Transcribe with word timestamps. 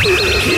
Que 0.00 0.57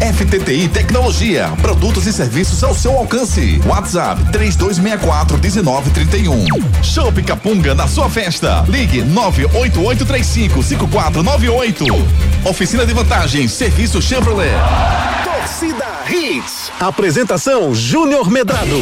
FTTI 0.00 0.68
Tecnologia, 0.68 1.50
produtos 1.62 2.06
e 2.06 2.12
serviços 2.12 2.62
ao 2.62 2.74
seu 2.74 2.92
alcance. 2.92 3.60
WhatsApp 3.64 4.22
3264 4.30 5.38
1931. 5.38 6.44
Show 6.82 7.12
Capunga 7.26 7.74
na 7.74 7.88
sua 7.88 8.10
festa. 8.10 8.64
Ligue 8.68 9.02
98835 9.02 10.62
5498. 10.62 11.84
Oficina 12.44 12.84
de 12.84 12.92
vantagens, 12.92 13.52
serviço 13.52 14.02
Chevrolet. 14.02 14.52
Torcida 15.24 15.86
Hits. 16.10 16.70
Apresentação 16.78 17.74
Júnior 17.74 18.30
Medrado. 18.30 18.76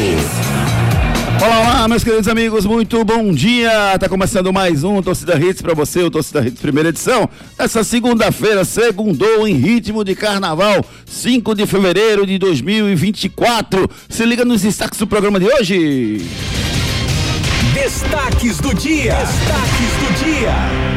Olá, 1.41 1.59
olá, 1.59 1.87
meus 1.87 2.03
queridos 2.03 2.27
amigos, 2.27 2.65
muito 2.65 3.03
bom 3.03 3.33
dia. 3.33 3.97
Tá 3.99 4.07
começando 4.07 4.53
mais 4.53 4.83
um 4.83 5.01
Torcida 5.01 5.37
Hits 5.37 5.61
para 5.61 5.73
você, 5.73 6.01
o 6.01 6.09
Torcida 6.09 6.45
Hits 6.45 6.61
primeira 6.61 6.89
edição. 6.89 7.29
Essa 7.57 7.83
segunda-feira, 7.83 8.63
segundou 8.63 9.47
em 9.47 9.53
ritmo 9.53 10.03
de 10.03 10.15
carnaval, 10.15 10.83
5 11.05 11.53
de 11.53 11.67
fevereiro 11.67 12.25
de 12.25 12.37
2024. 12.37 13.89
Se 14.07 14.25
liga 14.25 14.45
nos 14.45 14.61
destaques 14.61 14.97
do 14.97 15.07
programa 15.07 15.39
de 15.39 15.45
hoje. 15.45 16.25
Destaques 17.73 18.57
do 18.59 18.73
dia. 18.73 19.15
Destaques 19.15 19.91
do 19.99 20.23
dia. 20.23 20.94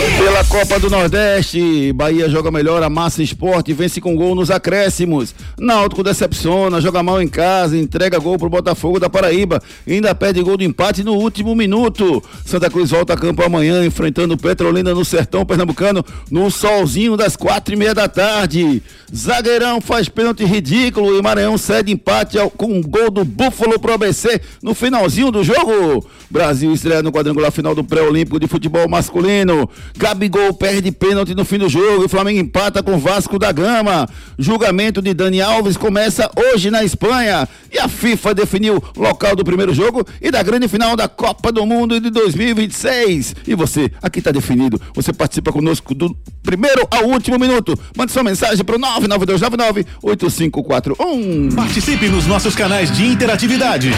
Pela 0.00 0.44
Copa 0.44 0.78
do 0.78 0.88
Nordeste, 0.88 1.92
Bahia 1.92 2.28
joga 2.28 2.50
melhor, 2.50 2.82
amassa 2.82 3.22
esporte, 3.22 3.74
vence 3.74 4.00
com 4.00 4.16
gol 4.16 4.34
nos 4.34 4.50
acréscimos. 4.50 5.34
Náutico 5.58 6.02
decepciona, 6.02 6.80
joga 6.80 7.02
mal 7.02 7.20
em 7.20 7.28
casa, 7.28 7.76
entrega 7.76 8.18
gol 8.18 8.38
pro 8.38 8.48
Botafogo 8.48 8.98
da 8.98 9.10
Paraíba, 9.10 9.62
ainda 9.86 10.14
perde 10.14 10.42
gol 10.42 10.56
de 10.56 10.64
empate 10.64 11.04
no 11.04 11.14
último 11.14 11.54
minuto. 11.54 12.22
Santa 12.46 12.70
Cruz 12.70 12.90
volta 12.90 13.12
a 13.12 13.16
campo 13.16 13.42
amanhã, 13.42 13.84
enfrentando 13.84 14.38
Petrolina 14.38 14.94
no 14.94 15.04
Sertão 15.04 15.44
Pernambucano, 15.44 16.02
no 16.30 16.50
solzinho 16.50 17.16
das 17.16 17.36
quatro 17.36 17.74
e 17.74 17.76
meia 17.76 17.94
da 17.94 18.08
tarde. 18.08 18.82
Zagueirão 19.14 19.80
faz 19.80 20.08
pênalti 20.08 20.44
ridículo 20.44 21.18
e 21.18 21.22
Maranhão 21.22 21.58
cede 21.58 21.92
empate 21.92 22.38
com 22.56 22.66
um 22.66 22.82
gol 22.82 23.10
do 23.10 23.24
Búfalo 23.24 23.78
pro 23.78 23.92
ABC 23.92 24.40
no 24.62 24.72
finalzinho 24.72 25.30
do 25.30 25.42
jogo. 25.42 26.06
Brasil 26.30 26.72
estreia 26.72 27.02
no 27.02 27.10
quadrangular 27.10 27.50
final 27.50 27.74
do 27.74 27.82
pré-olímpico 27.82 28.38
de 28.38 28.46
futebol 28.46 28.88
masculino. 28.88 29.68
Gabigol 29.96 30.52
perde 30.54 30.90
pênalti 30.92 31.34
no 31.34 31.44
fim 31.44 31.58
do 31.58 31.68
jogo 31.68 32.04
e 32.04 32.08
Flamengo 32.08 32.38
empata 32.40 32.82
com 32.82 32.98
Vasco 32.98 33.38
da 33.38 33.52
Gama. 33.52 34.08
Julgamento 34.38 35.02
de 35.02 35.12
Dani 35.14 35.40
Alves 35.40 35.76
começa 35.76 36.28
hoje 36.36 36.70
na 36.70 36.84
Espanha 36.84 37.48
e 37.72 37.78
a 37.78 37.88
FIFA 37.88 38.34
definiu 38.34 38.82
local 38.96 39.36
do 39.36 39.44
primeiro 39.44 39.72
jogo 39.74 40.06
e 40.20 40.30
da 40.30 40.42
grande 40.42 40.68
final 40.68 40.96
da 40.96 41.08
Copa 41.08 41.50
do 41.52 41.64
Mundo 41.66 42.00
de 42.00 42.10
2026. 42.10 43.36
E 43.46 43.54
você, 43.54 43.90
aqui 44.02 44.18
está 44.18 44.30
definido. 44.30 44.80
Você 44.94 45.12
participa 45.12 45.52
conosco 45.52 45.94
do 45.94 46.16
primeiro 46.42 46.86
ao 46.90 47.04
último 47.04 47.38
minuto. 47.38 47.78
Mande 47.96 48.12
sua 48.12 48.22
mensagem 48.22 48.64
para 48.64 48.76
o 48.76 48.78
992998541. 48.78 51.54
Participe 51.54 52.08
nos 52.08 52.26
nossos 52.26 52.54
canais 52.54 52.90
de 52.90 53.06
interatividade. 53.06 53.90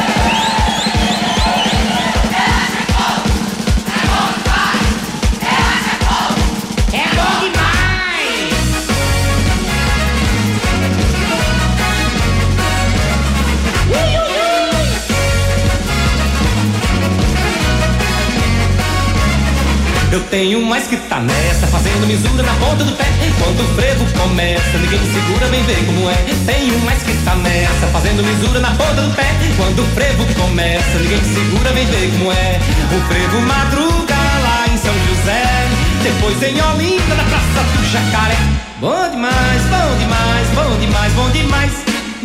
Eu 20.16 20.22
tenho 20.30 20.62
mais 20.64 20.86
que 20.86 20.96
tá 20.96 21.20
nessa, 21.20 21.66
fazendo 21.66 22.06
misura 22.06 22.42
na 22.42 22.54
ponta 22.54 22.82
do 22.82 22.92
pé. 22.92 23.04
Quando 23.38 23.60
o 23.60 23.74
frevo 23.74 24.02
começa, 24.18 24.78
ninguém 24.78 24.98
me 24.98 25.12
segura, 25.12 25.46
vem 25.48 25.62
ver 25.64 25.84
como 25.84 26.08
é. 26.08 26.16
Tenho 26.46 26.78
mais 26.86 27.02
que 27.02 27.12
tá 27.22 27.34
nessa, 27.34 27.86
fazendo 27.88 28.24
misura 28.24 28.58
na 28.60 28.70
ponta 28.70 29.02
do 29.02 29.14
pé. 29.14 29.26
Quando 29.58 29.82
o 29.82 29.86
frevo 29.88 30.24
começa, 30.40 30.98
ninguém 31.00 31.18
me 31.18 31.34
segura, 31.34 31.70
vem 31.72 31.84
ver 31.84 32.10
como 32.12 32.32
é. 32.32 32.58
O 32.96 33.00
frevo 33.08 33.42
madruga 33.42 34.14
lá 34.14 34.64
em 34.72 34.78
São 34.78 34.94
José, 35.06 35.68
depois 36.02 36.42
em 36.42 36.62
Olinda, 36.62 37.14
na 37.14 37.24
Praça 37.24 37.62
do 37.76 37.84
Jacaré. 37.84 38.38
Bom 38.80 39.10
demais, 39.10 39.62
bom 39.68 39.98
demais, 39.98 40.48
bom 40.54 40.78
demais, 40.80 41.12
bom 41.12 41.28
demais. 41.28 41.72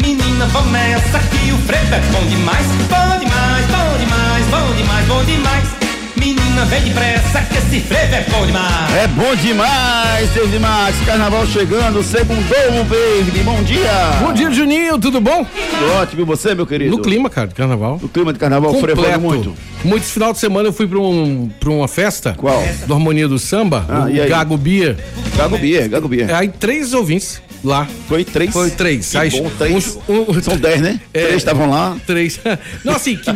Menina, 0.02 0.46
vamos 0.46 0.72
nessa 0.72 1.20
que 1.20 1.52
o 1.52 1.58
frevo 1.68 1.94
é 1.94 2.00
bom 2.14 2.26
demais. 2.30 2.66
Bom 2.88 3.20
demais, 3.20 3.66
bom 3.68 3.98
demais, 4.00 4.46
bom 4.48 4.76
demais, 4.78 5.08
bom 5.08 5.24
demais. 5.26 5.91
Menina, 6.16 6.66
vem 6.66 6.82
depressa 6.84 7.42
que 7.44 7.58
esse 7.58 7.80
frevo 7.88 8.16
é 8.16 8.26
bom 8.30 8.46
demais. 8.46 8.96
É 8.96 9.08
bom 9.08 9.36
demais, 9.36 10.30
David 10.32 10.60
Max. 10.60 10.96
Carnaval 11.06 11.48
chegando, 11.48 12.04
segundou, 12.04 12.84
baby. 12.86 13.40
Bom 13.44 13.64
dia. 13.64 13.90
Bom 14.22 14.34
dia, 14.34 14.52
Juninho, 14.52 15.00
tudo 15.00 15.20
bom? 15.22 15.46
Tudo 15.46 15.92
ótimo. 15.94 16.22
E 16.22 16.26
você, 16.26 16.54
meu 16.54 16.68
querido? 16.68 16.96
No 16.96 17.02
clima, 17.02 17.30
cara, 17.30 17.48
de 17.48 17.56
carnaval. 17.56 17.98
No 18.02 18.10
clima 18.10 18.34
de 18.34 18.40
carnaval, 18.40 18.74
frevando 18.76 19.20
muito. 19.22 19.54
Muito 19.84 20.04
esse 20.04 20.12
final 20.12 20.32
de 20.34 20.40
semana 20.40 20.68
eu 20.70 20.74
fui 20.74 20.88
pra, 20.88 21.00
um, 21.00 21.50
pra 21.60 21.70
uma 21.72 21.88
festa. 21.88 22.36
Qual? 22.38 22.62
Do 22.86 22.94
Harmonia 22.94 23.28
do 23.28 23.40
Samba, 23.40 23.86
Ah, 23.90 24.04
o 24.04 24.10
e 24.10 24.22
aí? 24.22 24.30
Gago 24.30 24.58
Bia. 24.58 24.98
Gago 25.36 25.58
Bier, 25.58 25.90
Gago 25.90 26.08
Bier. 26.08 26.36
Aí 26.36 26.50
três 26.50 26.94
ouvintes 26.94 27.42
lá. 27.64 27.88
Foi 28.08 28.24
três? 28.24 28.52
Foi 28.52 28.70
três. 28.70 29.10
Que 29.12 29.18
Aí, 29.18 29.30
bom, 29.32 29.50
três. 29.58 29.98
um- 30.08 30.32
um- 30.38 30.42
São 30.44 30.56
dez, 30.58 30.82
né? 30.82 31.00
É. 31.14 31.22
Três 31.22 31.38
estavam 31.38 31.70
lá. 31.70 31.96
Três. 32.06 32.40
Não, 32.86 32.94
assim, 32.96 33.16
que, 33.16 33.32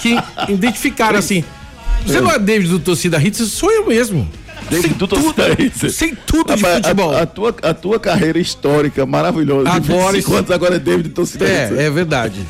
que 0.00 0.52
identificaram 0.52 1.18
assim. 1.18 1.42
Você 2.06 2.20
não 2.20 2.30
é 2.30 2.38
David 2.38 2.70
do 2.70 2.78
Torcida 2.78 3.18
Hits, 3.22 3.52
sou 3.52 3.70
eu 3.70 3.86
mesmo. 3.86 4.28
David 4.70 4.88
Sem 4.90 4.98
do 4.98 5.08
Torcida 5.08 5.56
Hits. 5.62 5.94
Sem 5.94 6.14
tudo 6.14 6.54
de 6.54 6.62
Rapaz, 6.62 6.74
a- 6.84 6.88
futebol. 6.88 7.16
A, 7.16 7.26
tua, 7.26 7.54
a 7.62 7.74
tua 7.74 7.98
carreira 8.00 8.38
histórica 8.38 9.06
maravilhosa. 9.06 9.68
Agora 9.68 9.80
de 9.80 9.88
isso- 9.92 10.12
25 10.30 10.34
anos, 10.34 10.50
agora 10.50 10.76
é 10.76 10.78
David 10.78 11.08
Torcida 11.10 11.44
Hits. 11.44 11.78
É, 11.78 11.84
é 11.86 11.90
verdade. 11.90 12.40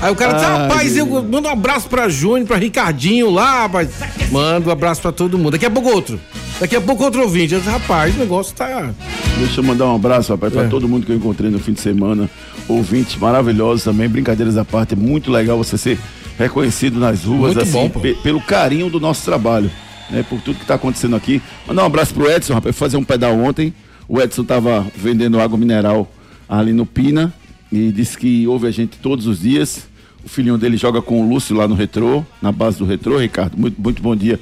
Aí 0.00 0.12
o 0.12 0.14
cara 0.14 0.34
diz, 0.34 0.42
rapaz, 0.42 0.96
eu 0.96 1.06
mando 1.06 1.48
um 1.48 1.50
abraço 1.50 1.88
pra 1.88 2.08
Júnior, 2.08 2.46
pra 2.46 2.56
Ricardinho 2.58 3.30
lá, 3.30 3.62
rapaz. 3.62 3.88
Manda 4.30 4.68
um 4.68 4.72
abraço 4.72 5.00
pra 5.00 5.10
todo 5.12 5.38
mundo. 5.38 5.52
Daqui 5.52 5.64
a 5.66 5.70
pouco 5.70 5.88
outro. 5.90 6.20
Daqui 6.60 6.76
a 6.76 6.80
pouco 6.80 7.02
outro 7.04 7.22
ouvinte. 7.22 7.54
Eu 7.54 7.60
rapaz, 7.62 8.14
o 8.14 8.18
negócio 8.18 8.54
tá. 8.54 8.90
Deixa 9.38 9.60
eu 9.60 9.64
mandar 9.64 9.86
um 9.86 9.94
abraço, 9.96 10.32
rapaz, 10.32 10.52
pra 10.52 10.64
É. 10.64 10.68
todo 10.68 10.86
mundo 10.88 11.04
que 11.06 11.12
eu 11.12 11.16
encontrei 11.16 11.50
no 11.50 11.58
fim 11.58 11.72
de 11.72 11.80
semana. 11.80 12.28
Ouvintes 12.68 13.16
maravilhosos 13.16 13.84
também, 13.84 14.08
brincadeiras 14.08 14.56
à 14.58 14.64
parte. 14.64 14.92
É 14.94 14.96
muito 14.96 15.30
legal 15.30 15.56
você 15.56 15.78
ser 15.78 15.98
reconhecido 16.38 16.98
nas 16.98 17.24
ruas, 17.24 17.54
Muito 17.54 17.60
assim, 17.60 17.72
bom, 17.72 18.14
pelo 18.22 18.40
carinho 18.40 18.90
do 18.90 19.00
nosso 19.00 19.24
trabalho, 19.24 19.70
né? 20.10 20.24
Por 20.28 20.40
tudo 20.40 20.58
que 20.58 20.66
tá 20.66 20.74
acontecendo 20.74 21.16
aqui. 21.16 21.40
Mandar 21.66 21.82
um 21.82 21.86
abraço 21.86 22.14
pro 22.14 22.30
Edson, 22.30 22.54
rapaz, 22.54 22.76
fazer 22.76 22.96
um 22.96 23.04
pedal 23.04 23.38
ontem. 23.38 23.74
O 24.08 24.20
Edson 24.20 24.44
tava 24.44 24.86
vendendo 24.94 25.40
água 25.40 25.58
mineral 25.58 26.10
ali 26.48 26.72
no 26.72 26.86
Pina 26.86 27.32
e 27.72 27.90
disse 27.90 28.16
que 28.16 28.46
ouve 28.46 28.66
a 28.66 28.70
gente 28.70 28.98
todos 28.98 29.26
os 29.26 29.40
dias. 29.40 29.88
O 30.24 30.28
filhinho 30.28 30.58
dele 30.58 30.76
joga 30.76 31.00
com 31.00 31.20
o 31.20 31.28
Lúcio 31.28 31.56
lá 31.56 31.66
no 31.68 31.74
Retrô, 31.74 32.24
na 32.42 32.52
base 32.52 32.78
do 32.78 32.84
Retrô, 32.84 33.18
Ricardo. 33.18 33.56
Muito, 33.56 33.80
muito 33.80 34.02
bom 34.02 34.14
dia. 34.14 34.38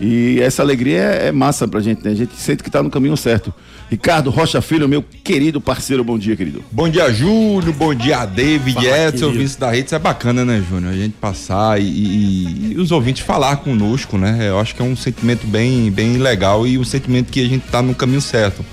E 0.00 0.38
essa 0.40 0.62
alegria 0.62 1.00
é, 1.00 1.26
é 1.28 1.32
massa 1.32 1.66
pra 1.66 1.80
gente, 1.80 2.04
né? 2.04 2.12
A 2.12 2.14
gente 2.14 2.36
sente 2.36 2.62
que 2.62 2.70
tá 2.70 2.82
no 2.82 2.90
caminho 2.90 3.16
certo. 3.16 3.52
Ricardo 3.90 4.30
Rocha 4.30 4.60
Filho, 4.60 4.88
meu 4.88 5.02
querido 5.02 5.60
parceiro, 5.60 6.04
bom 6.04 6.18
dia, 6.18 6.36
querido. 6.36 6.62
Bom 6.70 6.88
dia, 6.88 7.10
Júnior. 7.12 7.72
Bom 7.74 7.94
dia, 7.94 8.24
David, 8.26 8.74
Fala, 8.74 8.86
Edson, 8.86 9.10
querido. 9.10 9.26
ouvintes 9.26 9.56
da 9.56 9.70
rede. 9.70 9.86
Isso 9.86 9.94
é 9.94 9.98
bacana, 9.98 10.44
né, 10.44 10.62
Júnior? 10.68 10.92
A 10.92 10.96
gente 10.96 11.14
passar 11.14 11.80
e, 11.80 11.84
e- 11.84 12.72
e 12.74 12.78
os 12.78 12.92
ouvintes 12.92 13.22
falar 13.24 13.56
conosco, 13.56 14.16
né? 14.18 14.48
Eu 14.48 14.60
acho 14.60 14.74
que 14.74 14.82
é 14.82 14.84
um 14.84 14.94
sentimento 14.94 15.46
bem, 15.46 15.90
bem 15.90 16.18
legal 16.18 16.66
e 16.66 16.78
um 16.78 16.84
sentimento 16.84 17.32
que 17.32 17.44
a 17.44 17.48
gente 17.48 17.66
tá 17.68 17.80
no 17.82 17.94
caminho 17.94 18.20
certo. 18.20 18.64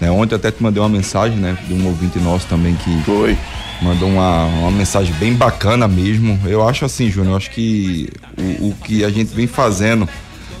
Né? 0.00 0.08
Ontem 0.12 0.36
até 0.36 0.50
te 0.52 0.62
mandei 0.62 0.80
uma 0.80 0.88
mensagem, 0.88 1.36
né? 1.38 1.56
De 1.66 1.74
um 1.74 1.84
ouvinte 1.86 2.18
nosso 2.20 2.46
também 2.46 2.76
que 2.76 3.02
Foi. 3.04 3.36
mandou 3.82 4.08
uma, 4.08 4.44
uma 4.44 4.70
mensagem 4.70 5.12
bem 5.14 5.32
bacana 5.34 5.88
mesmo. 5.88 6.38
Eu 6.46 6.68
acho 6.68 6.84
assim, 6.84 7.10
Júnior, 7.10 7.32
eu 7.32 7.36
acho 7.36 7.50
que 7.50 8.08
o, 8.38 8.68
o 8.68 8.74
que 8.84 9.02
a 9.02 9.10
gente 9.10 9.34
vem 9.34 9.48
fazendo, 9.48 10.06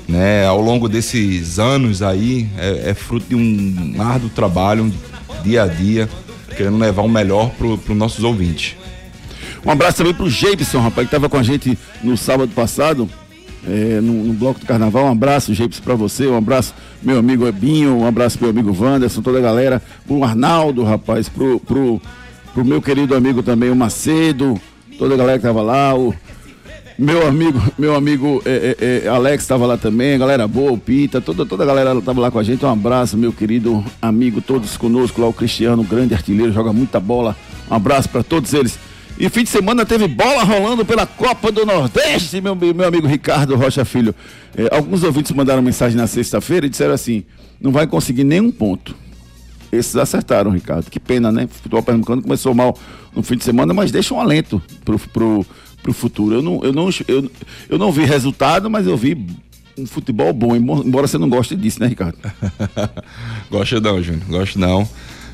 né, 0.08 0.46
ao 0.46 0.60
longo 0.60 0.88
desses 0.88 1.58
anos 1.58 2.02
aí, 2.02 2.48
é, 2.56 2.90
é 2.90 2.94
fruto 2.94 3.26
de 3.28 3.34
um 3.34 3.94
árduo 4.00 4.30
trabalho, 4.30 4.84
um 4.84 4.92
dia 5.42 5.64
a 5.64 5.66
dia, 5.66 6.08
querendo 6.56 6.78
levar 6.78 7.02
o 7.02 7.08
melhor 7.08 7.50
pro, 7.50 7.76
pro 7.76 7.94
nossos 7.94 8.24
ouvintes. 8.24 8.74
Um 9.64 9.70
abraço 9.70 9.98
também 9.98 10.14
pro 10.14 10.30
Jameson, 10.30 10.80
rapaz, 10.80 11.06
que 11.06 11.10
tava 11.10 11.28
com 11.28 11.36
a 11.36 11.42
gente 11.42 11.78
no 12.02 12.16
sábado 12.16 12.50
passado, 12.54 13.08
é, 13.66 14.00
no, 14.00 14.24
no 14.24 14.32
bloco 14.32 14.60
do 14.60 14.66
carnaval. 14.66 15.04
Um 15.04 15.12
abraço, 15.12 15.52
Jameson, 15.52 15.82
pra 15.82 15.94
você. 15.94 16.26
Um 16.26 16.36
abraço, 16.36 16.74
meu 17.02 17.18
amigo 17.18 17.46
Ebinho. 17.46 17.98
Um 17.98 18.06
abraço, 18.06 18.38
meu 18.40 18.50
amigo 18.50 18.74
Wanderson, 18.74 19.20
toda 19.20 19.38
a 19.38 19.42
galera. 19.42 19.82
Pro 20.06 20.24
Arnaldo, 20.24 20.84
rapaz, 20.84 21.28
pro, 21.28 21.60
pro, 21.60 22.00
pro 22.54 22.64
meu 22.64 22.80
querido 22.80 23.14
amigo 23.14 23.42
também, 23.42 23.70
o 23.70 23.76
Macedo, 23.76 24.58
toda 24.98 25.14
a 25.14 25.18
galera 25.18 25.38
que 25.38 25.44
tava 25.44 25.60
lá, 25.60 25.94
o 25.94 26.14
meu 26.98 27.28
amigo, 27.28 27.62
meu 27.78 27.94
amigo 27.94 28.42
é, 28.44 28.76
é, 28.80 29.02
é, 29.04 29.08
Alex 29.08 29.44
estava 29.44 29.64
lá 29.64 29.76
também, 29.76 30.14
a 30.14 30.18
galera 30.18 30.48
boa, 30.48 30.72
o 30.72 30.78
Pita, 30.78 31.20
toda, 31.20 31.46
toda 31.46 31.62
a 31.62 31.66
galera 31.66 31.96
estava 31.96 32.20
lá 32.20 32.28
com 32.28 32.40
a 32.40 32.42
gente. 32.42 32.64
Um 32.64 32.72
abraço, 32.72 33.16
meu 33.16 33.32
querido 33.32 33.84
amigo, 34.02 34.40
todos 34.40 34.76
conosco 34.76 35.20
lá, 35.20 35.28
o 35.28 35.32
Cristiano, 35.32 35.84
grande 35.84 36.12
artilheiro, 36.12 36.52
joga 36.52 36.72
muita 36.72 36.98
bola. 36.98 37.36
Um 37.70 37.74
abraço 37.74 38.08
para 38.08 38.24
todos 38.24 38.52
eles. 38.52 38.76
E 39.16 39.28
fim 39.28 39.44
de 39.44 39.48
semana 39.48 39.86
teve 39.86 40.08
bola 40.08 40.42
rolando 40.42 40.84
pela 40.84 41.06
Copa 41.06 41.52
do 41.52 41.64
Nordeste, 41.64 42.40
meu, 42.40 42.56
meu 42.56 42.86
amigo 42.86 43.06
Ricardo 43.06 43.54
Rocha 43.54 43.84
Filho. 43.84 44.12
É, 44.56 44.74
alguns 44.74 45.04
ouvintes 45.04 45.30
mandaram 45.30 45.62
mensagem 45.62 45.96
na 45.96 46.08
sexta-feira 46.08 46.66
e 46.66 46.68
disseram 46.68 46.94
assim: 46.94 47.24
não 47.60 47.70
vai 47.70 47.86
conseguir 47.86 48.24
nenhum 48.24 48.50
ponto. 48.50 48.94
Esses 49.70 49.96
acertaram, 49.96 50.50
Ricardo. 50.50 50.90
Que 50.90 50.98
pena, 50.98 51.30
né? 51.30 51.44
O 51.44 51.48
futebol 51.48 51.82
pernambucano 51.82 52.22
começou 52.22 52.54
mal 52.54 52.76
no 53.14 53.22
fim 53.22 53.36
de 53.36 53.44
semana, 53.44 53.74
mas 53.74 53.92
deixa 53.92 54.14
um 54.14 54.20
alento 54.20 54.62
pro, 54.84 54.98
pro, 54.98 55.46
pro 55.82 55.92
futuro. 55.92 56.36
Eu 56.36 56.42
não, 56.42 56.60
eu, 56.62 56.72
não, 56.72 56.90
eu, 57.06 57.30
eu 57.68 57.78
não 57.78 57.92
vi 57.92 58.04
resultado, 58.04 58.68
mas 58.70 58.86
eu 58.86 58.96
vi 58.96 59.16
um 59.76 59.86
futebol 59.86 60.32
bom, 60.32 60.56
embora 60.56 61.06
você 61.06 61.18
não 61.18 61.28
goste 61.28 61.54
disso, 61.54 61.80
né, 61.80 61.86
Ricardo? 61.86 62.18
Gosto 63.48 63.80
não, 63.80 64.02
Júnior. 64.02 64.24
Gosto 64.28 64.58
não. 64.58 64.88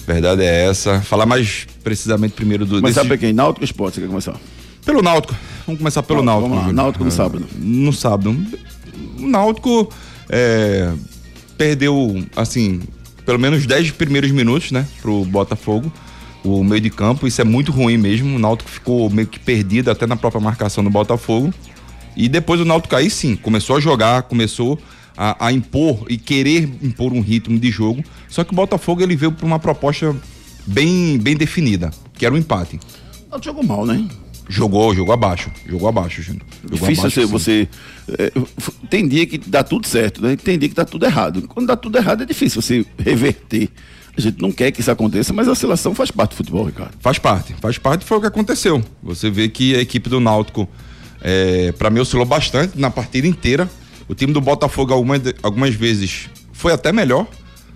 Verdade 0.06 0.42
é 0.42 0.66
essa. 0.66 1.00
Falar 1.00 1.24
mais 1.24 1.66
precisamente 1.82 2.32
primeiro 2.32 2.66
do. 2.66 2.74
Mas 2.74 2.94
desse... 2.94 3.06
sabe 3.06 3.18
quem? 3.18 3.32
Náutico 3.32 3.64
Esporte, 3.64 3.94
você 3.94 4.00
quer 4.02 4.08
começar? 4.08 4.36
Pelo 4.84 5.00
Náutico. 5.00 5.34
Vamos 5.66 5.78
começar 5.78 6.02
pelo 6.02 6.22
Náutico. 6.22 6.50
Vamos 6.50 6.66
lá, 6.66 6.72
Náutico 6.72 7.04
no 7.04 7.10
sábado. 7.10 7.46
No 7.58 7.92
sábado. 7.92 8.36
O 9.18 9.26
Náutico 9.26 9.90
é, 10.28 10.92
perdeu, 11.56 12.22
assim, 12.36 12.82
pelo 13.24 13.38
menos 13.38 13.64
10 13.64 13.92
primeiros 13.92 14.30
minutos, 14.30 14.70
né, 14.70 14.86
pro 15.00 15.24
Botafogo 15.24 15.90
o 16.44 16.62
meio 16.62 16.80
de 16.80 16.90
campo. 16.90 17.26
Isso 17.26 17.40
é 17.40 17.44
muito 17.44 17.72
ruim 17.72 17.96
mesmo. 17.96 18.36
O 18.36 18.38
Náutico 18.38 18.70
ficou 18.70 19.08
meio 19.10 19.26
que 19.26 19.40
perdido 19.40 19.90
até 19.90 20.06
na 20.06 20.16
própria 20.16 20.40
marcação 20.40 20.84
do 20.84 20.90
Botafogo. 20.90 21.52
E 22.16 22.28
depois 22.28 22.60
o 22.60 22.64
Náutico 22.64 22.94
aí 22.94 23.10
sim, 23.10 23.34
começou 23.34 23.76
a 23.76 23.80
jogar, 23.80 24.22
começou 24.24 24.78
a, 25.16 25.46
a, 25.46 25.52
impor 25.52 26.04
e 26.08 26.16
querer 26.16 26.68
impor 26.82 27.12
um 27.12 27.20
ritmo 27.20 27.58
de 27.58 27.70
jogo. 27.70 28.04
Só 28.28 28.44
que 28.44 28.52
o 28.52 28.56
Botafogo 28.56 29.02
ele 29.02 29.16
veio 29.16 29.32
para 29.32 29.46
uma 29.46 29.58
proposta 29.58 30.14
bem, 30.66 31.18
bem 31.18 31.34
definida, 31.34 31.90
que 32.12 32.24
era 32.24 32.34
o 32.34 32.36
um 32.36 32.40
empate. 32.40 32.78
Não 33.30 33.42
jogou 33.42 33.64
mal, 33.64 33.84
né? 33.84 34.06
Jogou, 34.48 34.94
jogou 34.94 35.14
abaixo. 35.14 35.50
Jogou 35.66 35.88
abaixo, 35.88 36.22
Júnior. 36.22 36.44
Difícil 36.62 37.00
abaixo, 37.00 37.26
você. 37.26 37.26
você 37.26 37.68
é, 38.18 38.32
tem 38.90 39.08
dia 39.08 39.26
que 39.26 39.38
dá 39.38 39.64
tudo 39.64 39.86
certo, 39.88 40.22
né? 40.22 40.36
Tem 40.36 40.58
dia 40.58 40.68
que 40.68 40.74
dá 40.74 40.84
tudo 40.84 41.06
errado. 41.06 41.42
Quando 41.48 41.66
dá 41.66 41.76
tudo 41.76 41.96
errado 41.96 42.22
é 42.22 42.26
difícil 42.26 42.60
você 42.60 42.84
reverter 42.98 43.70
a 44.16 44.20
gente 44.20 44.40
não 44.40 44.52
quer 44.52 44.70
que 44.70 44.80
isso 44.80 44.90
aconteça, 44.90 45.32
mas 45.32 45.48
a 45.48 45.52
oscilação 45.52 45.94
faz 45.94 46.10
parte 46.10 46.30
do 46.30 46.36
futebol, 46.36 46.64
Ricardo. 46.64 46.94
Faz 47.00 47.18
parte, 47.18 47.54
faz 47.60 47.78
parte 47.78 48.04
foi 48.04 48.18
o 48.18 48.20
que 48.20 48.26
aconteceu. 48.26 48.82
Você 49.02 49.28
vê 49.28 49.48
que 49.48 49.74
a 49.74 49.80
equipe 49.80 50.08
do 50.08 50.20
Náutico, 50.20 50.68
é, 51.20 51.72
para 51.72 51.90
mim, 51.90 52.00
oscilou 52.00 52.24
bastante 52.24 52.78
na 52.78 52.90
partida 52.90 53.26
inteira. 53.26 53.68
O 54.08 54.14
time 54.14 54.32
do 54.32 54.40
Botafogo, 54.40 54.92
algumas, 54.92 55.20
algumas 55.42 55.74
vezes, 55.74 56.28
foi 56.52 56.72
até 56.72 56.92
melhor, 56.92 57.26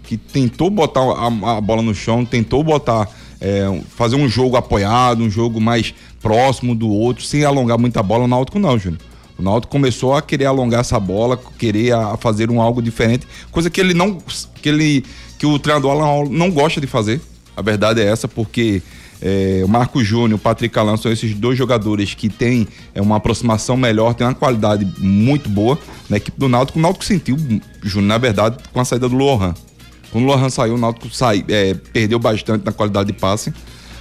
que 0.05 0.17
tentou 0.17 0.71
botar 0.71 1.01
a, 1.01 1.57
a 1.57 1.61
bola 1.61 1.83
no 1.83 1.95
chão, 1.95 2.25
tentou 2.25 2.63
botar, 2.63 3.09
é, 3.41 3.81
fazer 3.97 4.17
um 4.17 4.29
jogo 4.29 4.57
apoiado, 4.57 5.23
um 5.23 5.31
jogo 5.31 5.61
mais 5.61 5.93
próximo 6.21 6.75
do 6.75 6.89
outro, 6.89 7.25
sem 7.25 7.45
alongar 7.45 7.79
muita 7.79 8.03
bola. 8.03 8.25
O 8.25 8.29
Náutico 8.29 8.59
não, 8.61 8.79
Júnior. 8.79 9.01
O 9.37 9.43
Náutico 9.43 9.71
começou 9.71 10.15
a 10.15 10.23
querer 10.23 10.47
alongar 10.47 10.81
essa 10.81 10.99
bola, 10.99 11.37
querer 11.59 11.93
a, 11.93 12.15
a 12.15 12.17
fazer 12.17 12.51
um 12.51 12.61
algo 12.61 12.81
diferente, 12.81 13.27
coisa 13.51 13.71
que 13.71 13.81
ele 13.81 13.95
não, 13.95 14.19
que 14.61 14.69
ele 14.69 15.05
que 15.39 15.47
o 15.47 15.59
treinador 15.59 15.93
Alan 15.93 16.29
não 16.31 16.51
gosta 16.51 16.81
de 16.81 16.87
fazer. 16.87 17.21
A 17.57 17.63
verdade 17.63 18.01
é 18.01 18.05
essa, 18.05 18.27
porque 18.29 18.83
é, 19.21 19.63
o 19.65 19.69
Marco 19.69 20.03
Júnior, 20.03 20.39
o 20.39 20.43
Patrick 20.43 20.77
Alan 20.79 20.97
são 20.97 21.11
esses 21.11 21.35
dois 21.35 21.57
jogadores 21.57 22.15
que 22.15 22.29
têm 22.29 22.69
é, 22.95 23.01
uma 23.01 23.17
aproximação 23.17 23.77
melhor, 23.77 24.15
têm 24.15 24.27
uma 24.27 24.35
qualidade 24.35 24.87
muito 24.99 25.49
boa 25.49 25.79
na 26.09 26.17
equipe 26.17 26.39
do 26.39 26.49
Náutico. 26.49 26.79
O 26.79 26.83
Náutico 26.83 27.05
sentiu, 27.05 27.37
Júnior, 27.83 28.09
na 28.09 28.19
verdade, 28.19 28.57
com 28.73 28.81
a 28.81 28.85
saída 28.85 29.09
do 29.09 29.17
Lohan. 29.17 29.55
Quando 30.11 30.25
o 30.25 30.27
Lohan 30.27 30.49
saiu, 30.51 30.75
o 30.75 30.79
Náutico 30.79 31.11
sai, 31.11 31.45
é, 31.49 31.75
perdeu 31.75 32.19
bastante 32.19 32.65
na 32.65 32.73
qualidade 32.73 33.13
de 33.13 33.19
passe, 33.19 33.53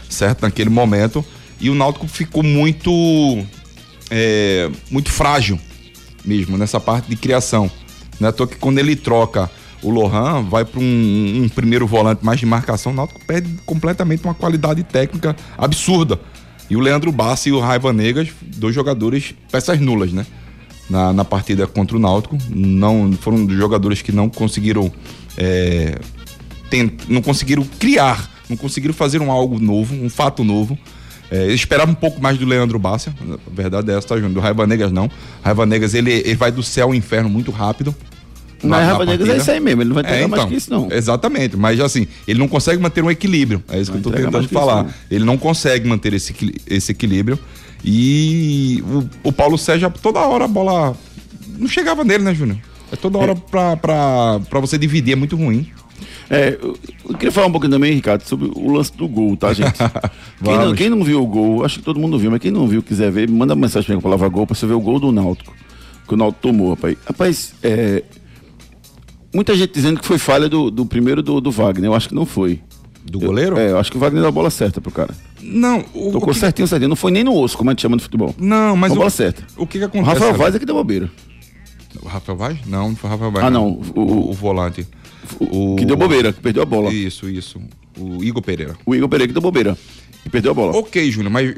certo? 0.10 0.44
Naquele 0.44 0.70
momento. 0.70 1.24
E 1.60 1.70
o 1.70 1.76
Náutico 1.76 2.08
ficou 2.08 2.44
muito, 2.44 2.92
é, 4.10 4.70
muito 4.90 5.12
frágil 5.12 5.60
mesmo 6.24 6.58
nessa 6.58 6.80
parte 6.80 7.10
de 7.10 7.16
criação. 7.16 7.70
Não 8.20 8.28
é 8.28 8.30
à 8.30 8.34
toa 8.34 8.48
que 8.48 8.56
quando 8.58 8.80
ele 8.80 8.96
troca 8.96 9.50
o 9.82 9.90
Lohan 9.90 10.44
vai 10.44 10.66
para 10.66 10.80
um, 10.80 11.44
um, 11.44 11.50
primeiro 11.50 11.86
volante 11.86 12.26
mais 12.26 12.40
de 12.40 12.46
marcação, 12.46 12.92
o 12.92 12.96
Náutico 12.96 13.24
perde 13.26 13.50
completamente 13.66 14.24
uma 14.24 14.34
qualidade 14.34 14.84
técnica 14.84 15.36
absurda. 15.58 16.20
E 16.70 16.76
o 16.76 16.80
Leandro 16.80 17.12
Bassi 17.12 17.50
e 17.50 17.52
o 17.52 17.60
Raiva 17.60 17.94
Negas, 17.94 18.30
dois 18.42 18.76
jogadores, 18.76 19.34
peças 19.52 19.80
nulas, 19.80 20.12
né? 20.12 20.26
Na, 20.90 21.14
na 21.14 21.26
partida 21.26 21.68
contra 21.68 21.96
o 21.96 22.00
Náutico. 22.00 22.38
Não, 22.50 23.12
foram 23.14 23.48
jogadores 23.50 24.02
que 24.02 24.12
não 24.12 24.30
conseguiram. 24.30 24.92
É, 25.38 25.98
tent, 26.70 27.04
não 27.08 27.22
conseguiram 27.22 27.64
criar, 27.80 28.30
não 28.50 28.58
conseguiram 28.58 28.94
fazer 28.94 29.22
um 29.22 29.32
algo 29.32 29.60
novo, 29.60 29.96
um 29.96 30.10
fato 30.10 30.44
novo. 30.44 30.78
É, 31.30 31.46
eu 31.46 31.54
esperava 31.54 31.92
um 31.92 31.96
pouco 31.96 32.22
mais 32.22 32.38
do 32.38 32.46
Leandro 32.46 32.80
Bassi, 32.80 33.10
a 33.10 33.38
verdade 33.52 33.92
é 33.92 33.98
essa, 33.98 34.08
tá, 34.08 34.16
Júnior? 34.16 34.34
Do 34.34 34.40
Raiva 34.40 34.66
Negas 34.66 34.92
não. 34.92 35.10
Raiva 35.44 35.66
Negas 35.66 35.94
ele, 35.94 36.12
ele 36.12 36.36
vai 36.36 36.52
do 36.52 36.64
céu 36.64 36.88
ao 36.88 36.96
inferno 36.96 37.30
muito 37.30 37.52
rápido. 37.52 37.94
Mas 38.64 38.88
Rafa 38.88 39.06
Negas 39.06 39.30
é 39.30 39.38
isso 39.38 39.52
aí 39.52 39.60
mesmo, 39.60 39.82
ele 39.82 39.90
não 39.90 39.96
vai 39.96 40.04
entregar 40.04 40.22
é, 40.22 40.26
então, 40.26 40.38
mais 40.38 40.50
que 40.50 40.56
isso, 40.56 40.72
não. 40.72 40.92
Exatamente, 40.92 41.56
mas 41.56 41.80
assim, 41.80 42.08
ele 42.28 42.40
não 42.40 42.48
consegue 42.48 42.82
manter 42.82 43.04
um 43.04 43.12
equilíbrio. 43.12 43.64
É 43.70 43.80
isso 43.80 43.92
que 43.92 43.98
eu 43.98 44.02
tô 44.02 44.12
tentando 44.12 44.48
falar. 44.50 44.86
Isso, 44.86 44.96
ele 45.12 45.26
não 45.26 45.38
consegue 45.38 45.88
manter 45.88 46.14
esse, 46.14 46.34
esse 46.68 46.92
equilíbrio. 46.92 47.38
E 47.84 48.84
o, 49.24 49.30
o 49.30 49.32
Paulo 49.32 49.58
Sérgio, 49.58 49.92
toda 50.02 50.20
hora 50.20 50.46
a 50.46 50.48
bola. 50.48 50.96
Não 51.58 51.68
chegava 51.68 52.04
nele, 52.04 52.24
né, 52.24 52.34
Júnior? 52.34 52.58
É 52.92 52.96
toda 52.96 53.18
hora 53.18 53.32
é. 53.34 53.36
Pra, 53.36 53.78
pra, 53.78 54.40
pra 54.50 54.60
você 54.60 54.78
dividir, 54.78 55.14
é 55.14 55.16
muito 55.16 55.36
ruim. 55.36 55.70
É, 56.30 56.58
eu, 56.62 56.78
eu 57.08 57.16
queria 57.16 57.32
falar 57.32 57.48
um 57.48 57.52
pouquinho 57.52 57.72
também, 57.72 57.94
Ricardo, 57.94 58.24
sobre 58.24 58.52
o 58.54 58.72
lance 58.72 58.96
do 58.96 59.08
gol, 59.08 59.38
tá, 59.38 59.54
gente? 59.54 59.78
quem, 60.44 60.58
não, 60.58 60.76
quem, 60.76 60.90
não, 60.90 61.04
viu 61.04 61.22
o 61.22 61.26
gol, 61.26 61.64
acho 61.64 61.80
que 61.80 61.86
todo 61.86 62.00
mundo 62.00 62.20
viu, 62.20 62.30
mas 62.30 62.42
quem 62.42 62.52
não 62.52 62.68
viu, 62.68 62.84
quiser 62.84 63.10
ver, 63.12 63.30
manda 63.30 63.54
uma 63.54 63.62
mensagem 63.62 63.96
com 63.96 64.00
a 64.00 64.02
palavra 64.02 64.28
gol 64.28 64.46
pra 64.46 64.56
você 64.56 64.66
ver 64.66 64.74
o 64.74 64.82
gol 64.82 65.00
do 65.00 65.12
Náutico. 65.12 65.56
Que 66.08 66.14
o 66.14 66.18
Náutico 66.18 66.42
tomou, 66.42 66.72
rapaz. 66.72 66.98
Rapaz, 67.06 67.54
é, 67.64 68.04
muita 69.38 69.56
gente 69.56 69.72
dizendo 69.72 70.00
que 70.00 70.08
foi 70.08 70.18
falha 70.18 70.50
do, 70.50 70.72
do 70.72 70.84
primeiro 70.84 71.22
do, 71.22 71.40
do 71.40 71.52
Wagner. 71.52 71.92
Eu 71.92 71.94
acho 71.94 72.10
que 72.10 72.16
não 72.16 72.26
foi. 72.26 72.60
Do 73.04 73.20
goleiro? 73.20 73.56
Eu, 73.56 73.62
é, 73.62 73.72
eu 73.72 73.78
acho 73.78 73.92
que 73.92 73.96
o 73.96 74.00
Wagner 74.00 74.22
deu 74.22 74.30
a 74.30 74.32
bola 74.32 74.50
certa 74.50 74.82
pro 74.82 74.92
cara. 74.92 75.14
Não, 75.40 75.86
o, 75.94 76.12
Tocou 76.12 76.32
o 76.32 76.34
que... 76.34 76.40
certinho, 76.40 76.68
certinho. 76.68 76.90
Não 76.90 76.96
foi 76.96 77.12
nem 77.12 77.24
no 77.24 77.36
osso, 77.36 77.56
como 77.56 77.70
a 77.70 77.74
gente 77.74 77.84
chama 77.84 77.96
no 77.96 78.02
futebol. 78.02 78.34
Não, 78.40 78.76
mas. 78.76 78.92
a 78.92 78.96
bola 78.96 79.12
certa. 79.12 79.44
O 79.56 79.68
que, 79.68 79.78
que 79.78 79.86
acontece? 79.86 80.10
O 80.10 80.14
Rafael 80.14 80.34
Vaz 80.34 80.56
é 80.56 80.60
que 80.60 80.66
deu 80.66 80.74
bobeira. 80.74 81.10
O 82.02 82.08
Rafael 82.08 82.36
Vaz? 82.36 82.58
Não, 82.66 82.90
não 82.90 82.96
foi 82.96 83.10
o 83.10 83.14
Rafael 83.14 83.32
Vaz. 83.32 83.46
Ah, 83.46 83.50
não. 83.52 83.80
O, 83.96 84.02
o, 84.02 84.30
o 84.32 84.34
volante. 84.34 84.88
O, 85.40 85.76
que 85.76 85.86
deu 85.86 85.96
bobeira, 85.96 86.34
que 86.34 86.42
perdeu 86.42 86.64
a 86.64 86.66
bola. 86.66 86.92
Isso, 86.92 87.30
isso. 87.30 87.62
O 87.96 88.24
Igor 88.24 88.42
Pereira. 88.42 88.76
O 88.88 88.96
Igor 88.96 89.08
Pereira 89.08 89.28
que 89.28 89.34
deu 89.34 89.42
bobeira. 89.42 89.78
E 90.26 90.30
perdeu 90.30 90.52
a 90.52 90.56
bola. 90.56 90.76
Ok, 90.76 91.12
Júnior, 91.12 91.32
mas 91.32 91.54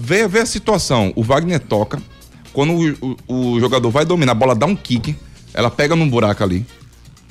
vê, 0.00 0.28
vê 0.28 0.38
a 0.38 0.46
situação. 0.46 1.12
O 1.16 1.24
Wagner 1.24 1.58
toca. 1.58 2.00
Quando 2.52 2.72
o, 2.72 3.16
o, 3.26 3.52
o 3.54 3.60
jogador 3.60 3.90
vai 3.90 4.04
dominar, 4.04 4.32
a 4.32 4.36
bola 4.36 4.54
dá 4.54 4.64
um 4.64 4.76
kick. 4.76 5.16
Ela 5.52 5.70
pega 5.70 5.96
num 5.96 6.08
buraco 6.08 6.44
ali 6.44 6.64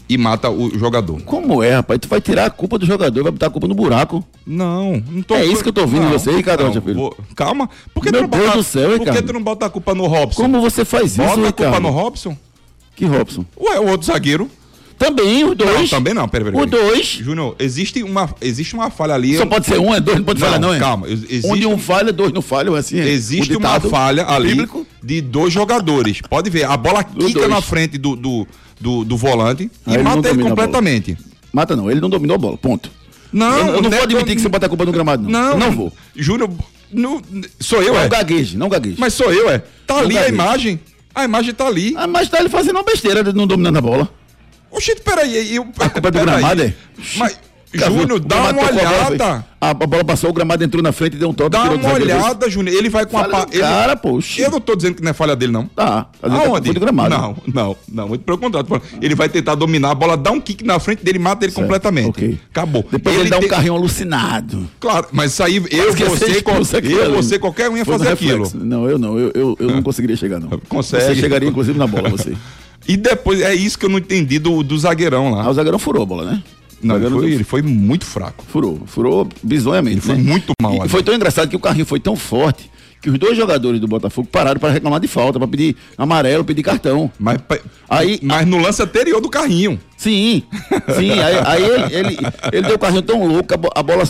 e 0.10 0.18
mata 0.18 0.50
o 0.50 0.76
jogador. 0.78 1.22
Como 1.22 1.62
é, 1.62 1.76
rapaz? 1.76 2.00
Tu 2.00 2.08
vai 2.08 2.20
tirar 2.20 2.46
a 2.46 2.50
culpa 2.50 2.80
do 2.80 2.86
jogador, 2.86 3.22
vai 3.22 3.32
botar 3.32 3.46
a 3.46 3.50
culpa 3.52 3.68
no 3.68 3.76
buraco. 3.76 4.26
Não, 4.46 5.04
não 5.08 5.22
tô. 5.22 5.36
É 5.36 5.46
isso 5.46 5.62
que 5.62 5.70
eu 5.70 5.74
tô 5.74 5.82
ouvindo 5.82 6.02
não, 6.02 6.10
você, 6.10 6.32
Ricardo 6.32 6.64
não, 6.64 6.96
vou... 6.96 7.16
Calma. 7.36 7.70
Por 7.94 8.04
que 8.04 8.12
Meu 8.12 8.22
tu 8.22 8.24
não 8.24 8.30
Deus 8.30 8.46
bota... 8.46 8.58
do 8.58 8.64
céu, 8.64 8.98
Por 8.98 9.14
que 9.14 9.22
tu 9.22 9.34
não 9.34 9.44
bota 9.44 9.68
a 9.68 9.70
culpa 9.70 9.94
no 9.94 10.08
Robson? 10.08 10.42
Como 10.42 10.60
você 10.60 10.84
faz 10.84 11.12
isso, 11.12 11.22
Bota 11.22 11.48
a 11.48 11.54
culpa 11.54 11.80
no 11.80 11.90
Robson? 11.92 12.36
Que 12.96 13.06
Robson? 13.06 13.46
Ué, 13.56 13.80
o 13.80 13.88
outro 13.88 14.08
zagueiro. 14.08 14.50
Também, 15.00 15.46
os 15.46 15.56
dois. 15.56 15.74
Não, 15.74 15.88
também 15.88 16.14
não, 16.14 16.28
peraí, 16.28 16.52
peraí. 16.52 16.64
Os 16.64 16.70
dois. 16.70 17.06
Júnior, 17.08 17.56
existe 17.58 18.04
uma, 18.04 18.30
existe 18.42 18.76
uma 18.76 18.92
falha 18.92 19.16
ali. 19.16 19.38
Só 19.38 19.46
pode 19.46 19.66
ser 19.66 19.80
um, 19.80 19.96
é 19.96 20.00
dois, 20.00 20.18
não 20.18 20.26
pode 20.26 20.40
não, 20.40 20.46
falhar, 20.48 20.62
não, 20.62 20.74
é? 20.74 20.80
Calma. 20.80 21.08
Existe 21.10 21.48
Onde 21.48 21.66
um 21.66 21.78
falha, 21.78 22.12
dois 22.12 22.34
não 22.34 22.42
falham, 22.42 22.76
assim. 22.76 23.00
É. 23.00 23.08
Existe 23.08 23.56
uma 23.56 23.80
falha 23.80 24.28
ali 24.28 24.50
bíblico. 24.50 24.86
de 25.02 25.22
dois 25.22 25.54
jogadores. 25.54 26.22
Pode 26.22 26.50
ver, 26.50 26.66
a 26.66 26.76
bola 26.76 27.04
quica 27.04 27.48
na 27.48 27.62
frente 27.62 27.98
do, 27.98 28.16
do 28.16 28.46
do, 28.80 29.04
do 29.04 29.18
volante 29.18 29.70
ah, 29.86 29.92
e 29.92 29.94
ele 29.96 30.04
mata 30.04 30.30
ele 30.30 30.44
completamente. 30.44 31.18
Mata 31.52 31.76
não, 31.76 31.92
ele 31.92 32.00
não 32.00 32.10
dominou 32.10 32.36
a 32.36 32.38
bola, 32.38 32.58
ponto. 32.58 32.92
Não, 33.32 33.58
eu, 33.58 33.76
eu 33.76 33.82
não 33.82 33.90
vou 33.90 34.02
admitir 34.02 34.36
que 34.36 34.42
você 34.42 34.50
bota 34.50 34.66
a 34.66 34.70
culpa 34.70 34.86
no 34.86 34.92
gramado, 34.92 35.24
não. 35.24 35.52
Não, 35.52 35.58
não 35.58 35.72
vou. 35.72 35.94
Júnior, 36.16 36.50
sou 37.60 37.82
eu, 37.82 37.94
não 37.94 38.00
é. 38.00 38.04
Não 38.04 38.10
gagueje, 38.10 38.58
não 38.58 38.70
gagueje. 38.70 38.96
Mas 38.98 39.14
sou 39.14 39.32
eu, 39.32 39.50
é. 39.50 39.60
Tá 39.86 39.96
não 39.96 40.00
ali 40.02 40.14
gagueje. 40.16 40.32
a 40.32 40.34
imagem. 40.34 40.80
A 41.14 41.24
imagem 41.26 41.54
tá 41.54 41.68
ali. 41.68 41.96
A 41.98 42.06
imagem 42.06 42.30
tá 42.30 42.40
ele 42.40 42.50
fazendo 42.50 42.78
uma 42.78 42.84
besteira 42.84 43.24
não 43.34 43.46
dominando 43.46 43.78
a 43.78 43.82
bola. 43.82 44.10
Oxente, 44.72 45.02
peraí. 45.02 45.56
Eu, 45.56 45.68
a 45.80 45.90
culpa 45.90 46.08
é 46.08 46.12
do 46.12 46.20
gramado, 46.20 46.62
é? 46.62 46.74
Mas, 47.18 47.40
Júnior, 47.72 48.20
dá 48.20 48.36
uma 48.52 48.64
olhada. 48.72 49.46
A, 49.62 49.74
bola 49.74 50.04
passou, 50.04 50.30
o 50.30 50.34
gramado 50.34 50.64
entrou 50.64 50.82
na 50.82 50.92
frente 50.92 51.16
e 51.16 51.20
deu 51.20 51.30
um 51.30 51.34
toque. 51.34 51.50
Dá 51.52 51.64
uma 51.70 51.94
olhada, 51.94 52.50
Júnior. 52.50 52.76
Ele 52.76 52.90
vai 52.90 53.06
com 53.06 53.18
a 53.18 53.46
ele- 53.52 53.60
cara, 53.62 53.96
poxa. 53.96 54.42
Eu 54.42 54.50
não 54.50 54.60
tô 54.60 54.76
dizendo 54.76 54.96
que 54.96 55.04
não 55.04 55.12
é 55.12 55.14
falha 55.14 55.36
dele, 55.36 55.52
não. 55.52 55.66
Tá. 55.68 56.08
vezes 56.24 56.40
Aonde? 56.48 56.74
Do 56.74 56.80
gramado. 56.80 57.10
Não, 57.16 57.36
não, 57.54 57.78
não. 57.92 58.08
Muito 58.08 58.24
pelo 58.24 58.38
contrário. 58.38 58.68
Ele 59.02 59.14
vai 59.16 59.28
tentar 59.30 59.56
dominar 59.56 59.92
a 59.92 59.96
bola, 59.96 60.16
dá 60.18 60.32
um 60.32 60.40
kick 60.42 60.64
na 60.64 60.80
frente 60.80 61.04
dele, 61.04 61.20
mata 61.20 61.46
ele 61.46 61.52
Certo, 61.52 61.66
completamente. 61.66 62.10
ok. 62.10 62.40
Acabou. 62.50 62.86
Depois 62.92 63.20
ele, 63.20 63.30
dá 63.30 63.38
um 63.38 63.48
carrinho 63.48 63.76
alucinado. 63.76 64.68
Claro, 64.80 65.08
mas 65.12 65.34
isso 65.34 65.44
aí, 65.44 65.58
eu, 65.58 65.94
você, 65.94 66.42
qual- 66.42 66.58
eu, 66.58 67.14
você, 67.14 67.38
qualquer 67.38 67.70
um 67.70 67.78
ia 67.78 67.86
Foi 67.86 67.98
fazer 67.98 68.14
aquilo. 68.14 68.50
Não, 68.56 68.90
eu 68.90 68.98
não. 68.98 69.20
Eu, 69.20 69.32
eu, 69.36 69.58
eu 69.60 69.70
não 69.72 69.84
conseguiria 69.84 70.16
chegar, 70.16 70.40
não. 70.40 70.50
Consegue. 70.70 71.04
Você 71.04 71.16
chegaria, 71.16 71.50
inclusive, 71.50 71.78
na 71.78 71.86
bola, 71.86 72.10
você. 72.10 72.36
E 72.90 72.98
depois, 72.98 73.40
é 73.42 73.54
isso 73.54 73.78
que 73.78 73.86
eu 73.86 73.90
não 73.90 74.00
entendi 74.00 74.40
do, 74.40 74.64
do 74.64 74.78
zagueirão 74.80 75.30
lá. 75.32 75.44
Ah, 75.44 75.50
o 75.52 75.54
zagueirão 75.54 75.78
furou 75.78 76.02
a 76.02 76.06
bola, 76.08 76.26
né? 76.26 76.44
Não, 76.82 76.96
ele 76.96 77.10
foi, 77.10 77.32
ele 77.34 77.44
foi 77.44 77.62
muito 77.62 78.04
fraco. 78.06 78.44
Furou, 78.48 78.82
furou 78.88 79.28
bizonhamente. 79.44 79.98
Ele 79.98 80.02
foi 80.02 80.16
né? 80.16 80.24
muito 80.24 80.54
mal 80.62 80.74
E 80.76 80.80
ali. 80.82 80.90
foi 80.90 81.04
tão 81.04 81.14
engraçado 81.14 81.48
que 81.50 81.56
o 81.56 81.60
carrinho 81.60 81.86
foi 81.86 82.00
tão 82.00 82.16
forte 82.16 82.70
que 83.02 83.10
os 83.10 83.18
dois 83.20 83.38
jogadores 83.38 83.80
do 83.80 83.88
Botafogo 83.88 84.28
pararam 84.30 84.60
para 84.60 84.72
reclamar 84.74 85.00
de 85.00 85.08
falta, 85.08 85.38
para 85.38 85.48
pedir 85.48 85.76
amarelo, 85.98 86.44
pedir 86.44 86.64
cartão. 86.64 87.10
Mas, 87.20 87.38
Aí- 87.88 88.20
mas 88.24 88.46
no 88.48 88.58
lance 88.58 88.82
anterior 88.82 89.22
do 89.22 89.30
carrinho. 89.30 89.80
Sim, 89.96 90.42
sim. 90.98 91.12
Aí, 91.12 91.36
aí 91.46 91.64
ele, 91.64 91.96
ele, 91.96 92.18
ele 92.52 92.68
deu 92.68 92.76
o 92.76 92.80
carrinho 92.80 93.02
tão 93.04 93.26
louco, 93.26 93.48
que 93.48 93.54
a 93.54 93.84
bola. 93.84 94.04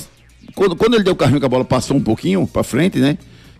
Quando, 0.55 0.75
quando 0.75 0.93
ele 0.95 1.03
deu 1.03 1.13
o 1.13 1.15
carrinho, 1.15 1.39
que 1.39 1.45
a 1.45 1.49
bola 1.49 1.65
passou 1.65 1.97
um 1.97 2.01
pouquinho 2.01 2.47
para 2.47 2.63
frente, 2.63 2.97
né? 2.97 3.17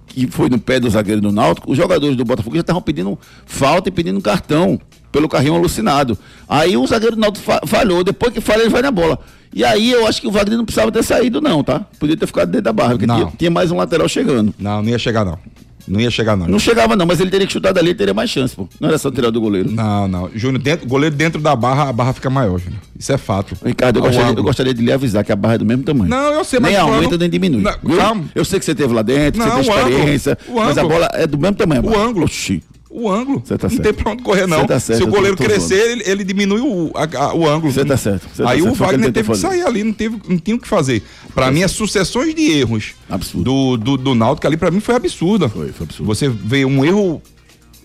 Que 0.08 0.26
foi 0.28 0.50
no 0.50 0.58
pé 0.60 0.80
do 0.80 0.90
zagueiro 0.90 1.22
do 1.22 1.32
Náutico, 1.32 1.72
os 1.72 1.78
jogadores 1.78 2.16
do 2.16 2.26
Botafogo 2.26 2.56
já 2.56 2.62
estavam 2.62 2.82
pedindo 2.82 3.18
falta 3.46 3.90
e 3.90 3.92
pedindo 3.92 4.20
cartão 4.22 4.80
pelo 5.12 5.28
carrinho 5.30 5.56
alucinado. 5.56 6.18
Aí 6.48 6.76
o 6.78 6.86
zagueiro 6.88 7.16
do 7.16 7.22
Náutico 7.22 7.46
fa- 7.46 7.62
falhou, 7.66 8.04
depois 8.04 8.34
que 8.34 8.42
falha, 8.42 8.62
ele 8.62 8.70
vai 8.70 8.82
na 8.82 8.92
bola. 8.92 9.20
E 9.54 9.64
aí 9.64 9.92
eu 9.92 10.06
acho 10.06 10.22
que 10.22 10.28
o 10.28 10.32
Wagner 10.32 10.58
não 10.58 10.66
precisava 10.66 10.92
ter 10.92 11.04
saído, 11.04 11.42
não, 11.42 11.64
tá? 11.64 11.82
Podia 12.00 12.16
ter 12.16 12.28
ficado 12.28 12.50
dentro 12.50 12.66
da 12.66 12.74
barra, 12.74 12.92
porque 12.92 13.08
Não. 13.08 13.16
tinha, 13.18 13.34
tinha 13.38 13.52
mais 13.52 13.72
um 13.72 13.78
lateral 13.78 14.08
chegando. 14.08 14.54
Não, 14.60 14.82
não 14.84 14.90
ia 14.90 15.00
chegar, 15.00 15.26
não. 15.26 15.40
Não 15.88 16.00
ia 16.00 16.12
chegar, 16.12 16.38
não. 16.38 16.48
Não 16.48 16.60
chegava, 16.60 16.96
não, 16.96 17.04
mas 17.04 17.20
ele 17.20 17.32
teria 17.32 17.48
que 17.48 17.54
chutar 17.54 17.74
dali, 17.74 17.88
ele 17.88 17.96
teria 17.98 18.14
mais 18.14 18.30
chance, 18.30 18.56
pô. 18.56 18.68
Não 18.80 18.90
era 18.90 18.98
só 19.00 19.10
tirar 19.10 19.32
do 19.32 19.42
goleiro. 19.42 19.72
Não, 19.72 20.08
não. 20.08 20.30
Júnior, 20.36 20.62
dentro, 20.62 20.88
goleiro 20.88 21.16
dentro 21.16 21.42
da 21.42 21.56
barra, 21.56 21.90
a 21.90 21.94
barra 21.94 22.14
fica 22.14 22.30
maior, 22.30 22.60
Júnior. 22.60 22.80
Isso 23.00 23.12
é 23.12 23.18
fato. 23.18 23.58
Ricardo, 23.66 23.98
eu 23.98 24.04
gostaria, 24.04 24.28
eu 24.28 24.32
ângulo. 24.32 24.44
gostaria 24.46 24.72
de 24.72 24.84
lhe 24.84 24.92
avisar 24.92 25.24
que 25.24 25.32
a 25.32 25.36
barra 25.36 25.56
é 25.56 25.58
do 25.58 25.66
mesmo 25.66 25.82
tamanho. 25.82 26.08
Não, 26.08 26.32
eu 26.34 26.44
sei, 26.44 26.60
mas 26.60 26.74
Nem 26.74 26.80
aumenta 26.80 27.18
nem 27.18 27.28
diminui. 27.28 27.64
Não, 27.64 27.74
calma. 27.98 28.26
Eu 28.36 28.46
sei 28.46 28.60
que 28.60 28.66
você 28.66 28.76
teve 28.76 28.94
lá 28.94 29.02
dentro, 29.02 29.40
Não, 29.40 29.48
você 29.50 29.62
tem 29.64 29.72
ângulo, 29.72 29.90
experiência, 29.90 30.38
o 30.48 30.56
mas 30.58 30.78
a 30.78 30.82
ângulo. 30.82 30.94
bola 30.94 31.10
é 31.14 31.26
do 31.26 31.40
mesmo 31.40 31.56
tamanho. 31.56 31.84
O 31.84 31.98
ângulo. 32.00 32.26
Oxi. 32.26 32.62
O 32.90 33.08
ângulo. 33.10 33.40
Tá 33.42 33.56
não 33.62 33.70
certo. 33.70 33.82
tem 33.84 33.94
pra 33.94 34.12
onde 34.14 34.24
correr, 34.24 34.48
não. 34.48 34.66
Tá 34.66 34.80
certo, 34.80 34.98
Se 34.98 35.04
o 35.04 35.06
eu 35.06 35.10
tô- 35.12 35.16
goleiro 35.16 35.38
tô 35.38 35.44
crescer, 35.44 35.92
ele, 35.92 36.04
ele 36.08 36.24
diminui 36.24 36.60
o, 36.60 36.92
a- 36.96 37.18
a- 37.26 37.34
o 37.36 37.48
ângulo. 37.48 37.72
Você 37.72 37.86
tá 37.86 37.96
certo, 37.96 38.28
você 38.34 38.42
tá 38.42 38.50
Aí 38.50 38.62
certo, 38.62 38.74
o 38.74 38.76
Wagner 38.76 39.12
teve 39.14 39.30
que 39.32 39.38
sair 39.38 39.62
ali, 39.62 39.84
não, 39.84 39.94
teve, 39.94 40.20
não 40.28 40.40
tinha 40.40 40.56
o 40.56 40.60
que 40.60 40.68
fazer. 40.68 41.04
Pra 41.36 41.52
mim, 41.52 41.62
as 41.62 41.70
sucessões 41.72 42.34
de 42.34 42.50
erros 42.52 42.94
do, 43.36 43.78
do, 43.78 43.96
do 43.96 44.16
Náutico 44.16 44.48
ali, 44.48 44.58
pra 44.58 44.72
mim, 44.72 44.80
foi 44.80 44.96
absurda. 44.96 45.48
Foi, 45.48 45.72
foi 45.72 45.86
absurdo. 45.86 46.08
Você 46.08 46.28
vê 46.28 46.66
um 46.66 46.84
erro 46.84 47.22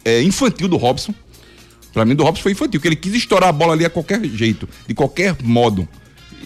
é, 0.04 0.22
infantil 0.22 0.68
do 0.68 0.76
Robson. 0.78 1.14
Pra 1.92 2.04
mim, 2.06 2.14
do 2.14 2.24
Robson 2.24 2.42
foi 2.42 2.52
infantil, 2.52 2.80
que 2.80 2.88
ele 2.88 2.96
quis 2.96 3.12
estourar 3.14 3.50
a 3.50 3.52
bola 3.52 3.74
ali 3.74 3.84
a 3.84 3.90
qualquer 3.90 4.24
jeito, 4.24 4.66
de 4.88 4.94
qualquer 4.94 5.36
modo. 5.44 5.86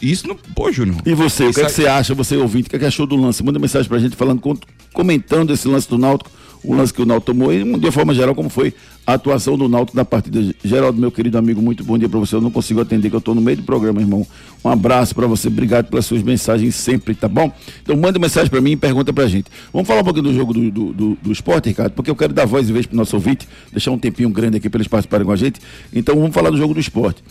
Isso 0.02 0.26
não. 0.28 0.34
Pô, 0.54 0.70
Júnior. 0.72 0.96
E 1.06 1.14
você, 1.14 1.44
o 1.46 1.52
que, 1.54 1.60
é 1.60 1.64
que 1.64 1.70
você 1.72 1.86
acha, 1.86 2.12
você 2.14 2.36
ouvinte, 2.36 2.66
o 2.66 2.70
que, 2.70 2.76
é 2.76 2.78
que 2.80 2.84
achou 2.84 3.06
do 3.06 3.16
lance? 3.16 3.42
Manda 3.42 3.58
mensagem 3.58 3.88
pra 3.88 3.98
gente 3.98 4.14
falando, 4.16 4.40
com- 4.40 4.56
comentando 4.92 5.52
esse 5.52 5.66
lance 5.66 5.88
do 5.88 5.96
Náutico, 5.96 6.30
o 6.64 6.74
lance 6.74 6.92
que 6.92 7.00
o 7.00 7.06
Náutico 7.06 7.32
tomou 7.32 7.52
e 7.52 7.64
de 7.78 7.90
forma 7.90 8.12
geral, 8.14 8.34
como 8.34 8.48
foi 8.48 8.74
a 9.06 9.14
atuação 9.14 9.56
do 9.56 9.68
Náutico 9.68 9.96
na 9.96 10.04
partida. 10.04 10.54
Geraldo, 10.64 11.00
meu 11.00 11.10
querido 11.10 11.38
amigo, 11.38 11.62
muito 11.62 11.82
bom 11.84 11.96
dia 11.96 12.08
pra 12.08 12.18
você. 12.18 12.34
Eu 12.34 12.40
não 12.40 12.50
consigo 12.50 12.80
atender, 12.80 13.10
que 13.10 13.16
eu 13.16 13.20
tô 13.20 13.34
no 13.34 13.40
meio 13.40 13.56
do 13.56 13.62
programa, 13.62 14.00
irmão. 14.00 14.26
Um 14.64 14.68
abraço 14.68 15.14
pra 15.14 15.26
você, 15.26 15.48
obrigado 15.48 15.86
pelas 15.88 16.04
suas 16.06 16.22
mensagens 16.22 16.74
sempre, 16.74 17.14
tá 17.14 17.28
bom? 17.28 17.52
Então 17.82 17.96
manda 17.96 18.18
mensagem 18.18 18.50
pra 18.50 18.60
mim 18.60 18.72
e 18.72 18.76
pergunta 18.76 19.12
pra 19.12 19.26
gente. 19.26 19.50
Vamos 19.72 19.86
falar 19.86 20.00
um 20.00 20.04
pouquinho 20.04 20.24
do 20.24 20.34
jogo 20.34 20.52
do, 20.52 20.70
do, 20.70 20.92
do, 20.92 21.18
do 21.22 21.32
esporte, 21.32 21.68
Ricardo, 21.68 21.92
porque 21.92 22.10
eu 22.10 22.16
quero 22.16 22.32
dar 22.32 22.46
voz 22.46 22.68
e 22.68 22.72
vez 22.72 22.86
pro 22.86 22.96
nosso 22.96 23.16
ouvinte, 23.16 23.48
deixar 23.72 23.90
um 23.90 23.98
tempinho 23.98 24.28
grande 24.30 24.56
aqui 24.56 24.68
pra 24.68 24.78
eles 24.78 24.88
participarem 24.88 25.24
com 25.24 25.32
a 25.32 25.36
gente. 25.36 25.60
Então 25.92 26.14
vamos 26.16 26.34
falar 26.34 26.50
do 26.50 26.56
jogo 26.56 26.74
do 26.74 26.80
esporte. 26.80 27.22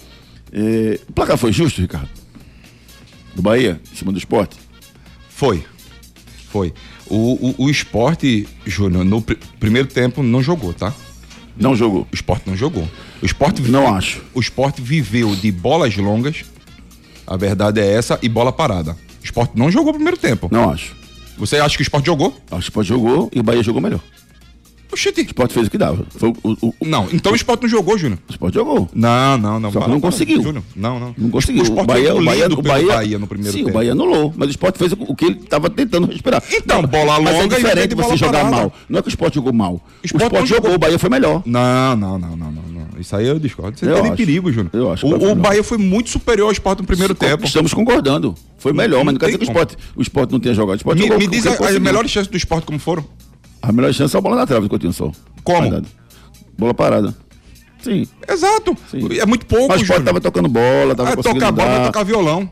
É, 0.51 0.99
o 1.07 1.13
placar 1.13 1.37
foi 1.37 1.51
justo, 1.51 1.81
Ricardo? 1.81 2.09
Do 3.35 3.41
Bahia, 3.41 3.79
em 3.91 3.95
cima 3.95 4.11
do 4.11 4.17
esporte? 4.17 4.57
Foi. 5.29 5.63
Foi. 6.57 6.73
O, 7.07 7.49
o, 7.49 7.65
o 7.65 7.69
esporte, 7.69 8.47
Júnior, 8.65 9.05
no 9.05 9.21
pr- 9.21 9.35
primeiro 9.59 9.87
tempo 9.87 10.23
não 10.23 10.41
jogou, 10.41 10.73
tá? 10.73 10.93
Não 11.55 11.75
jogou. 11.75 12.01
O 12.11 12.15
esporte 12.15 12.43
não 12.47 12.55
jogou. 12.55 12.87
O 13.21 13.25
esporte 13.25 13.61
Não 13.63 13.93
acho. 13.93 14.21
O 14.33 14.39
esporte 14.39 14.81
viveu 14.81 15.35
de 15.35 15.51
bolas 15.51 15.95
longas, 15.97 16.45
a 17.25 17.35
verdade 17.37 17.79
é 17.79 17.93
essa, 17.93 18.19
e 18.21 18.29
bola 18.29 18.51
parada. 18.51 18.91
O 19.21 19.25
esporte 19.25 19.53
não 19.55 19.69
jogou 19.71 19.91
o 19.91 19.95
primeiro 19.95 20.17
tempo. 20.17 20.47
Não 20.51 20.69
acho. 20.69 20.95
Você 21.37 21.57
acha 21.57 21.75
que 21.75 21.81
o 21.81 21.83
esporte 21.83 22.05
jogou? 22.05 22.35
Acho 22.49 22.49
que 22.49 22.55
o 22.55 22.59
esporte 22.59 22.87
jogou 22.87 23.29
e 23.33 23.39
o 23.39 23.43
Bahia 23.43 23.61
jogou 23.63 23.81
melhor. 23.81 24.01
Oxente. 24.91 25.21
O 25.21 25.25
esporte 25.25 25.53
fez 25.53 25.67
o 25.67 25.69
que 25.71 25.77
dava. 25.77 26.05
Foi 26.09 26.29
o, 26.29 26.35
o, 26.61 26.73
o, 26.79 26.85
Não, 26.85 27.07
então 27.11 27.31
o 27.31 27.35
esporte 27.35 27.61
não 27.63 27.69
jogou, 27.69 27.97
Júnior. 27.97 28.19
o 28.27 28.31
esporte 28.31 28.53
jogou. 28.55 28.89
Não, 28.93 29.37
não, 29.37 29.59
não. 29.59 29.71
Só 29.71 29.79
não 29.81 29.99
para, 29.99 30.11
conseguiu. 30.11 30.41
Júnior. 30.41 30.63
Não, 30.75 30.99
não. 30.99 31.15
Não 31.17 31.29
conseguiu. 31.29 31.61
O 31.61 31.65
esporte 31.65 31.87
Bahia, 31.87 32.11
foi 32.11 32.21
o 32.21 32.25
Bahia, 32.25 32.47
o 32.47 32.61
Bahia, 32.61 32.87
Bahia 32.87 33.19
no 33.19 33.27
primeiro 33.27 33.51
sim, 33.51 33.59
tempo. 33.63 33.71
o 33.71 33.73
Bahia 33.73 33.91
anulou, 33.91 34.33
mas 34.35 34.47
o 34.47 34.51
esporte 34.51 34.77
fez 34.79 34.91
o, 34.93 34.97
o 34.99 35.15
que 35.15 35.25
ele 35.25 35.39
estava 35.39 35.69
tentando 35.69 36.07
respirar. 36.07 36.41
Então, 36.51 36.81
bola 36.83 37.19
mas 37.19 37.35
é 37.35 37.41
longa 37.41 37.55
e 37.55 37.63
diferente 37.63 37.95
você 37.95 38.17
jogar 38.17 38.39
parada. 38.39 38.55
mal. 38.55 38.73
Não 38.89 38.99
é 38.99 39.01
que 39.01 39.07
o 39.07 39.09
esporte 39.09 39.35
jogou 39.35 39.53
mal. 39.53 39.73
O 39.73 39.79
esporte 40.05 40.23
esporte, 40.23 40.39
não 40.39 40.45
jogou, 40.45 40.63
jogou. 40.63 40.75
o 40.75 40.79
Bahia 40.79 40.99
foi 40.99 41.09
melhor. 41.09 41.41
Não, 41.45 41.95
não, 41.95 42.17
não, 42.17 42.35
não, 42.37 42.51
não, 42.51 42.63
não. 42.63 42.87
Isso 42.99 43.15
aí 43.15 43.27
eu 43.27 43.37
discordo. 43.39 43.77
Você 43.77 43.85
Eu 43.85 43.95
teve 43.95 44.07
acho. 44.07 44.17
perigo, 44.17 44.51
Júnior. 44.51 44.71
Eu 44.73 44.91
acho 44.91 45.05
O, 45.05 45.19
foi 45.19 45.31
o. 45.31 45.35
Bahia 45.35 45.63
foi 45.63 45.77
muito 45.77 46.09
superior 46.09 46.45
ao 46.47 46.51
esporte 46.51 46.79
no 46.81 46.87
primeiro 46.87 47.13
tempo. 47.13 47.45
Estamos 47.45 47.73
concordando. 47.73 48.33
Foi 48.57 48.73
melhor, 48.73 49.03
mas 49.05 49.13
não 49.13 49.19
quer 49.19 49.27
dizer 49.27 49.37
que 49.37 49.43
o 49.43 49.47
esporte, 49.47 49.77
o 49.95 50.01
esporte 50.01 50.31
não 50.31 50.39
tenha 50.39 50.55
jogado. 50.55 50.75
O 50.75 50.77
esporte 50.77 50.97
Me, 50.97 51.03
jogou 51.03 51.19
me 51.19 51.27
o 51.27 51.29
que 51.29 51.35
diz 51.35 51.45
as 51.45 51.77
melhores 51.79 52.09
chances 52.09 52.27
do 52.29 52.37
esporte 52.37 52.65
como 52.65 52.79
foram? 52.79 53.05
A 53.61 53.71
melhor 53.71 53.93
chance 53.93 54.15
é 54.15 54.19
a 54.19 54.21
bola 54.21 54.35
na 54.35 54.45
trave 54.47 54.63
do 54.63 54.69
Coutinho 54.69 54.93
só. 54.93 55.11
Como? 55.43 55.61
Verdade. 55.61 55.87
Bola 56.57 56.73
parada. 56.73 57.15
Sim. 57.81 58.07
Exato. 58.27 58.75
Sim. 58.89 59.07
É 59.19 59.25
muito 59.25 59.45
pouco, 59.45 59.67
Mas 59.69 59.81
Júnior. 59.81 60.03
tava 60.03 60.19
tocando 60.21 60.47
bola, 60.49 60.95
tava 60.95 61.09
Vai 61.09 61.15
conseguindo 61.15 61.39
tocar 61.45 61.51
bola, 61.51 61.85
tocar 61.85 62.03
violão. 62.03 62.49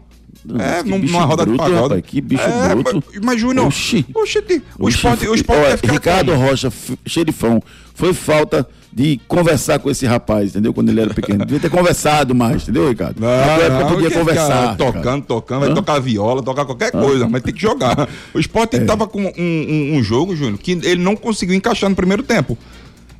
É, 0.60 0.84
que 0.84 0.90
numa 0.90 1.26
roda 1.26 1.44
bruto, 1.44 1.64
de 1.64 1.70
pagode. 1.72 1.82
rapaz, 1.82 2.02
que 2.06 2.22
bicho 2.22 2.44
é, 2.44 2.76
bruto. 2.76 3.04
Mas, 3.24 3.42
Júnior, 3.42 3.66
Oxi. 3.66 4.06
oxi, 4.14 4.44
o 4.78 4.88
esporte, 4.88 5.28
o 5.28 5.34
esporte 5.34 5.60
olha, 5.60 5.92
Ricardo? 5.92 6.36
Rocha, 6.36 6.72
xerifão, 7.04 7.62
foi 7.96 8.14
falta 8.14 8.68
de 8.98 9.20
conversar 9.28 9.78
com 9.80 9.92
esse 9.92 10.06
rapaz, 10.06 10.52
entendeu? 10.52 10.74
Quando 10.74 10.88
ele 10.88 11.02
era 11.02 11.14
pequeno. 11.14 11.40
Devia 11.46 11.60
ter 11.60 11.70
conversado 11.70 12.34
mais, 12.34 12.64
entendeu, 12.64 12.88
Ricardo? 12.88 13.20
Na 13.20 13.44
tua 13.44 13.64
época 13.66 13.86
podia 13.88 13.98
que 14.04 14.10
ficar 14.10 14.20
conversar. 14.20 14.78
Tocando, 14.78 15.04
cara. 15.04 15.22
tocando, 15.22 15.60
vai 15.60 15.70
Hã? 15.70 15.74
tocar 15.74 16.00
viola, 16.00 16.42
tocar 16.42 16.64
qualquer 16.66 16.92
coisa, 16.94 17.28
mas 17.28 17.42
tem 17.44 17.54
que 17.54 17.62
jogar. 17.62 18.08
O 18.34 18.40
esporte 18.40 18.78
É. 18.78 18.86
tava 18.86 19.06
com 19.06 19.22
um, 19.22 19.32
um- 19.38 19.98
um 19.98 20.02
jogo, 20.04 20.34
Júnior, 20.34 20.58
que 20.58 20.72
ele 20.72 21.04
não 21.04 21.14
conseguiu 21.18 21.54
encaixar 21.56 21.90
no 21.90 21.96
primeiro 21.96 22.24
tempo. 22.24 22.58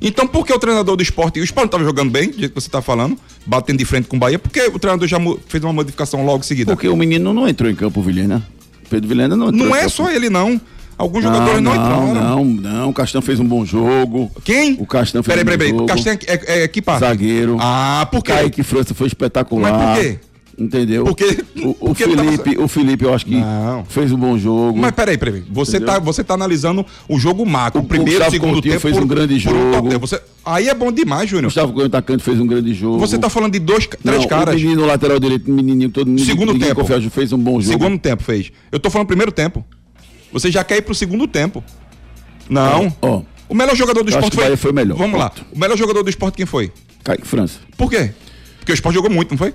Então, 0.00 0.26
por 0.26 0.46
que 0.46 0.52
o 0.52 0.58
treinador 0.58 0.96
do 0.96 1.02
esporte, 1.02 1.40
o 1.40 1.44
esporte 1.44 1.64
não 1.66 1.70
tava 1.72 1.84
jogando 1.84 2.10
bem, 2.10 2.30
do 2.30 2.38
jeito 2.38 2.54
que 2.54 2.60
você 2.60 2.68
tá 2.70 2.80
falando, 2.80 3.16
batendo 3.46 3.78
de 3.78 3.84
frente 3.84 4.08
com 4.08 4.16
o 4.16 4.18
Bahia, 4.18 4.38
por 4.38 4.50
que 4.50 4.60
o 4.68 4.78
treinador 4.78 5.06
já 5.06 5.18
fez 5.46 5.62
uma 5.62 5.72
modificação 5.74 6.24
logo 6.24 6.38
em 6.38 6.42
seguida? 6.42 6.72
Porque 6.72 6.88
o 6.88 6.96
menino 6.96 7.32
não 7.34 7.46
entrou 7.46 7.70
em 7.70 7.74
campo, 7.74 8.00
Vilhena. 8.02 8.46
Pedro 8.88 9.08
Vilhena 9.08 9.36
não 9.36 9.48
entrou 9.48 9.66
Não 9.68 9.74
é 9.76 9.80
campo. 9.80 9.90
só 9.90 10.10
ele, 10.10 10.28
não. 10.30 10.60
Alguns 10.98 11.24
Não, 11.24 11.32
jogadores 11.32 11.60
não, 11.62 11.74
não, 11.74 11.82
entraram. 12.10 12.14
não, 12.14 12.44
não. 12.44 12.88
O 12.90 12.92
Castan 12.92 13.20
fez 13.20 13.38
um 13.38 13.44
bom 13.44 13.64
jogo. 13.64 14.30
Quem? 14.44 14.76
O 14.80 14.86
Castan 14.86 15.22
fez 15.22 15.36
Peraí, 15.38 15.42
um 15.42 15.44
bom 15.44 15.50
peraí, 15.50 15.58
peraí. 15.58 15.70
jogo. 15.72 15.84
O 15.84 15.86
Castanho 15.86 16.18
é, 16.26 16.60
é, 16.60 16.62
é 16.64 16.68
que 16.68 16.80
parte? 16.80 17.00
Zagueiro. 17.00 17.56
Ah, 17.60 18.08
por 18.10 18.22
quê? 18.22 18.32
Kaique 18.32 18.62
França 18.62 18.94
foi 18.94 19.06
espetacular. 19.06 19.72
Mas 19.72 19.98
por 19.98 20.02
quê? 20.04 20.18
Entendeu? 20.58 21.04
Porque- 21.04 21.44
o, 21.62 21.68
o 21.68 21.74
porque 21.74 22.02
ele 22.04 22.16
tava- 22.16 22.30
Felipe, 22.32 22.58
o 22.62 22.66
Felipe, 22.66 23.04
eu 23.04 23.12
acho 23.12 23.26
que 23.26 23.34
Não. 23.36 23.84
fez 23.84 24.10
um 24.10 24.16
bom 24.16 24.38
jogo. 24.38 24.78
Mas 24.78 24.92
peraí, 24.92 25.18
peraí. 25.18 25.44
Você 25.50 25.76
Entendeu? 25.76 25.94
tá, 25.96 26.00
você 26.00 26.24
tá 26.24 26.32
analisando 26.32 26.84
o 27.06 27.18
jogo 27.18 27.44
macro. 27.44 27.82
O 27.82 27.84
O 27.84 27.86
primeiro, 27.86 28.12
Gustavo 28.12 28.30
segundo 28.30 28.52
Coutinho 28.54 28.72
tempo. 28.72 28.80
fez 28.88 28.96
um 28.96 29.06
grande 29.06 29.38
por 29.38 29.52
um 29.52 29.54
jogo. 29.58 29.72
top 29.72 29.88
tempo. 29.90 30.06
Você, 30.06 30.18
aí 30.46 30.68
é 30.70 30.74
bom 30.74 30.90
demais, 30.90 31.28
Júnior. 31.28 31.48
Gustavo 31.48 31.74
Cunha, 31.74 31.86
atacante, 31.88 32.22
fez 32.22 32.40
um 32.40 32.46
grande 32.46 32.72
jogo. 32.72 32.98
Você 32.98 33.18
tá 33.18 33.28
falando 33.28 33.52
de 33.52 33.58
dois, 33.58 33.86
três 33.86 34.20
Não, 34.22 34.26
caras. 34.28 34.54
O 34.54 34.58
menino 34.58 34.86
lateral 34.86 35.20
direito, 35.20 35.50
menininho, 35.50 35.90
todo 35.90 36.08
mundo. 36.08 36.22
Segundo 36.24 36.58
tempo. 36.58 36.80
confia, 36.80 37.10
fez 37.10 37.34
um 37.34 37.38
bom 37.38 37.60
jogo. 37.60 37.64
Segundo 37.78 37.98
tempo 37.98 38.22
fez. 38.22 38.50
Eu 38.72 38.80
tô 38.80 38.88
falando 38.88 39.08
primeiro 39.08 39.30
tempo. 39.30 39.62
Você 40.32 40.50
já 40.50 40.62
quer 40.64 40.76
ir 40.78 40.82
pro 40.82 40.94
segundo 40.94 41.26
tempo. 41.26 41.62
Não. 42.48 42.94
Ó, 43.02 43.22
O 43.48 43.54
melhor 43.54 43.76
jogador 43.76 44.02
do 44.02 44.10
esporte 44.10 44.34
o 44.34 44.40
Bahia 44.40 44.56
foi 44.56 44.72
melhor. 44.72 44.96
Vamos 44.96 45.18
lá. 45.18 45.30
O 45.52 45.58
melhor 45.58 45.76
jogador 45.76 46.02
do 46.02 46.10
esporte 46.10 46.36
quem 46.36 46.46
foi? 46.46 46.72
Kaique 47.04 47.26
França. 47.26 47.60
Por 47.76 47.90
quê? 47.90 48.12
Porque 48.58 48.72
o 48.72 48.74
esporte 48.74 48.94
jogou 48.94 49.10
muito, 49.10 49.30
não 49.30 49.38
foi? 49.38 49.54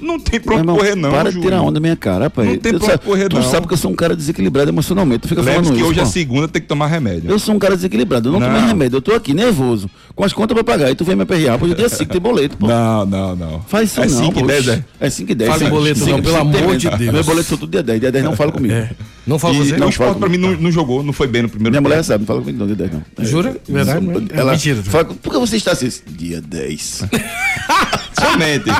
Não 0.00 0.18
tem 0.20 0.38
pra 0.40 0.56
onde 0.56 0.66
correr, 0.66 0.94
não. 0.94 1.10
Para 1.10 1.32
de 1.32 1.40
tirar 1.40 1.60
onda 1.62 1.72
da 1.72 1.80
minha 1.80 1.96
cara, 1.96 2.24
rapaz. 2.24 2.48
Não 2.48 2.56
tem 2.58 2.72
tu 2.72 2.78
pra 2.80 2.94
onde 2.94 2.98
correr, 3.04 3.28
tu 3.28 3.36
não. 3.36 3.42
sabe 3.42 3.66
que 3.66 3.72
eu 3.72 3.78
sou 3.78 3.90
um 3.90 3.94
cara 3.94 4.14
desequilibrado 4.16 4.70
emocionalmente. 4.70 5.20
Tu 5.20 5.28
fica 5.28 5.40
Lembre-se 5.40 5.62
falando 5.64 5.74
que 5.76 5.80
isso. 5.80 5.90
hoje 5.90 6.00
é 6.00 6.04
pô. 6.04 6.08
segunda, 6.10 6.48
tem 6.48 6.62
que 6.62 6.68
tomar 6.68 6.86
remédio. 6.86 7.30
Eu 7.30 7.38
sou 7.38 7.54
um 7.54 7.58
cara 7.58 7.74
desequilibrado, 7.76 8.28
eu 8.28 8.32
não, 8.32 8.40
Não. 8.40 8.46
tomei 8.48 8.62
remédio, 8.66 8.96
eu 8.96 9.02
tô 9.02 9.12
aqui 9.14 9.32
nervoso, 9.34 9.88
com 10.14 10.24
as 10.24 10.32
contas 10.32 10.54
pra 10.54 10.62
pagar, 10.64 10.90
e 10.90 10.94
tu 10.94 11.04
vem 11.04 11.16
me 11.16 11.22
aperrear, 11.22 11.58
porque 11.58 11.74
dia 11.74 11.88
5 11.88 12.10
tem 12.12 12.20
boleto, 12.20 12.56
pô. 12.56 12.66
Não, 12.66 13.06
não, 13.06 13.36
não. 13.36 13.60
Faz 13.62 13.90
isso 13.90 14.00
é 14.00 14.06
não, 14.06 14.18
5 14.26 14.38
e 14.38 14.42
pô. 14.42 14.46
10, 14.46 14.68
é? 14.68 14.84
É 15.00 15.10
5 15.10 15.32
e 15.32 15.34
10. 15.34 15.50
Fala 15.50 15.70
boleto 15.70 15.98
cinco- 16.00 16.10
não, 16.10 16.22
pelo 16.22 16.36
cinco 16.38 16.58
amor 16.58 16.76
de. 16.76 16.90
Deus. 16.90 17.12
Meu 17.12 17.24
boleto 17.24 17.48
são 17.48 17.58
tudo 17.58 17.70
dia 17.70 17.82
10, 17.82 18.00
dia 18.00 18.12
10 18.12 18.24
não 18.24 18.36
fala 18.36 18.52
comigo. 18.52 18.74
É. 18.74 18.90
Não 19.26 19.38
fala 19.38 19.54
E, 19.54 19.58
você? 19.58 19.76
não, 19.76 19.86
o 19.88 19.90
esporte 19.90 20.08
fala 20.12 20.14
pra 20.20 20.28
mim 20.28 20.36
não, 20.38 20.52
não 20.52 20.70
jogou, 20.70 21.02
não 21.02 21.12
foi 21.12 21.26
bem 21.26 21.42
no 21.42 21.48
primeiro 21.48 21.72
Minha 21.72 21.80
tempo. 21.80 21.88
mulher 21.88 22.02
sabe, 22.04 22.20
não 22.22 22.26
fala 22.26 22.40
comigo 22.40 22.58
não, 22.58 22.66
dia 22.66 22.76
10 22.76 22.92
não. 22.92 23.02
É. 23.18 23.24
Jura? 23.24 23.56
Verdade? 23.68 24.06
É 24.32 24.38
Ela 24.38 24.52
mentira. 24.52 24.82
Fala, 24.84 25.04
por 25.06 25.32
que 25.32 25.38
você 25.38 25.56
está 25.56 25.72
assim? 25.72 25.90
Dia 26.08 26.40
10. 26.40 27.02
Somente. 28.20 28.70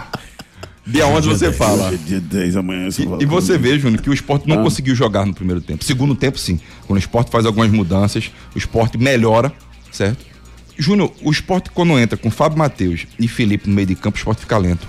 Dia 0.86 1.06
11 1.08 1.28
você 1.28 1.52
fala. 1.52 1.96
Dia 1.96 2.20
10 2.20 2.56
amanhã. 2.56 2.90
você 2.90 3.02
fala 3.04 3.18
E, 3.20 3.24
e 3.24 3.26
você 3.26 3.58
vê, 3.58 3.78
Júnior, 3.78 4.00
que 4.00 4.08
o 4.08 4.12
esporte 4.14 4.48
não 4.48 4.60
Ah. 4.60 4.62
conseguiu 4.62 4.94
jogar 4.94 5.26
no 5.26 5.34
primeiro 5.34 5.60
tempo. 5.60 5.84
Segundo 5.84 6.14
tempo, 6.14 6.38
sim. 6.38 6.60
Quando 6.86 6.96
o 6.96 7.00
esporte 7.00 7.30
faz 7.30 7.44
algumas 7.44 7.70
mudanças, 7.70 8.30
o 8.54 8.58
esporte 8.58 8.96
melhora, 8.96 9.52
certo? 9.90 10.24
Júnior, 10.78 11.10
o 11.22 11.30
esporte 11.30 11.70
quando 11.70 11.98
entra 11.98 12.16
com 12.16 12.30
Fábio 12.30 12.58
Matheus 12.58 13.06
e 13.18 13.26
Felipe 13.26 13.68
no 13.68 13.74
meio 13.74 13.86
de 13.88 13.94
campo, 13.96 14.16
o 14.16 14.18
esporte 14.18 14.40
fica 14.42 14.56
lento. 14.58 14.86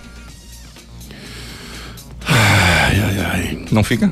Ai, 2.27 2.99
ai, 2.99 3.19
ai. 3.19 3.65
Não 3.71 3.83
fica? 3.83 4.11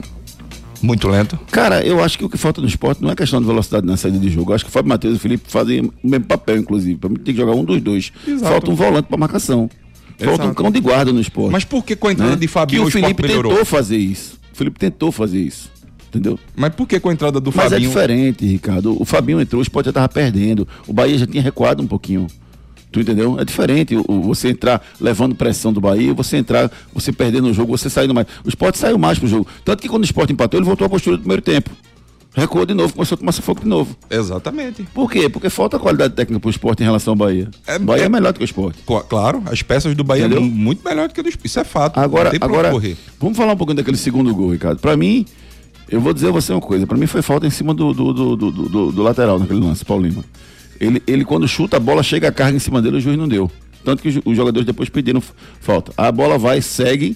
Muito 0.82 1.08
lento. 1.08 1.38
Cara, 1.52 1.86
eu 1.86 2.04
acho 2.04 2.18
que 2.18 2.26
o 2.26 2.30
que 2.30 2.38
falta 2.38 2.62
no 2.62 2.68
esporte 2.68 3.02
não 3.02 3.10
é 3.10 3.16
questão 3.16 3.40
de 3.42 3.48
velocidade 3.48 3.86
na 3.86 3.98
saída 3.98 4.18
de 4.20 4.30
jogo. 4.30 4.52
Eu 4.52 4.56
acho 4.56 4.64
que 4.66 4.70
o 4.70 4.74
Fábio 4.74 4.90
Matheus 4.90 5.16
e 5.16 5.18
o 5.18 5.20
Felipe 5.20 5.44
fazem 5.52 5.82
o 5.82 5.94
mesmo 6.04 6.26
papel, 6.26 6.58
inclusive. 6.58 6.96
Pra 6.98 7.10
mim 7.10 7.16
tem 7.16 7.34
que 7.34 7.40
jogar 7.40 7.54
um 7.54 7.64
dos 7.64 7.82
dois. 7.82 8.12
Exato. 8.28 8.52
Falta 8.52 8.72
um 8.72 8.76
volante 8.76 9.08
pra 9.08 9.18
marcação. 9.18 9.70
Falta 10.18 10.46
um 10.46 10.54
cão 10.54 10.72
de 10.72 10.80
guarda 10.80 11.12
no 11.12 11.20
esporte. 11.20 11.52
Mas 11.52 11.66
por 11.66 11.84
que 11.84 11.96
com 11.96 12.08
a 12.08 12.12
entrada 12.14 12.32
né? 12.32 12.38
de 12.38 12.48
Fabinho 12.48 12.82
que 12.82 12.86
o 12.86 12.88
o 12.88 12.92
Felipe 12.92 13.22
melhorou? 13.22 13.52
tentou 13.52 13.66
fazer 13.66 13.98
isso. 13.98 14.40
O 14.54 14.58
Felipe 14.58 14.80
tentou 14.80 15.12
fazer 15.12 15.40
isso. 15.40 15.70
Entendeu? 16.10 16.40
Mas 16.56 16.74
por 16.74 16.88
que 16.88 17.00
com 17.00 17.10
a 17.10 17.14
entrada 17.14 17.42
do 17.42 17.52
Mas 17.54 17.66
é 17.66 17.70
Fabinho? 17.72 17.90
diferente, 17.90 18.46
Ricardo. 18.46 19.02
O 19.02 19.04
Fabinho 19.04 19.42
entrou, 19.42 19.60
o 19.60 19.64
esporte 19.64 19.88
já 19.88 19.94
tava 19.94 20.08
perdendo. 20.08 20.66
O 20.88 20.94
Bahia 20.94 21.18
já 21.18 21.28
tinha 21.28 21.44
recuado 21.44 21.84
um 21.84 21.88
pouquinho. 21.88 22.28
Tu 22.92 23.02
entendeu? 23.02 23.38
É 23.38 23.44
diferente 23.44 23.94
você 24.08 24.48
entrar 24.48 24.82
levando 25.02 25.36
pressão 25.36 25.74
do 25.74 25.82
Bahia, 25.82 26.14
você 26.14 26.38
entrar, 26.38 26.72
você 26.94 27.12
perdendo 27.12 27.50
o 27.50 27.54
jogo, 27.54 27.78
você 27.78 27.90
saindo 27.90 28.14
mais. 28.14 28.26
O 28.46 28.48
esporte 28.48 28.78
saiu 28.78 28.98
mais 28.98 29.20
pro 29.20 29.28
jogo.To 29.28 29.76
que 29.76 29.90
quando 29.90 30.04
o 30.04 30.06
esporte 30.06 30.32
empatou, 30.32 30.58
ele 30.58 30.66
voltou 30.66 30.88
à 30.88 30.90
postura 30.90 31.18
do 31.18 31.20
primeiro 31.20 31.42
tempo. 31.42 31.72
Recuou 32.36 32.66
de 32.66 32.74
novo, 32.74 32.94
começou 32.94 33.16
a 33.16 33.18
tomar 33.20 33.32
sufoco 33.32 33.62
de 33.62 33.68
novo. 33.68 33.96
Exatamente. 34.10 34.84
Por 34.94 35.10
quê? 35.10 35.30
Porque 35.30 35.50
falta 35.50 35.80
qualidade 35.80 36.14
técnica 36.14 36.40
pro 36.40 36.50
esporte 36.50 36.82
em 36.82 36.86
relação 36.86 37.14
ao 37.14 37.16
Bahia. 37.16 37.50
É- 37.66 37.78
o 37.78 37.80
Bahia 37.80 38.04
é, 38.04 38.06
é- 38.08 38.10
melhor 38.10 38.34
do 38.34 38.38
que 38.40 38.44
o 38.44 38.46
esporte. 38.46 38.80
Cla- 38.86 39.04
Claro, 39.04 39.42
as 39.46 39.62
peças 39.62 39.96
do 39.96 40.04
Bahia 40.04 40.26
Entendeu? 40.26 40.42
são 40.42 40.50
muito 40.50 40.84
melhor 40.84 41.08
do 41.08 41.14
que 41.14 41.22
do 41.24 41.30
esporte. 41.30 41.46
Isso 41.48 41.60
é 41.60 41.64
fato. 41.64 41.98
Agora, 42.00 42.32
agora 42.42 42.72
vamos 43.20 43.38
falar 43.38 43.54
um 43.54 43.58
pouquinho 43.58 43.78
daquele 43.78 43.96
segundo 43.98 44.36
gol, 44.36 44.52
Ricardo. 44.52 44.80
Pra 44.80 44.98
mim, 44.98 45.26
eu 45.90 46.02
vou 46.02 46.14
dizer 46.14 46.28
a 46.28 46.32
você 46.32 46.52
uma 46.52 46.60
coisa. 46.62 46.86
Pra 46.86 46.98
mim 46.98 47.08
foi 47.08 47.22
falta 47.22 47.48
em 47.48 47.50
cima 47.50 47.74
do, 47.74 47.94
do, 47.94 48.14
do, 48.14 48.36
do, 48.36 48.52
do- 48.52 48.92
do 48.92 49.02
lateral 49.04 49.40
naquele 49.40 49.60
lance, 49.62 49.86
Lima. 50.02 50.24
Ele, 50.80 51.02
ele, 51.08 51.24
quando 51.24 51.48
chuta 51.48 51.78
a 51.78 51.80
bola, 51.80 52.04
chega 52.04 52.28
a 52.28 52.32
carga 52.34 52.58
em 52.58 52.60
cima 52.60 52.82
dele, 52.82 52.98
o 52.98 53.00
juiz 53.00 53.18
não 53.18 53.30
deu. 53.30 53.50
Tanto 53.86 54.02
que 54.04 54.22
os, 54.26 54.36
jogadores 54.36 54.66
depois 54.66 54.90
pediram 54.90 55.22
falta. 55.62 55.94
A 55.96 56.12
bola 56.12 56.38
vai, 56.38 56.62
segue, 56.62 57.16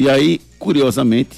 e 0.00 0.08
aí, 0.10 0.40
curiosamente, 0.58 1.36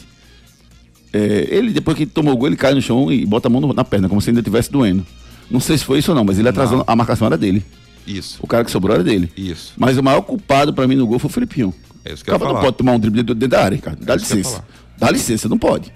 é, 1.14 1.46
ele, 1.50 1.70
depois 1.72 1.96
que 1.96 2.04
tomou 2.04 2.34
o 2.34 2.36
gol, 2.36 2.48
ele 2.48 2.56
cai 2.56 2.74
no 2.74 2.82
chão 2.82 3.10
e 3.10 3.24
bota 3.24 3.48
a 3.48 3.50
mão 3.50 3.72
na 3.72 3.84
perna, 3.84 4.08
como 4.08 4.20
se 4.20 4.30
ainda 4.30 4.40
estivesse 4.40 4.70
doendo. 4.70 5.06
Não 5.50 5.60
sei 5.60 5.78
se 5.78 5.84
foi 5.84 5.98
isso 6.00 6.10
ou 6.10 6.16
não, 6.16 6.24
mas 6.24 6.38
ele 6.38 6.48
atrasou, 6.48 6.82
a 6.86 6.96
marcação 6.96 7.26
era 7.26 7.38
dele. 7.38 7.64
Isso. 8.06 8.38
O 8.42 8.46
cara 8.46 8.64
que 8.64 8.70
sobrou 8.70 8.94
era 8.94 9.04
dele. 9.04 9.30
Isso. 9.36 9.72
Mas 9.76 9.96
o 9.96 10.02
maior 10.02 10.20
culpado 10.22 10.74
pra 10.74 10.86
mim 10.86 10.96
no 10.96 11.06
gol 11.06 11.18
foi 11.18 11.30
o 11.30 11.32
Felipinho. 11.32 11.72
É 12.04 12.12
isso 12.12 12.22
que 12.24 12.30
eu 12.30 12.34
ia 12.34 12.38
cara 12.38 12.48
não 12.50 12.56
falar. 12.56 12.66
pode 12.66 12.76
tomar 12.76 12.92
um 12.92 12.98
drible 12.98 13.22
dentro 13.22 13.48
da 13.48 13.62
área, 13.64 13.78
cara. 13.78 13.96
Dá 14.00 14.14
É 14.14 14.16
licença. 14.16 14.50
falar. 14.50 14.64
Dá 14.98 15.10
licença, 15.10 15.48
não 15.48 15.56
pode. 15.58 15.90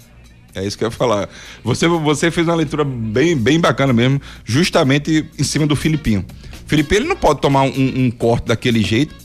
É 0.55 0.65
isso 0.65 0.75
que 0.77 0.83
eu 0.83 0.87
ia 0.87 0.91
falar. 0.91 1.29
Você, 1.63 1.87
você 1.87 2.31
fez 2.31 2.47
uma 2.47 2.55
leitura 2.55 2.83
bem, 2.83 3.37
bem 3.37 3.59
bacana 3.59 3.93
mesmo, 3.93 4.19
justamente 4.43 5.25
em 5.37 5.43
cima 5.43 5.67
do 5.67 5.75
Filipinho. 5.75 6.25
Felipe, 6.69 6.95
ele 6.95 7.05
não 7.05 7.15
pode 7.15 7.41
tomar 7.41 7.63
um, 7.63 7.73
um 8.05 8.11
corte 8.11 8.45
daquele 8.47 8.83
jeito. 8.83 9.15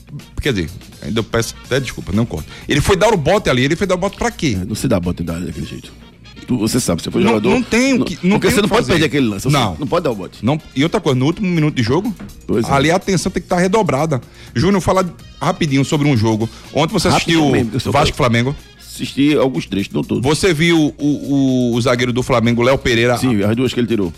Quer 0.41 0.51
dizer, 0.51 0.69
ainda 1.01 1.19
eu 1.19 1.23
peço 1.23 1.53
até 1.63 1.79
desculpa, 1.79 2.11
não 2.11 2.25
corte. 2.25 2.47
Ele 2.67 2.81
foi 2.81 2.95
dar 2.97 3.13
o 3.13 3.17
bote 3.17 3.49
ali, 3.49 3.63
ele 3.63 3.75
foi 3.75 3.85
dar 3.85 3.93
o 3.93 3.97
bote 3.99 4.17
pra 4.17 4.31
quê? 4.31 4.57
Não 4.67 4.73
se 4.73 4.87
dá 4.87 4.97
área 4.97 5.45
daquele 5.45 5.65
jeito. 5.67 5.93
Tu- 6.47 6.57
você 6.57 6.79
sabe, 6.79 7.01
você 7.03 7.11
foi 7.11 7.21
Não- 7.21 7.29
jogador. 7.29 7.49
não 7.49 7.61
tem 7.61 7.93
o 7.93 8.03
que- 8.05 8.17
não 8.23 8.39
porque 8.39 8.51
você 8.53 8.61
não 8.61 8.69
pode 8.69 8.87
perder 8.87 9.05
aquele 9.05 9.27
lance. 9.27 9.47
Não. 9.47 9.75
Não 9.79 9.85
pode 9.87 10.03
dar 10.03 10.11
o 10.11 10.15
bote. 10.15 10.43
Não, 10.43 10.59
e 10.75 10.81
outra 10.83 10.99
coisa, 10.99 11.17
no 11.19 11.25
último 11.25 11.47
minuto 11.47 11.75
de 11.75 11.83
jogo, 11.83 12.13
é. 12.49 12.71
ali 12.73 12.89
a 12.89 12.95
atenção 12.95 13.31
tem 13.31 13.41
que 13.41 13.45
estar 13.45 13.57
redobrada. 13.57 14.19
Júnior, 14.55 14.81
fala 14.81 15.07
rapidinho 15.41 15.85
sobre 15.85 16.07
um 16.07 16.17
jogo. 16.17 16.49
Ontem 16.73 16.93
você 16.93 17.07
assistiu 17.09 17.49
mesmo, 17.51 17.71
Vasco 17.91 18.15
Flamengo. 18.17 18.55
Assisti 18.79 19.35
alguns 19.35 19.65
trechos, 19.67 19.93
não 19.93 20.03
todos. 20.03 20.23
Você 20.23 20.53
viu 20.53 20.93
o, 20.97 21.05
o, 21.05 21.75
o 21.75 21.81
zagueiro 21.81 22.13
do 22.13 22.23
Flamengo, 22.23 22.61
Léo 22.63 22.77
Pereira. 22.77 23.17
Sim, 23.17 23.43
as 23.43 23.55
duas 23.55 23.73
que 23.73 23.79
ele 23.79 23.87
tirou. 23.87 24.11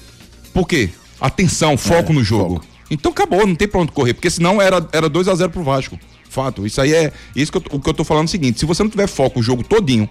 Por 0.54 0.68
quê? 0.68 0.90
Atenção, 1.20 1.76
foco 1.78 2.12
É, 2.12 2.16
no 2.16 2.24
jogo. 2.24 2.56
foco. 2.56 2.77
Então 2.90 3.12
acabou, 3.12 3.46
não 3.46 3.56
tem 3.56 3.68
pra 3.68 3.82
onde 3.82 3.92
correr, 3.92 4.14
porque 4.14 4.30
senão 4.30 4.62
era, 4.62 4.88
era 4.92 5.10
2 5.10 5.28
a 5.28 5.36
0 5.36 5.50
pro 5.50 5.64
Vasco. 5.64 6.00
Fato. 6.30 6.66
Isso 6.66 6.82
aí 6.82 6.94
é. 6.94 7.12
Isso 7.36 7.52
que 7.52 7.58
eu, 7.58 7.64
o 7.72 7.80
que 7.80 7.90
eu 7.90 7.94
tô 7.94 8.04
falando 8.04 8.24
é 8.24 8.28
o 8.28 8.30
seguinte: 8.30 8.60
se 8.60 8.66
você 8.66 8.84
não 8.84 8.90
tiver 8.90 9.08
foco 9.08 9.40
o 9.40 9.44
jogo 9.44 9.64
todinho, 9.64 10.10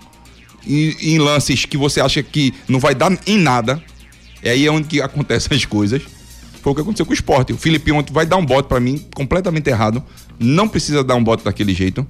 em, 0.66 0.96
em 1.00 1.18
lances 1.18 1.64
que 1.64 1.76
você 1.76 2.00
acha 2.00 2.22
que 2.22 2.52
não 2.66 2.80
vai 2.80 2.94
dar 2.94 3.16
em 3.26 3.38
nada, 3.38 3.82
é 4.42 4.50
aí 4.50 4.68
onde 4.68 4.88
que 4.88 5.00
acontecem 5.02 5.56
as 5.56 5.64
coisas. 5.64 6.02
Foi 6.62 6.72
o 6.72 6.74
que 6.74 6.80
aconteceu 6.80 7.06
com 7.06 7.12
o 7.12 7.14
esporte. 7.14 7.52
O 7.52 7.56
Filipinho 7.56 7.96
ontem 7.96 8.12
vai 8.12 8.26
dar 8.26 8.36
um 8.38 8.44
bote 8.44 8.68
pra 8.68 8.80
mim 8.80 9.04
completamente 9.14 9.68
errado. 9.70 10.02
Não 10.36 10.66
precisa 10.66 11.04
dar 11.04 11.14
um 11.14 11.22
bote 11.22 11.44
daquele 11.44 11.72
jeito. 11.72 12.04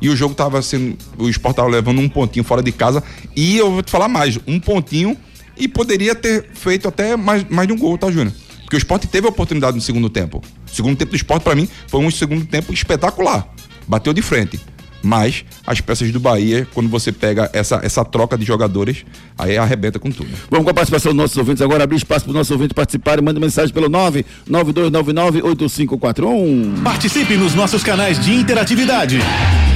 E 0.00 0.08
o 0.08 0.16
jogo 0.16 0.34
tava 0.34 0.60
sendo. 0.62 0.96
O 1.16 1.28
esporte 1.28 1.56
tava 1.56 1.68
levando 1.68 2.00
um 2.00 2.08
pontinho 2.08 2.44
fora 2.44 2.62
de 2.62 2.72
casa. 2.72 3.04
E 3.36 3.58
eu 3.58 3.70
vou 3.70 3.82
te 3.82 3.90
falar 3.90 4.08
mais: 4.08 4.38
um 4.46 4.58
pontinho 4.58 5.16
e 5.56 5.68
poderia 5.68 6.14
ter 6.14 6.48
feito 6.54 6.88
até 6.88 7.16
mais, 7.16 7.44
mais 7.48 7.68
de 7.68 7.74
um 7.74 7.78
gol, 7.78 7.96
tá, 7.98 8.10
Júnior? 8.10 8.32
Porque 8.70 8.76
o 8.76 8.78
esporte 8.78 9.08
teve 9.08 9.26
a 9.26 9.30
oportunidade 9.30 9.74
no 9.74 9.82
segundo 9.82 10.08
tempo. 10.08 10.40
O 10.64 10.70
segundo 10.72 10.96
tempo 10.96 11.10
do 11.10 11.16
esporte, 11.16 11.42
pra 11.42 11.56
mim, 11.56 11.68
foi 11.88 11.98
um 11.98 12.08
segundo 12.08 12.46
tempo 12.46 12.72
espetacular. 12.72 13.52
Bateu 13.88 14.12
de 14.12 14.22
frente. 14.22 14.60
Mas 15.02 15.44
as 15.66 15.80
peças 15.80 16.12
do 16.12 16.20
Bahia, 16.20 16.68
quando 16.72 16.88
você 16.88 17.10
pega 17.10 17.50
essa, 17.52 17.80
essa 17.82 18.04
troca 18.04 18.38
de 18.38 18.44
jogadores, 18.44 19.04
aí 19.36 19.58
arrebenta 19.58 19.98
com 19.98 20.12
tudo. 20.12 20.30
Vamos 20.48 20.64
com 20.64 20.70
a 20.70 20.74
participação 20.74 21.10
dos 21.10 21.16
nossos 21.16 21.36
ouvintes 21.36 21.60
agora, 21.60 21.82
abrir 21.82 21.96
espaço 21.96 22.26
para 22.26 22.30
os 22.30 22.36
nossos 22.36 22.52
ouvintes 22.52 22.72
participarem. 22.72 23.24
Manda 23.24 23.40
mensagem 23.40 23.74
pelo 23.74 23.90
992998541. 23.90 26.84
Participe 26.84 27.36
nos 27.36 27.56
nossos 27.56 27.82
canais 27.82 28.24
de 28.24 28.32
interatividade. 28.32 29.18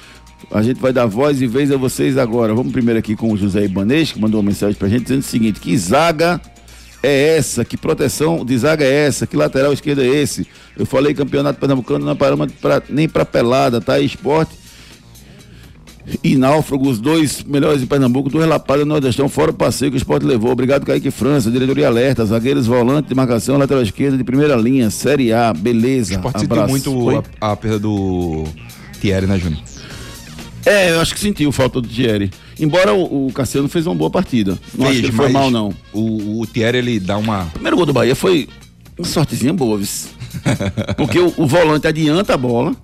A 0.51 0.61
gente 0.61 0.79
vai 0.79 0.93
dar 0.93 1.05
voz 1.05 1.41
e 1.41 1.47
vez 1.47 1.71
a 1.71 1.77
vocês 1.77 2.17
agora. 2.17 2.53
Vamos 2.53 2.71
primeiro 2.71 2.99
aqui 2.99 3.15
com 3.15 3.31
o 3.31 3.37
José 3.37 3.65
Ibanês, 3.65 4.11
que 4.11 4.19
mandou 4.19 4.39
uma 4.39 4.47
mensagem 4.47 4.75
pra 4.75 4.87
gente 4.87 5.03
dizendo 5.03 5.21
o 5.21 5.23
seguinte: 5.23 5.59
que 5.59 5.75
zaga 5.77 6.39
é 7.03 7.37
essa? 7.37 7.65
Que 7.65 7.75
proteção 7.75 8.45
de 8.45 8.57
zaga 8.57 8.85
é 8.85 9.07
essa? 9.07 9.27
Que 9.27 9.35
lateral 9.35 9.73
esquerdo 9.73 10.01
é 10.01 10.07
esse? 10.07 10.47
Eu 10.77 10.85
falei 10.85 11.13
campeonato 11.13 11.59
pernambucano 11.59 12.05
não 12.05 12.13
é 12.13 12.15
parâmetro 12.15 12.55
pra, 12.61 12.81
nem 12.89 13.09
pra 13.09 13.25
pelada, 13.25 13.81
tá? 13.81 13.99
Esporte 13.99 14.64
e 16.23 16.35
Náufrago, 16.35 16.89
os 16.89 16.99
dois 16.99 17.43
melhores 17.43 17.81
de 17.81 17.87
Pernambuco, 17.87 18.29
do 18.29 18.37
Relapada 18.37 18.79
do 18.79 18.85
Nordestão, 18.85 19.27
fora 19.27 19.51
o 19.51 19.53
passeio 19.53 19.91
que 19.91 19.97
o 19.97 19.99
esporte 19.99 20.25
levou. 20.25 20.51
Obrigado, 20.51 20.85
Kaique 20.85 21.09
França, 21.11 21.49
diretoria 21.49 21.87
alerta, 21.87 22.25
zagueiros, 22.25 22.67
volante 22.67 23.09
de 23.09 23.15
marcação, 23.15 23.57
lateral 23.57 23.81
esquerda 23.81 24.17
de 24.17 24.23
primeira 24.23 24.55
linha, 24.55 24.89
Série 24.89 25.33
A, 25.33 25.53
beleza. 25.53 26.13
O 26.13 26.15
esporte 26.17 26.39
sentiu 26.41 26.67
muito 26.67 27.23
a, 27.41 27.51
a 27.51 27.55
perda 27.55 27.79
do 27.79 28.43
Thierry, 29.01 29.25
né, 29.25 29.39
Júnior? 29.39 29.61
É, 30.65 30.91
eu 30.91 30.99
acho 30.99 31.13
que 31.13 31.19
sentiu 31.19 31.51
falta 31.51 31.79
do 31.79 31.87
Thierry. 31.87 32.31
Embora 32.59 32.93
o, 32.93 33.27
o 33.27 33.33
Cassiano 33.33 33.67
fez 33.67 33.85
uma 33.85 33.93
boa 33.93 34.09
partida. 34.09 34.57
Não 34.73 34.85
acho 34.85 34.93
Fez, 34.93 34.99
que 35.01 35.05
ele 35.07 35.15
foi 35.15 35.29
mal, 35.29 35.51
não. 35.51 35.73
O, 35.93 36.41
o 36.41 36.47
Thierry, 36.47 36.79
ele 36.79 36.99
dá 36.99 37.17
uma. 37.17 37.43
O 37.43 37.51
primeiro 37.51 37.77
gol 37.77 37.85
do 37.85 37.93
Bahia 37.93 38.15
foi 38.15 38.47
uma 38.97 39.07
sortezinha 39.07 39.53
boa. 39.53 39.79
Porque 40.97 41.19
o, 41.19 41.33
o 41.37 41.45
volante 41.45 41.87
adianta 41.87 42.33
a 42.33 42.37
bola, 42.37 42.75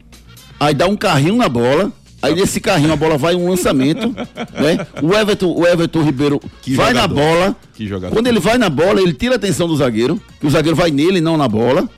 aí 0.60 0.74
dá 0.74 0.88
um 0.88 0.96
carrinho 0.96 1.38
na 1.38 1.50
bola, 1.50 1.92
aí 2.22 2.36
nesse 2.36 2.60
carrinho 2.60 2.92
a 2.94 2.96
bola 2.96 3.18
vai 3.18 3.36
um 3.36 3.50
lançamento, 3.50 4.10
né? 4.10 4.86
O 5.02 5.14
Everton, 5.14 5.54
o 5.54 5.66
Everton 5.68 6.02
Ribeiro 6.04 6.40
Que 6.62 6.74
vai 6.76 6.94
jogador. 6.94 7.16
na 7.16 7.22
bola. 7.22 7.56
Que 7.74 7.88
jogador. 7.88 8.14
Quando 8.14 8.28
ele 8.28 8.40
vai 8.40 8.58
na 8.58 8.70
bola, 8.70 9.02
ele 9.02 9.14
tira 9.14 9.34
a 9.34 9.38
atenção 9.38 9.68
do 9.68 9.76
zagueiro, 9.76 10.22
que 10.40 10.46
o 10.48 10.50
zagueiro 10.50 10.76
vai 10.76 10.92
nele, 10.92 11.20
não 11.22 11.38
na 11.38 11.48
bola. 11.48 11.90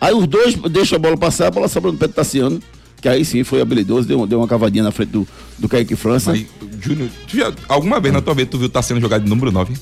Aí 0.00 0.12
os 0.14 0.26
dois 0.26 0.54
deixam 0.70 0.96
a 0.96 0.98
bola 0.98 1.16
passar, 1.16 1.46
a 1.46 1.50
bola 1.50 1.68
sobra 1.68 1.92
no 1.92 1.98
pé 1.98 2.06
do 2.08 2.12
Tassiano, 2.12 2.60
que 3.00 3.08
aí 3.08 3.24
sim 3.24 3.44
foi 3.44 3.60
habilidoso, 3.60 4.06
deu, 4.06 4.26
deu 4.26 4.38
uma 4.38 4.48
cavadinha 4.48 4.82
na 4.84 4.90
frente 4.90 5.10
do, 5.10 5.26
do 5.58 5.68
Kaique 5.68 5.94
França. 5.96 6.30
Mas, 6.32 6.44
Júnior, 6.80 7.08
já- 7.28 7.52
alguma 7.68 8.00
vez 8.00 8.12
na 8.14 8.20
tua 8.20 8.34
vida 8.34 8.50
tu 8.50 8.58
viu 8.58 8.68
tá 8.68 8.82
sendo 8.82 9.00
jogado 9.00 9.22
de 9.24 9.28
número 9.30 9.50
9? 9.52 9.74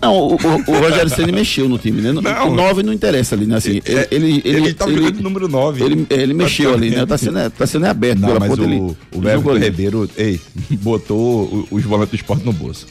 Não, 0.00 0.14
o, 0.14 0.34
o, 0.34 0.36
o 0.36 0.78
Rogério 0.78 1.10
Ceni 1.10 1.32
mexeu 1.32 1.68
no 1.68 1.76
time, 1.78 2.00
né? 2.00 2.12
Não. 2.12 2.52
O 2.52 2.54
9 2.54 2.82
não 2.82 2.92
interessa 2.92 3.34
ali, 3.34 3.46
né? 3.46 3.56
Assim, 3.56 3.80
ele, 3.84 3.98
É, 3.98 4.08
ele, 4.10 4.42
ele 4.44 4.74
tá 4.74 4.88
jogando 4.88 5.12
de 5.12 5.22
número 5.22 5.48
9. 5.48 5.82
Ele, 5.84 6.06
ele 6.08 6.34
mexeu 6.34 6.72
ali, 6.72 6.90
né? 6.90 7.04
Tá 7.04 7.18
sendo, 7.18 7.50
tá 7.50 7.66
sendo 7.66 7.86
aberto 7.86 8.20
Não, 8.20 8.28
pela 8.28 8.40
mas 8.40 8.48
ponta 8.50 8.62
o, 8.62 8.64
ele. 8.64 8.76
ele 9.12 9.28
Everton 9.28 9.50
ali. 9.50 9.64
Ribeiro, 9.64 10.10
ei, 10.16 10.40
botou 10.80 11.66
os 11.70 11.82
volantes 11.82 12.10
do 12.10 12.16
esporte 12.16 12.44
no 12.44 12.52
bolso. 12.52 12.86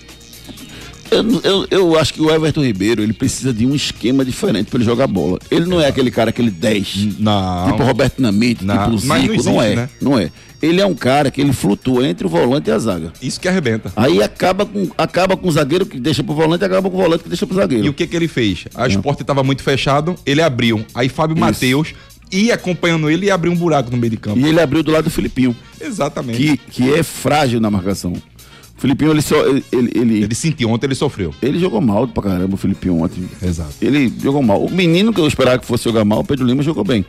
Eu, 1.10 1.24
eu, 1.42 1.68
eu 1.72 2.00
acho 2.00 2.14
que 2.14 2.22
o 2.22 2.30
Everton 2.30 2.62
Ribeiro 2.64 3.02
ele 3.02 3.14
precisa 3.14 3.54
de 3.54 3.66
um 3.66 3.74
esquema 3.74 4.26
diferente 4.26 4.70
para 4.70 4.78
ele 4.78 4.86
jogar 4.86 5.08
bola. 5.08 5.40
Ele 5.50 5.66
não 5.66 5.80
é 5.80 5.88
aquele 5.88 6.12
cara, 6.12 6.32
aquele 6.32 6.52
10. 6.52 7.18
Não. 7.20 7.72
Tipo 7.72 7.84
Roberto 7.84 8.22
Namite, 8.22 8.66
Não, 8.66 8.84
tipo 8.84 8.98
Zico, 8.98 9.14
não 9.14 9.24
não, 9.26 9.34
existe, 9.34 9.58
é. 9.60 9.76
né? 9.76 9.90
Não 10.02 10.20
é. 10.20 10.30
Ele 10.62 10.82
é 10.82 10.86
um 10.86 10.96
cara 10.96 11.30
que 11.30 11.40
ele 11.40 11.54
flutua 11.54 12.08
entre 12.08 12.26
o 12.26 12.30
volante 12.30 12.70
e 12.70 12.74
a 12.74 12.80
zaga. 12.80 13.14
Isso 13.22 13.40
que 13.40 13.48
arrebenta. 13.48 13.92
Aí 13.96 14.24
acaba 14.24 14.66
com, 14.66 14.90
acaba 14.98 15.38
com 15.38 15.48
o 15.48 15.52
zagueiro 15.52 15.86
que 15.86 16.00
deixa 16.00 16.24
pro 16.24 16.34
volante 16.34 16.64
e 16.64 16.66
acaba 16.66 16.90
com 16.90 16.98
o 16.98 17.02
volante 17.02 17.24
que 17.24 17.30
deixa 17.30 17.46
pro 17.46 17.56
zagueiro. 17.56 17.86
E 17.86 17.90
o 17.90 17.94
que 17.94 18.08
que 18.08 18.16
ele 18.16 18.28
fez? 18.28 18.66
A 18.74 18.88
esporte 18.88 19.22
estava 19.22 19.44
muito 19.44 19.62
fechado, 19.62 20.16
ele 20.26 20.42
abriu. 20.42 20.84
Aí 20.96 21.10
Fábio. 21.10 21.38
Matheus 21.38 21.94
ia 22.32 22.56
acompanhando 22.56 23.10
ele 23.10 23.28
e 23.28 23.32
abriu 23.32 23.52
um 23.54 23.56
buraco 23.56 23.92
no 23.92 23.98
meio 23.98 24.12
de 24.12 24.18
campo. 24.18 24.40
E 24.40 24.46
ele 24.46 24.60
abriu 24.60 24.82
do 24.84 24.92
lado 24.92 25.06
do 25.06 25.10
Filipinho, 25.12 25.56
Exatamente. 25.80 26.38
que, 26.38 26.58
que 26.58 26.94
é 26.94 27.04
frágil 27.04 27.60
na 27.62 27.70
marcação. 27.70 28.14
O 28.14 28.82
Filipinho, 28.82 29.12
ele, 29.12 29.22
só, 29.22 29.44
ele, 29.48 29.64
ele, 29.72 29.92
ele, 29.96 30.24
Ele 30.24 30.36
sentiu 30.36 30.70
ontem, 30.70 30.86
ele 30.88 30.94
sofreu. 30.96 31.34
ele 31.42 31.58
jogou 31.58 31.82
mal 31.82 32.08
pra 32.08 32.24
caramba, 32.24 32.54
o 32.56 32.58
Filipinho 32.58 33.02
ontem. 33.02 33.28
Exato. 33.42 33.74
Ele 33.82 34.12
jogou 34.22 34.42
mal. 34.44 34.64
O 34.64 34.70
menino 34.72 35.14
que 35.14 35.20
eu 35.20 35.28
esperava 35.28 35.58
que 35.58 35.66
fosse 35.66 35.84
jogar 35.86 36.04
mal, 36.06 36.20
o 36.20 36.24
Pedro 36.24 36.46
Lima, 36.46 36.62
jogou 36.62 36.84
bem. 36.84 37.04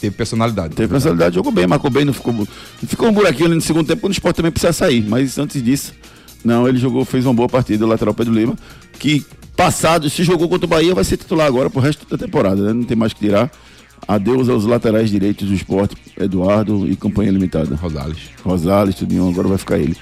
Teve 0.00 0.14
personalidade. 0.16 0.74
Teve 0.74 0.88
personalidade, 0.88 1.34
jogou 1.34 1.50
bem, 1.52 1.66
marcou 1.66 1.90
bem, 1.90 2.04
não 2.04 2.12
ficou. 2.12 2.46
Ficou 2.86 3.08
um 3.08 3.12
buraquinho 3.12 3.46
ali 3.46 3.54
no 3.56 3.60
segundo 3.60 3.86
tempo, 3.86 4.00
quando 4.02 4.12
o 4.12 4.14
esporte 4.14 4.36
também 4.36 4.52
precisa 4.52 4.72
sair. 4.72 5.04
Mas 5.06 5.38
antes 5.38 5.62
disso, 5.62 5.92
não, 6.44 6.68
ele 6.68 6.78
jogou, 6.78 7.04
fez 7.04 7.26
uma 7.26 7.34
boa 7.34 7.48
partida, 7.48 7.84
o 7.84 7.88
lateral 7.88 8.14
Pedro 8.14 8.32
Lima, 8.32 8.56
que 8.98 9.24
passado, 9.56 10.08
se 10.08 10.22
jogou 10.22 10.48
contra 10.48 10.66
o 10.66 10.68
Bahia, 10.68 10.94
vai 10.94 11.02
ser 11.02 11.16
titular 11.16 11.46
agora 11.46 11.68
pro 11.68 11.80
resto 11.80 12.06
da 12.08 12.16
temporada, 12.16 12.62
né? 12.62 12.72
Não 12.72 12.84
tem 12.84 12.96
mais 12.96 13.12
que 13.12 13.18
tirar. 13.18 13.50
Adeus 14.06 14.48
aos 14.48 14.64
laterais 14.64 15.10
direitos 15.10 15.48
do 15.48 15.54
esporte, 15.54 15.96
Eduardo 16.18 16.88
e 16.88 16.94
Campanha 16.94 17.32
Limitada. 17.32 17.74
Rosales. 17.74 18.18
Rosales, 18.44 18.94
tudinho, 18.94 19.28
agora 19.28 19.48
vai 19.48 19.58
ficar 19.58 19.78
ele. 19.78 19.96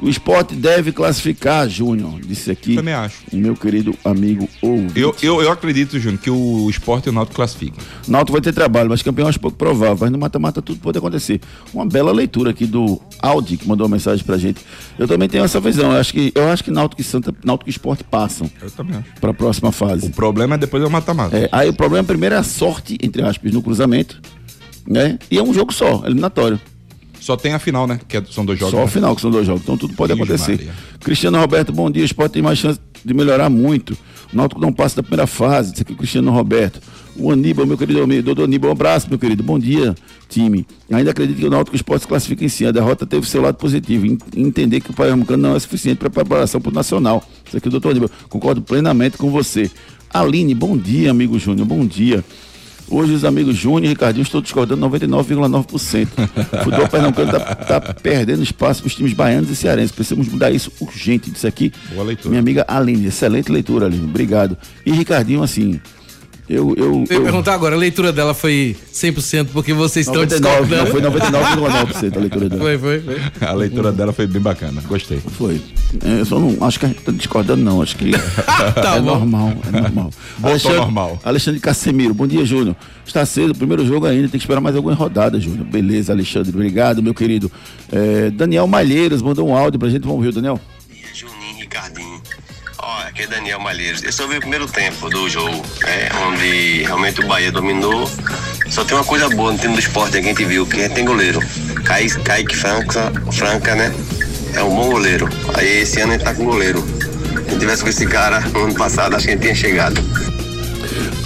O 0.00 0.08
esporte 0.08 0.54
deve 0.54 0.92
classificar, 0.92 1.68
Júnior, 1.68 2.20
disse 2.20 2.50
aqui. 2.52 2.76
Também 2.76 2.94
acho. 2.94 3.16
O 3.32 3.36
meu 3.36 3.56
querido 3.56 3.94
amigo 4.04 4.48
ouvinte. 4.62 4.98
Eu, 5.00 5.14
eu, 5.20 5.42
eu 5.42 5.50
acredito, 5.50 5.98
Júnior, 5.98 6.20
que 6.20 6.30
o 6.30 6.70
esporte 6.70 7.06
e 7.06 7.10
o 7.10 7.12
Náutico 7.12 7.34
classificam. 7.34 7.78
Náutico 8.06 8.32
vai 8.32 8.40
ter 8.40 8.52
trabalho, 8.52 8.88
mas 8.88 9.02
campeão 9.02 9.26
acho 9.26 9.40
pouco 9.40 9.56
provável. 9.56 9.98
Mas 10.02 10.10
no 10.12 10.18
mata-mata 10.18 10.62
tudo 10.62 10.78
pode 10.78 10.96
acontecer. 10.98 11.40
Uma 11.74 11.84
bela 11.84 12.12
leitura 12.12 12.50
aqui 12.50 12.64
do 12.64 13.00
Audi, 13.20 13.56
que 13.56 13.66
mandou 13.66 13.86
uma 13.88 13.96
mensagem 13.96 14.24
pra 14.24 14.36
gente. 14.38 14.60
Eu 14.96 15.08
também 15.08 15.28
tenho 15.28 15.42
essa 15.42 15.58
visão. 15.58 15.90
Eu 15.92 15.98
acho 15.98 16.12
que, 16.12 16.30
eu 16.32 16.48
acho 16.48 16.62
que 16.62 16.70
Náutico 16.70 17.00
e 17.00 17.04
Santa, 17.04 17.34
Náutico 17.44 17.68
e 17.68 17.72
Esporte 17.72 18.04
passam 18.04 18.48
Eu 18.62 18.70
também 18.70 18.96
acho. 18.98 19.20
pra 19.20 19.34
próxima 19.34 19.70
O 19.70 19.72
fase. 19.72 20.10
problema 20.10 20.54
é 20.54 20.58
depois 20.58 20.80
do 20.80 20.88
mata-mata. 20.88 21.36
É, 21.36 21.48
aí 21.50 21.68
o 21.68 21.72
problema 21.74 22.04
primeiro 22.06 22.36
é 22.36 22.38
a 22.38 22.44
sorte, 22.44 22.96
entre 23.02 23.22
aspas, 23.22 23.52
no 23.52 23.60
cruzamento. 23.60 24.20
Né? 24.86 25.18
E 25.28 25.36
é 25.38 25.42
um 25.42 25.52
jogo 25.52 25.72
só, 25.72 26.02
eliminatório. 26.06 26.58
Só 27.20 27.36
tem 27.36 27.52
a 27.52 27.58
final, 27.58 27.86
né? 27.86 28.00
Que 28.06 28.16
é- 28.16 28.24
são 28.30 28.44
dois 28.44 28.58
jogos. 28.58 28.72
Só 28.72 28.82
o 28.82 28.84
né? 28.84 28.90
final, 28.90 29.14
que 29.14 29.20
são 29.20 29.30
dois 29.30 29.46
jogos. 29.46 29.62
Então 29.62 29.76
tudo 29.76 29.94
pode 29.94 30.12
acontecer. 30.12 30.52
Maria. 30.52 30.72
Cristiano 31.00 31.38
Roberto, 31.38 31.72
bom 31.72 31.90
dia. 31.90 32.02
O 32.02 32.06
esporte 32.06 32.32
tem 32.32 32.42
mais 32.42 32.58
chance 32.58 32.80
de 33.04 33.14
melhorar 33.14 33.48
muito. 33.50 33.96
O 34.32 34.36
Náutico 34.36 34.60
não 34.60 34.72
passa 34.72 34.96
da 34.96 35.02
primeira 35.02 35.26
fase. 35.26 35.72
Isso 35.72 35.82
aqui 35.82 35.94
Cristiano 35.94 36.30
Roberto. 36.30 36.80
O 37.16 37.32
Aníbal, 37.32 37.66
meu 37.66 37.76
querido 37.76 38.02
amigo. 38.02 38.22
Doutor 38.22 38.44
Aníbal, 38.44 38.70
um 38.70 38.72
abraço, 38.72 39.08
meu 39.08 39.18
querido. 39.18 39.42
Bom 39.42 39.58
dia, 39.58 39.94
time. 40.28 40.66
Ainda 40.90 41.10
acredito 41.10 41.38
que 41.38 41.46
o 41.46 41.50
Náutico 41.50 41.74
esporte 41.74 42.02
se 42.02 42.08
classifica 42.08 42.44
em 42.44 42.48
si. 42.48 42.64
A 42.66 42.70
derrota 42.70 43.04
teve 43.06 43.28
seu 43.28 43.42
lado 43.42 43.56
positivo. 43.56 44.06
Entender 44.36 44.80
que 44.80 44.90
o 44.90 44.94
Pernambucano 44.94 45.42
não 45.42 45.56
é 45.56 45.58
suficiente 45.58 45.98
para 45.98 46.10
preparação 46.10 46.60
para 46.60 46.70
o 46.70 46.74
Nacional. 46.74 47.24
Isso 47.46 47.56
aqui 47.56 47.68
doutor 47.68 47.90
Aníbal. 47.90 48.10
Concordo 48.28 48.62
plenamente 48.62 49.16
com 49.16 49.30
você. 49.30 49.70
Aline, 50.12 50.54
bom 50.54 50.76
dia, 50.76 51.10
amigo 51.10 51.38
Júnior. 51.38 51.66
Bom 51.66 51.84
dia. 51.84 52.24
Hoje 52.90 53.12
os 53.12 53.24
amigos 53.24 53.56
Júnior 53.56 53.84
e 53.84 53.88
Ricardinho 53.88 54.22
estão 54.22 54.40
discordando 54.40 54.88
99,9%. 54.88 56.08
O 56.60 56.64
futebol 56.64 56.88
pernambucano 56.88 57.28
está 57.28 57.54
tá 57.54 57.80
perdendo 57.94 58.42
espaço 58.42 58.80
para 58.82 58.88
os 58.88 58.94
times 58.94 59.12
baianos 59.12 59.50
e 59.50 59.56
cearenses. 59.56 59.92
Precisamos 59.92 60.28
mudar 60.28 60.50
isso 60.50 60.72
urgente. 60.80 61.30
Disso 61.30 61.46
aqui, 61.46 61.72
Boa 61.92 62.04
leitura. 62.04 62.30
minha 62.30 62.40
amiga 62.40 62.64
Aline. 62.66 63.06
Excelente 63.06 63.50
leitura, 63.52 63.86
Aline. 63.86 64.04
Obrigado. 64.04 64.56
E 64.86 64.90
Ricardinho, 64.92 65.42
assim, 65.42 65.80
eu... 66.48 66.74
eu, 66.76 67.04
Eu 67.10 67.22
perguntar 67.22 67.54
agora, 67.54 67.74
a 67.74 67.78
leitura 67.78 68.12
dela 68.12 68.32
foi 68.34 68.76
100% 68.92 69.48
porque 69.52 69.72
vocês 69.72 70.06
estão 70.06 70.22
99, 70.22 70.76
não, 70.76 70.84
discordando. 70.84 70.90
foi 70.90 71.30
99,9% 71.30 72.16
a 72.16 72.20
leitura 72.20 72.48
dela. 72.48 72.60
Foi, 72.62 72.78
foi, 72.78 73.00
foi. 73.00 73.46
A 73.46 73.52
leitura 73.52 73.92
dela 73.92 74.12
foi 74.12 74.26
bem 74.26 74.40
bacana. 74.40 74.80
Gostei. 74.88 75.18
Foi. 75.36 75.60
É, 76.04 76.20
Eu 76.20 76.24
só 76.24 76.38
não 76.38 76.56
acho 76.66 76.78
que 76.80 76.86
a 76.86 76.88
gente 76.88 77.00
tá 77.02 77.12
discordando, 77.12 77.62
não. 77.62 77.82
Acho 77.82 77.96
que 77.96 78.10
Tá 78.74 78.96
é 78.96 79.00
bom. 79.00 79.06
normal, 79.18 79.52
é 79.66 79.80
normal. 79.80 80.10
normal. 80.76 81.20
Alexandre 81.24 81.60
Casemiro, 81.60 82.14
bom 82.14 82.26
dia, 82.26 82.44
Júnior. 82.44 82.74
Está 83.06 83.24
cedo, 83.24 83.54
primeiro 83.54 83.86
jogo 83.86 84.06
ainda, 84.06 84.22
tem 84.28 84.38
que 84.38 84.44
esperar 84.44 84.60
mais 84.60 84.76
algumas 84.76 84.98
rodadas, 84.98 85.42
Júnior. 85.42 85.64
Beleza, 85.66 86.12
Alexandre, 86.12 86.50
obrigado, 86.50 87.02
meu 87.02 87.14
querido. 87.14 87.50
É, 87.90 88.30
Daniel 88.30 88.66
Malheiros 88.66 89.22
mandou 89.22 89.48
um 89.48 89.54
áudio 89.56 89.78
pra 89.80 89.88
gente, 89.88 90.06
vamos 90.06 90.22
ver, 90.22 90.28
o 90.28 90.32
Daniel. 90.32 90.60
Juninho 91.14 91.56
Ricardinho. 91.60 92.07
Ó, 92.88 93.00
aqui 93.06 93.24
é 93.24 93.26
Daniel 93.26 93.60
Malheiros. 93.60 94.02
Eu 94.02 94.10
só 94.10 94.26
vi 94.26 94.38
o 94.38 94.40
primeiro 94.40 94.66
tempo 94.66 95.10
do 95.10 95.28
jogo, 95.28 95.62
né? 95.82 96.08
Onde 96.26 96.84
realmente 96.84 97.20
o 97.20 97.26
Bahia 97.26 97.52
dominou. 97.52 98.10
Só 98.70 98.82
tem 98.82 98.96
uma 98.96 99.04
coisa 99.04 99.28
boa 99.28 99.52
no 99.52 99.58
time 99.58 99.74
do 99.74 99.78
esporte 99.78 100.12
que 100.12 100.18
a 100.20 100.22
gente 100.22 100.42
viu, 100.46 100.66
que 100.66 100.88
tem 100.88 101.04
goleiro. 101.04 101.38
Kaique, 101.84 102.56
Franca, 102.56 103.12
Franca, 103.30 103.74
né? 103.74 103.94
É 104.54 104.62
um 104.62 104.74
bom 104.74 104.88
goleiro. 104.92 105.28
Aí 105.52 105.82
esse 105.82 106.00
ano 106.00 106.12
a 106.12 106.16
gente 106.16 106.24
tá 106.24 106.34
com 106.34 106.46
goleiro. 106.46 106.82
Se 107.50 107.58
tivesse 107.58 107.82
com 107.82 107.90
esse 107.90 108.06
cara 108.06 108.40
no 108.48 108.64
ano 108.64 108.74
passado, 108.74 109.14
acho 109.16 109.26
que 109.26 109.32
a 109.32 109.34
gente 109.34 109.42
tinha 109.42 109.54
chegado. 109.54 110.00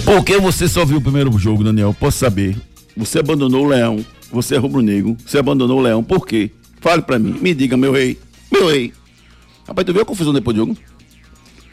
Por 0.03 0.21
que 0.25 0.37
você 0.39 0.67
só 0.67 0.83
viu 0.83 0.97
o 0.97 1.01
primeiro 1.01 1.31
jogo, 1.39 1.63
Daniel? 1.63 1.95
Posso 1.97 2.17
saber? 2.17 2.57
Você 2.97 3.19
abandonou 3.19 3.63
o 3.63 3.69
Leão, 3.69 4.05
você 4.29 4.55
é 4.55 4.57
rubro-negro, 4.57 5.15
você 5.25 5.37
abandonou 5.37 5.79
o 5.79 5.81
Leão, 5.81 6.03
por 6.03 6.27
quê? 6.27 6.51
Fale 6.81 7.01
pra 7.01 7.17
mim, 7.17 7.37
me 7.39 7.53
diga, 7.53 7.77
meu 7.77 7.93
rei, 7.93 8.19
meu 8.51 8.67
rei. 8.67 8.93
Rapaz, 9.65 9.85
tu 9.85 9.93
viu 9.93 10.01
a 10.01 10.05
confusão 10.05 10.33
depois 10.33 10.57
do 10.57 10.59
jogo? 10.59 10.77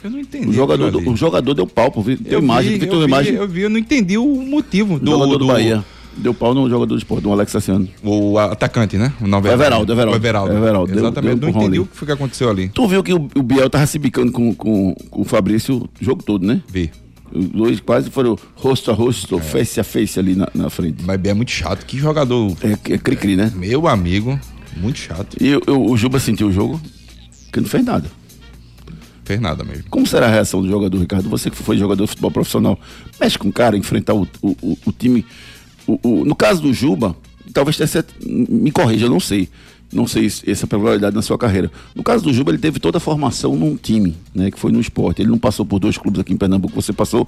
Eu 0.02 0.10
não 0.10 0.18
entendi. 0.18 0.48
O 0.48 0.52
jogador, 0.52 0.94
o 0.96 1.16
jogador 1.16 1.54
deu 1.54 1.66
pau? 1.66 1.90
Tem 1.90 2.18
Eu 2.26 2.38
imagem, 2.40 2.78
vi, 2.78 2.86
imagem. 3.04 3.34
Eu 3.34 3.46
vi, 3.48 3.60
eu 3.62 3.70
não 3.70 3.78
entendi 3.78 4.16
o 4.16 4.26
motivo 4.26 4.94
O 4.94 4.98
do, 4.98 5.10
jogador 5.10 5.32
do, 5.32 5.38
do 5.38 5.46
Bahia. 5.46 5.84
Deu 6.16 6.34
pau 6.34 6.52
no 6.52 6.68
jogador 6.68 6.94
do 6.94 6.98
esporte, 6.98 7.22
do 7.22 7.32
Alex 7.32 7.52
Sassiano. 7.52 7.88
O 8.02 8.36
atacante, 8.38 8.96
né? 8.98 9.12
O 9.20 9.26
Nova 9.28 9.48
Everaldo, 9.52 9.92
Everaldo. 9.92 10.12
O 10.12 10.20
Everaldo. 10.20 10.52
Everaldo, 10.56 10.92
deu- 10.92 10.98
Exatamente. 11.02 11.34
deu 11.34 11.40
não 11.42 11.48
empurrão 11.48 11.66
entendi 11.66 11.78
ali. 11.78 11.84
o 11.84 11.86
que 11.86 11.96
foi 11.96 12.06
que 12.06 12.12
aconteceu 12.12 12.50
ali. 12.50 12.68
Tu 12.68 12.88
viu 12.88 13.02
que 13.02 13.14
o, 13.14 13.28
o 13.36 13.42
Biel 13.42 13.70
tava 13.70 13.86
se 13.86 13.98
bicando 13.98 14.32
com, 14.32 14.54
com, 14.54 14.94
com 15.10 15.20
o 15.20 15.24
Fabrício 15.24 15.76
o 15.76 15.88
jogo 16.04 16.22
todo, 16.22 16.44
né? 16.46 16.62
Vi. 16.68 16.90
Os 17.32 17.46
dois 17.46 17.78
quase 17.80 18.10
foram 18.10 18.36
rosto 18.56 18.90
a 18.90 18.94
rosto, 18.94 19.38
face 19.38 19.78
a 19.78 19.84
face 19.84 20.18
ali 20.18 20.34
na, 20.34 20.48
na 20.52 20.68
frente. 20.68 21.04
Mas 21.04 21.20
é 21.24 21.32
muito 21.32 21.52
chato. 21.52 21.86
Que 21.86 21.96
jogador. 21.96 22.56
É, 22.60 22.72
é 22.94 22.98
cri-cri, 22.98 23.36
né? 23.36 23.52
Meu 23.54 23.86
amigo. 23.86 24.38
Muito 24.76 24.98
chato. 24.98 25.36
E 25.40 25.46
eu- 25.46 25.62
eu- 25.66 25.84
o 25.86 25.96
Juba 25.96 26.18
sentiu 26.18 26.48
o 26.48 26.52
jogo, 26.52 26.80
que 27.52 27.60
não 27.60 27.68
fez 27.68 27.84
nada. 27.84 28.10
Fez 29.30 29.40
nada 29.40 29.62
mesmo. 29.62 29.84
Como 29.90 30.04
será 30.06 30.26
a 30.26 30.30
reação 30.30 30.60
do 30.60 30.68
jogador, 30.68 30.98
Ricardo? 30.98 31.28
Você 31.28 31.50
que 31.50 31.56
foi 31.56 31.78
jogador 31.78 32.02
de 32.04 32.08
futebol 32.08 32.32
profissional, 32.32 32.76
mexe 33.20 33.38
com 33.38 33.48
o 33.48 33.52
cara, 33.52 33.76
enfrentar 33.76 34.14
o, 34.14 34.26
o, 34.42 34.48
o- 34.60 34.78
o 34.86 34.92
time. 34.92 35.24
o- 35.86 36.24
no 36.24 36.34
caso 36.34 36.60
do 36.60 36.72
Juba, 36.74 37.14
talvez 37.54 37.76
tenha 37.76 37.86
certo, 37.86 38.12
me 38.26 38.72
corrija, 38.72 39.06
eu 39.06 39.10
não 39.10 39.20
sei. 39.20 39.48
Não 39.92 40.06
sei 40.06 40.28
se 40.30 40.48
essa 40.50 40.66
peculiaridade 40.66 41.14
na 41.16 41.22
sua 41.22 41.36
carreira. 41.38 41.70
No 41.96 42.02
caso 42.02 42.22
do 42.24 42.32
Juba, 42.32 42.50
ele 42.52 42.58
teve 42.58 42.78
toda 42.80 42.98
a 42.98 43.00
formação 43.00 43.56
num 43.56 43.76
time, 43.76 44.16
né? 44.34 44.50
Que 44.50 44.58
foi 44.58 44.70
no 44.72 44.80
esporte. 44.80 45.20
Ele 45.22 45.30
não 45.30 45.38
passou 45.38 45.64
por 45.66 45.78
dois 45.80 45.96
clubes 45.98 46.20
aqui 46.20 46.32
em 46.32 46.36
Pernambuco, 46.36 46.74
você 46.80 46.92
passou 46.92 47.26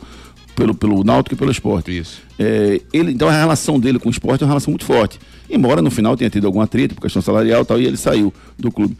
pelo, 0.54 0.72
pelo 0.74 1.02
Náutico 1.04 1.34
e 1.34 1.38
pelo 1.38 1.50
esporte. 1.50 1.96
Isso. 1.96 2.20
É, 2.38 2.80
ele, 2.92 3.12
então 3.12 3.28
a 3.28 3.32
relação 3.32 3.80
dele 3.80 3.98
com 3.98 4.08
o 4.08 4.12
esporte 4.12 4.42
é 4.42 4.44
uma 4.44 4.50
relação 4.50 4.70
muito 4.70 4.84
forte. 4.84 5.18
Embora 5.50 5.82
no 5.82 5.90
final 5.90 6.16
tenha 6.16 6.30
tido 6.30 6.46
algum 6.46 6.60
atrito 6.60 6.94
por 6.94 7.00
questão 7.02 7.20
salarial 7.22 7.62
e 7.62 7.64
tal, 7.64 7.80
e 7.80 7.86
ele 7.86 7.96
saiu 7.96 8.32
do 8.58 8.70
clube. 8.70 8.96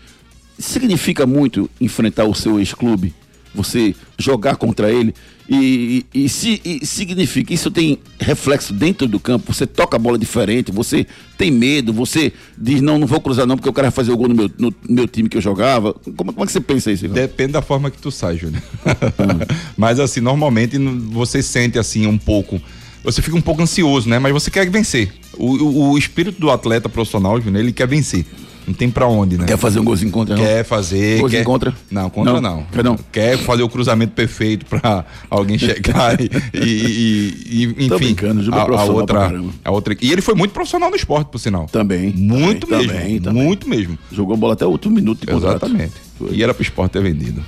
Significa 0.62 1.27
muito 1.27 1.68
enfrentar 1.81 2.25
o 2.25 2.35
seu 2.35 2.59
ex-clube? 2.61 3.12
Você 3.55 3.94
jogar 4.16 4.57
contra 4.57 4.90
ele? 4.90 5.12
E, 5.48 6.07
e- 6.14 6.25
e 6.25 6.29
se 6.29 6.61
e 6.64 6.87
significa, 6.87 7.53
isso 7.53 7.70
tem 7.70 7.98
reflexo 8.18 8.72
dentro 8.72 9.07
do 9.07 9.18
campo? 9.20 9.53
Você 9.53 9.66
toca 9.66 9.96
a 9.96 9.98
bola 9.98 10.16
diferente, 10.16 10.70
você 10.72 11.05
tem 11.37 11.51
medo, 11.51 11.92
você 11.92 12.33
diz, 12.57 12.81
não, 12.81 12.96
não 12.96 13.07
vou 13.07 13.20
cruzar 13.20 13.44
não, 13.46 13.57
porque 13.57 13.68
eu 13.68 13.72
quero 13.72 13.90
fazer 13.92 14.12
o 14.12 14.16
gol 14.16 14.29
no 14.29 14.35
meu, 14.35 14.51
no 14.57 14.72
meu 14.88 15.07
time 15.09 15.29
que 15.29 15.37
eu 15.37 15.42
jogava. 15.42 15.92
Como, 16.16 16.33
como 16.33 16.44
é 16.44 16.46
que 16.46 16.53
você 16.53 16.61
pensa 16.61 16.90
isso? 16.92 17.07
Depende 17.09 17.53
da 17.53 17.61
forma 17.61 17.90
que 17.90 17.98
tu 17.98 18.11
sai, 18.11 18.38
Júnior. 18.38 18.62
Mas 19.77 19.98
assim, 20.01 20.20
normalmente 20.20 20.79
no- 20.79 21.11
você 21.11 21.42
sente 21.42 21.79
assim 21.79 22.07
um 22.07 22.16
pouco. 22.16 22.61
Você 23.05 23.20
fica 23.20 23.37
um 23.37 23.40
pouco 23.42 23.61
ansioso, 23.62 24.09
né? 24.09 24.18
Mas 24.20 24.33
você 24.33 24.51
quer 24.51 24.70
vencer. 24.70 25.12
O, 25.37 25.46
o- 25.57 25.90
o 25.90 25.98
espírito 25.98 26.40
do 26.40 26.51
atleta 26.51 26.88
profissional, 26.88 27.40
Júnior, 27.40 27.62
ele 27.62 27.72
quer 27.72 27.88
vencer. 27.88 28.25
Não 28.66 28.72
tem 28.75 28.88
pra 28.88 29.07
onde, 29.09 29.37
né? 29.37 29.44
Quer 29.44 29.57
fazer 29.57 29.81
um 29.81 29.85
golzinho 29.85 30.11
contra? 30.12 30.37
não? 30.37 30.42
Quer 30.44 30.64
fazer. 30.64 31.18
Golzinho 31.18 31.40
quer... 31.40 31.44
contra? 31.44 31.75
Não, 31.90 32.09
contra 32.09 32.33
Não. 32.35 32.40
não. 32.40 32.62
Quer 32.72 32.85
não? 32.85 32.96
Quer 33.11 33.37
fazer 33.38 33.62
o 33.64 33.68
cruzamento 33.68 34.12
perfeito 34.12 34.64
pra 34.66 35.05
alguém 35.29 35.59
chegar 35.59 36.20
e, 36.20 36.31
e- 36.55 37.35
e- 37.46 37.85
e- 37.85 37.88
Tô 37.88 37.96
enfim. 37.96 38.14
Juba 38.40 38.59
é 38.59 38.61
a, 38.61 38.81
a 38.81 38.85
outra, 38.85 39.33
a 39.64 39.70
outra. 39.70 39.96
E 40.01 40.12
ele 40.12 40.20
foi 40.22 40.35
muito 40.35 40.53
profissional 40.53 40.90
no 40.90 40.96
esporte, 40.96 41.29
por 41.29 41.38
sinal. 41.38 41.66
Também. 41.66 42.12
Muito 42.16 42.66
também, 42.68 42.87
mesmo. 42.87 43.01
também, 43.01 43.20
também. 43.20 43.42
Muito 43.42 43.68
mesmo. 43.68 43.98
Jogou 44.12 44.37
bola 44.37 44.53
até 44.53 44.64
o 44.64 44.70
último 44.70 44.94
minuto 44.94 45.20
de 45.20 45.27
contrato. 45.27 45.66
Exatamente. 45.66 45.94
Foi. 46.16 46.31
E 46.33 46.42
era 46.42 46.55
pro 46.55 46.62
esporte 46.62 46.92
ter 46.92 47.03
vendido. 47.03 47.42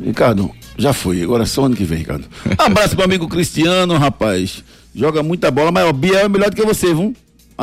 Ricardo, 0.00 0.50
Já 0.78 0.92
foi, 0.92 1.22
agora 1.22 1.42
é 1.42 1.46
só 1.46 1.64
ano 1.64 1.76
que 1.76 1.84
vem, 1.84 1.98
Ricardo. 1.98 2.24
Abraço 2.56 2.96
pro 2.96 3.04
amigo 3.04 3.28
Cristiano, 3.28 3.96
rapaz. 3.98 4.64
Joga 4.94 5.22
muita 5.22 5.50
bola, 5.50 5.70
mas 5.70 5.88
o 5.88 5.92
Biel 5.92 6.18
é 6.20 6.28
melhor 6.28 6.50
do 6.50 6.56
que 6.56 6.64
você, 6.64 6.94
viu? 6.94 7.14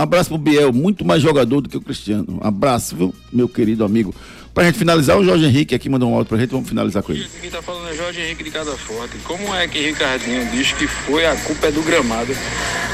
Abraço 0.02 0.30
pro 0.30 0.38
Biel, 0.38 0.72
muito 0.74 1.04
mais 1.06 1.22
jogador 1.22 1.62
do 1.62 1.70
que 1.70 1.78
o 1.78 1.82
Cristiano. 1.82 2.40
Abraço, 2.42 2.96
viu, 2.96 3.16
meu 3.32 3.48
querido 3.50 3.84
amigo. 3.84 4.14
Pra 4.54 4.64
gente 4.66 4.78
finalizar, 4.80 5.18
o 5.18 5.24
Jorge 5.24 5.46
Henrique 5.46 5.76
aqui 5.76 5.88
mandou 5.90 6.10
um 6.10 6.16
áudio 6.16 6.28
pra 6.30 6.38
gente, 6.38 6.50
vamos 6.52 6.68
finalizar 6.68 7.04
com 7.04 7.12
ele. 7.12 7.28
Quem 7.40 7.50
tá 7.50 7.62
falando 7.62 7.88
é 7.90 7.96
Jorge 7.96 8.20
Henrique 8.22 8.44
de 8.44 8.52
Casa 8.52 8.76
Forte. 8.76 9.16
Como 9.24 9.54
é 9.54 9.68
que 9.68 9.80
Ricardinho 9.80 10.46
diz 10.52 10.72
que 10.72 10.88
foi 10.88 11.26
a 11.26 11.36
culpa 11.36 11.68
é 11.68 11.72
do 11.72 11.82
gramado? 11.84 12.36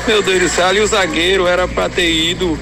Meu 0.07 0.21
Deus 0.21 0.39
do 0.41 0.49
céu, 0.49 0.67
ali 0.67 0.79
o 0.81 0.87
zagueiro 0.87 1.47
era 1.47 1.67
pra 1.67 1.89
ter 1.89 2.11
ido 2.11 2.59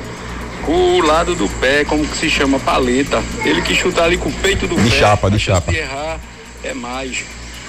com 0.66 0.98
o 0.98 1.02
lado 1.02 1.36
do 1.36 1.50
pé, 1.60 1.84
como 1.84 2.06
que 2.08 2.16
se 2.18 2.30
chama, 2.30 2.60
paleta. 2.60 3.22
Ele 3.44 3.62
que 3.62 3.74
chutar 3.76 4.06
ali 4.06 4.18
com 4.18 4.30
o 4.30 4.34
peito 4.34 4.68
do 4.68 4.76
De 4.76 4.90
pé. 4.90 4.98
chapa, 5.00 5.30
de 5.30 5.38
Se 5.40 5.46
chapa. 5.46 5.74
errar, 5.74 6.20
é 6.64 6.74
mais. 6.74 7.26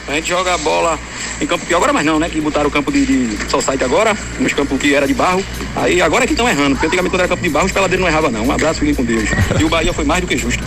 A 0.07 0.15
gente 0.15 0.29
joga 0.29 0.55
a 0.55 0.59
bola 0.59 0.99
em 1.41 1.47
campo 1.47 1.65
que 1.65 1.75
agora 1.75 1.93
mais 1.93 2.05
não, 2.05 2.19
né? 2.19 2.29
Que 2.29 2.41
botaram 2.41 2.69
o 2.69 2.71
campo 2.71 2.93
de, 2.93 3.07
de 3.07 3.51
society 3.51 3.83
agora, 3.85 4.17
nos 4.39 4.53
campos 4.53 4.79
que 4.79 4.95
era 4.95 5.07
de 5.07 5.15
barro. 5.15 5.43
Aí 5.75 6.01
agora 6.03 6.25
é 6.25 6.27
que 6.27 6.35
estão 6.35 6.49
errando, 6.49 6.73
porque 6.73 6.87
antigamente 6.87 7.11
quando 7.11 7.21
era 7.21 7.29
campo 7.29 7.43
de 7.43 7.49
barro, 7.49 7.67
os 7.67 7.73
peladeiros 7.73 8.05
não 8.05 8.11
erravam 8.11 8.31
não. 8.31 8.47
Um 8.47 8.53
abraço, 8.53 8.81
fiquem 8.81 8.95
com 8.95 9.05
Deus. 9.05 9.29
E 9.59 9.65
o 9.65 9.69
Bahia 9.69 9.93
foi 9.93 10.05
mais 10.05 10.21
do 10.21 10.27
que 10.27 10.37
justo. 10.37 10.63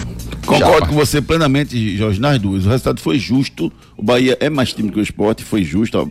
Concordo 0.46 0.88
com 0.88 0.96
você 0.96 1.22
plenamente, 1.22 1.98
Jorge, 1.98 2.22
nas 2.22 2.40
duas. 2.40 2.66
O 2.66 2.70
resultado 2.70 3.02
foi 3.02 3.20
justo. 3.20 3.72
O 3.98 4.02
Bahia 4.02 4.38
é 4.40 4.50
mais 4.50 4.74
time 4.74 4.90
que 4.90 4.98
o 4.98 5.02
esporte, 5.04 5.44
foi 5.44 5.64
justo. 5.64 6.00
ó. 6.00 6.08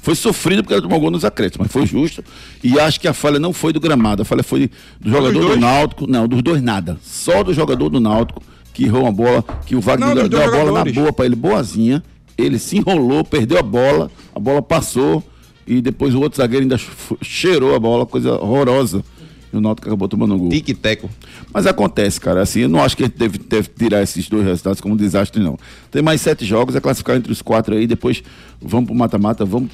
Foi 0.00 0.14
sofrido 0.14 0.62
porque 0.62 0.72
ele 0.72 0.82
tomou 0.82 0.98
gol 1.00 1.10
nos 1.10 1.24
acréscimos, 1.24 1.66
mas 1.66 1.72
foi 1.72 1.86
justo. 1.86 2.24
E 2.62 2.78
acho 2.78 3.00
que 3.00 3.08
a 3.08 3.12
falha 3.12 3.38
não 3.38 3.52
foi 3.52 3.72
do 3.72 3.80
gramado, 3.80 4.22
a 4.22 4.24
falha 4.24 4.42
foi 4.42 4.70
do 4.98 5.10
jogador 5.10 5.40
do? 5.40 5.56
Náutico. 5.56 6.06
Não, 6.06 6.26
dos 6.26 6.40
dois 6.40 6.62
nada. 6.62 6.98
Só 7.02 7.42
do 7.42 7.52
jogador 7.52 7.90
do 7.90 8.00
Náutico 8.00 8.42
que 8.72 8.84
errou 8.84 9.02
uma 9.02 9.12
bola, 9.12 9.44
que 9.66 9.74
o 9.74 9.80
Wagner 9.80 10.08
Não, 10.08 10.14
deu, 10.14 10.28
deu 10.28 10.42
a 10.42 10.50
bola 10.50 10.84
na 10.84 10.90
boa 10.90 11.12
pra 11.12 11.26
ele, 11.26 11.34
boazinha. 11.34 12.02
Ele 12.40 12.58
se 12.58 12.78
enrolou, 12.78 13.24
perdeu 13.24 13.58
a 13.58 13.62
bola, 13.62 14.10
a 14.34 14.38
bola 14.40 14.62
passou 14.62 15.22
e 15.66 15.80
depois 15.80 16.14
o 16.14 16.20
outro 16.20 16.38
zagueiro 16.38 16.64
ainda 16.64 16.78
ch- 16.78 16.88
cheirou 17.22 17.74
a 17.74 17.78
bola, 17.78 18.04
coisa 18.06 18.32
horrorosa. 18.34 19.04
E 19.52 19.56
o 19.56 19.60
Náutico 19.60 19.88
acabou 19.88 20.06
tomando 20.06 20.34
um 20.34 20.38
gol. 20.38 20.48
Tic-teco. 20.48 21.10
Mas 21.52 21.66
acontece, 21.66 22.20
cara. 22.20 22.40
Assim, 22.40 22.60
eu 22.60 22.68
não 22.68 22.80
acho 22.80 22.96
que 22.96 23.02
a 23.02 23.06
gente 23.06 23.18
deve, 23.18 23.36
deve 23.38 23.68
tirar 23.68 24.00
esses 24.00 24.28
dois 24.28 24.44
resultados 24.44 24.80
como 24.80 24.94
um 24.94 24.96
desastre, 24.96 25.42
não. 25.42 25.58
Tem 25.90 26.00
mais 26.00 26.20
sete 26.20 26.44
jogos, 26.44 26.76
é 26.76 26.80
classificar 26.80 27.16
entre 27.16 27.32
os 27.32 27.42
quatro 27.42 27.74
aí, 27.74 27.84
depois 27.84 28.22
vamos 28.62 28.86
pro 28.86 28.94
mata-mata, 28.94 29.44
vamos 29.44 29.70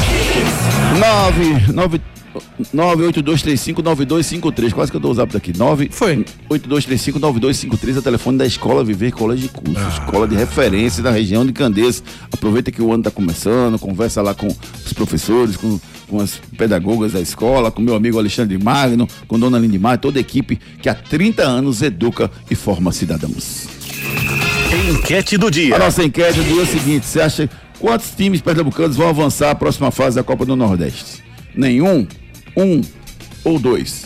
982359253. 2.75 4.73
Quase 4.73 4.91
que 4.91 4.97
eu 4.97 5.01
dou 5.01 5.11
o 5.11 5.13
zap 5.13 5.31
daqui. 5.31 5.55
9 5.57 5.89
Foi. 5.91 6.25
82359253 6.49 7.95
é 7.95 7.99
o 7.99 8.01
telefone 8.01 8.37
da 8.37 8.45
Escola 8.45 8.83
Viver 8.83 9.11
Colégio 9.11 9.47
de 9.47 9.53
Curso. 9.53 9.87
Escola 9.89 10.27
de 10.27 10.35
referência 10.35 11.01
da 11.03 11.11
região 11.11 11.45
de 11.45 11.53
Candeias. 11.53 12.03
Aproveita 12.31 12.71
que 12.71 12.81
o 12.81 12.91
ano 12.91 13.01
está 13.01 13.11
começando, 13.11 13.77
conversa 13.79 14.21
lá 14.21 14.33
com 14.33 14.47
os 14.47 14.93
professores, 14.93 15.57
com, 15.57 15.79
com 16.07 16.19
as 16.19 16.39
pedagogas 16.57 17.13
da 17.13 17.21
escola, 17.21 17.71
com 17.71 17.81
meu 17.81 17.95
amigo 17.95 18.17
Alexandre 18.17 18.57
Magno, 18.57 19.07
com 19.27 19.39
Dona 19.39 19.59
Lindimar, 19.59 19.97
toda 19.97 20.19
a 20.19 20.21
equipe 20.21 20.59
que 20.81 20.89
há 20.89 20.95
30 20.95 21.43
anos 21.43 21.81
educa 21.81 22.29
e 22.49 22.55
forma 22.55 22.91
cidadãos. 22.91 23.67
Enquete 24.89 25.37
do 25.37 25.47
A 25.47 25.51
dia. 25.51 25.77
nossa 25.77 26.03
enquete 26.03 26.39
do 26.39 26.43
dia 26.45 26.59
é 26.59 26.63
o 26.63 26.67
seguinte: 26.67 27.05
você 27.05 27.21
acha 27.21 27.49
quantos 27.79 28.11
times 28.11 28.41
pernambucanos 28.41 28.95
vão 28.95 29.07
avançar 29.07 29.51
à 29.51 29.55
próxima 29.55 29.91
fase 29.91 30.15
da 30.15 30.23
Copa 30.23 30.45
do 30.45 30.55
Nordeste? 30.55 31.23
Nenhum, 31.55 32.07
um 32.57 32.81
ou 33.43 33.59
dois? 33.59 34.05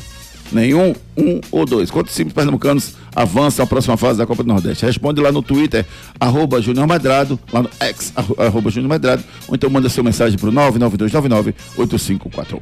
Nenhum, 0.51 0.93
um 1.17 1.41
ou 1.51 1.65
dois. 1.65 1.91
Quantos 1.91 2.15
times 2.15 2.31
pernambucanos 2.31 2.93
avançam 3.13 3.65
à 3.65 3.67
próxima 3.67 3.97
fase 3.97 4.17
da 4.17 4.25
Copa 4.25 4.43
do 4.43 4.47
Nordeste? 4.47 4.85
Responde 4.85 5.19
lá 5.19 5.29
no 5.31 5.41
Twitter, 5.41 5.85
arroba 6.19 6.61
Júnior 6.61 6.87
Medrado, 6.87 7.37
lá 7.51 7.63
no 7.63 7.69
X, 7.81 8.13
arro- 8.15 8.35
arroba 8.39 8.69
Júnior 8.69 8.89
Medrado, 8.89 9.23
ou 9.47 9.55
então 9.55 9.69
manda 9.69 9.89
sua 9.89 10.03
mensagem 10.03 10.37
pro 10.39 10.51
99299-8541. 10.51 12.61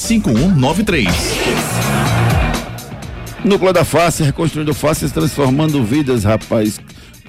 5193. 0.01 1.07
Núcleo 3.45 3.71
da 3.71 3.85
Face, 3.85 4.23
reconstruindo 4.23 4.73
faces, 4.73 5.11
transformando 5.11 5.83
vidas, 5.83 6.23
rapaz. 6.23 6.79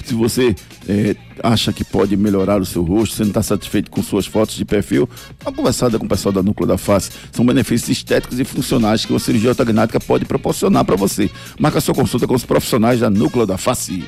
Se 0.04 0.14
você 0.14 0.54
eh, 0.88 1.14
acha 1.42 1.72
que 1.72 1.84
pode 1.84 2.16
melhorar 2.16 2.60
o 2.60 2.64
seu 2.64 2.82
rosto, 2.82 3.14
você 3.14 3.22
não 3.22 3.28
está 3.28 3.42
satisfeito 3.42 3.90
com 3.90 4.02
suas 4.02 4.26
fotos 4.26 4.56
de 4.56 4.64
perfil, 4.64 5.08
dá 5.38 5.50
uma 5.50 5.56
conversada 5.56 5.98
com 5.98 6.06
o 6.06 6.08
pessoal 6.08 6.32
da 6.32 6.42
Núcleo 6.42 6.66
da 6.66 6.78
Face. 6.78 7.10
São 7.30 7.44
benefícios 7.44 7.90
estéticos 7.90 8.40
e 8.40 8.44
funcionais 8.44 9.04
que 9.04 9.12
uma 9.12 9.18
cirurgia 9.18 9.50
ortognática 9.50 10.00
pode 10.00 10.24
proporcionar 10.24 10.84
para 10.84 10.96
você. 10.96 11.30
Marca 11.60 11.80
sua 11.80 11.94
consulta 11.94 12.26
com 12.26 12.34
os 12.34 12.44
profissionais 12.44 13.00
da 13.00 13.10
Núcleo 13.10 13.46
da 13.46 13.58
Face. 13.58 14.02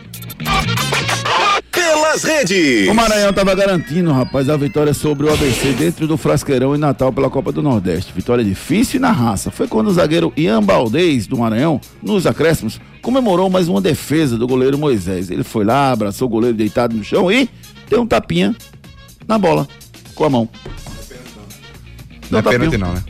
Pelas 2.15 2.23
redes. 2.23 2.89
O 2.89 2.95
Maranhão 2.95 3.31
estava 3.31 3.55
garantindo, 3.57 4.13
rapaz, 4.13 4.49
a 4.49 4.57
vitória 4.57 4.95
sobre 4.95 5.27
o 5.27 5.33
ABC 5.33 5.73
dentro 5.73 6.07
do 6.07 6.17
Frasqueirão 6.17 6.73
em 6.75 6.79
Natal 6.79 7.13
pela 7.13 7.29
Copa 7.29 7.51
do 7.51 7.61
Nordeste. 7.61 8.13
Vitória 8.15 8.45
difícil 8.45 8.99
e 8.99 9.01
na 9.01 9.11
raça. 9.11 9.51
Foi 9.51 9.67
quando 9.67 9.89
o 9.89 9.93
zagueiro 9.93 10.33
Ian 10.37 10.63
Baldez, 10.63 11.27
do 11.27 11.37
Maranhão, 11.37 11.81
nos 12.01 12.25
acréscimos, 12.25 12.81
comemorou 13.03 13.51
mais 13.51 13.69
uma 13.69 13.81
defesa 13.81 14.39
do 14.39 14.47
goleiro 14.47 14.79
Moisés. 14.79 15.29
Ele 15.29 15.43
foi 15.43 15.65
lá, 15.65 15.91
abraçou 15.91 16.29
o 16.29 16.31
goleiro 16.31 16.57
deitado 16.57 16.97
no 16.97 17.03
chão 17.03 17.33
e 17.33 17.49
deu 17.91 18.03
um 18.03 18.07
tapinha 18.07 18.55
na 19.27 19.37
bola 19.37 19.67
com 20.15 20.25
a 20.25 20.31
mão. 20.31 20.49
Não 22.31 22.39
é 22.39 22.41
um 22.41 22.45
pênalti 22.45 22.71
tapinha. 22.71 22.79
não, 22.79 22.95
né? 22.95 23.05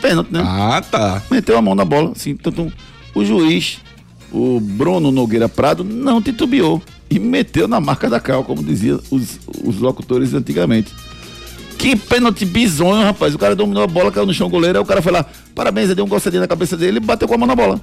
Pênalti, 0.00 0.32
né? 0.32 0.42
Ah, 0.42 0.82
tá. 0.90 1.22
Meteu 1.30 1.58
a 1.58 1.62
mão 1.62 1.74
na 1.74 1.84
bola, 1.84 2.12
assim, 2.12 2.34
tanto 2.34 2.72
o 3.14 3.22
juiz, 3.22 3.80
o 4.32 4.60
Bruno 4.60 5.10
Nogueira 5.10 5.48
Prado, 5.48 5.84
não 5.84 6.22
titubeou 6.22 6.80
e 7.08 7.18
meteu 7.18 7.66
na 7.68 7.80
marca 7.80 8.08
da 8.10 8.18
cal, 8.20 8.42
como 8.44 8.62
diziam 8.62 9.00
os, 9.10 9.38
os 9.64 9.78
locutores 9.78 10.34
antigamente. 10.34 10.92
Que 11.78 11.94
pênalti 11.94 12.44
bizonho, 12.44 13.02
rapaz. 13.04 13.34
O 13.34 13.38
cara 13.38 13.54
dominou 13.54 13.82
a 13.82 13.86
bola, 13.86 14.10
caiu 14.10 14.26
no 14.26 14.32
chão 14.34 14.46
o 14.46 14.50
goleiro, 14.50 14.78
aí 14.78 14.82
o 14.82 14.86
cara 14.86 15.02
foi 15.02 15.12
lá, 15.12 15.24
parabéns, 15.54 15.86
ele 15.86 15.96
deu 15.96 16.04
um 16.04 16.08
gostadinho 16.08 16.40
na 16.40 16.48
cabeça 16.48 16.76
dele 16.76 16.96
e 16.96 17.00
bateu 17.00 17.28
com 17.28 17.34
a 17.34 17.38
mão 17.38 17.46
na 17.46 17.54
bola. 17.54 17.80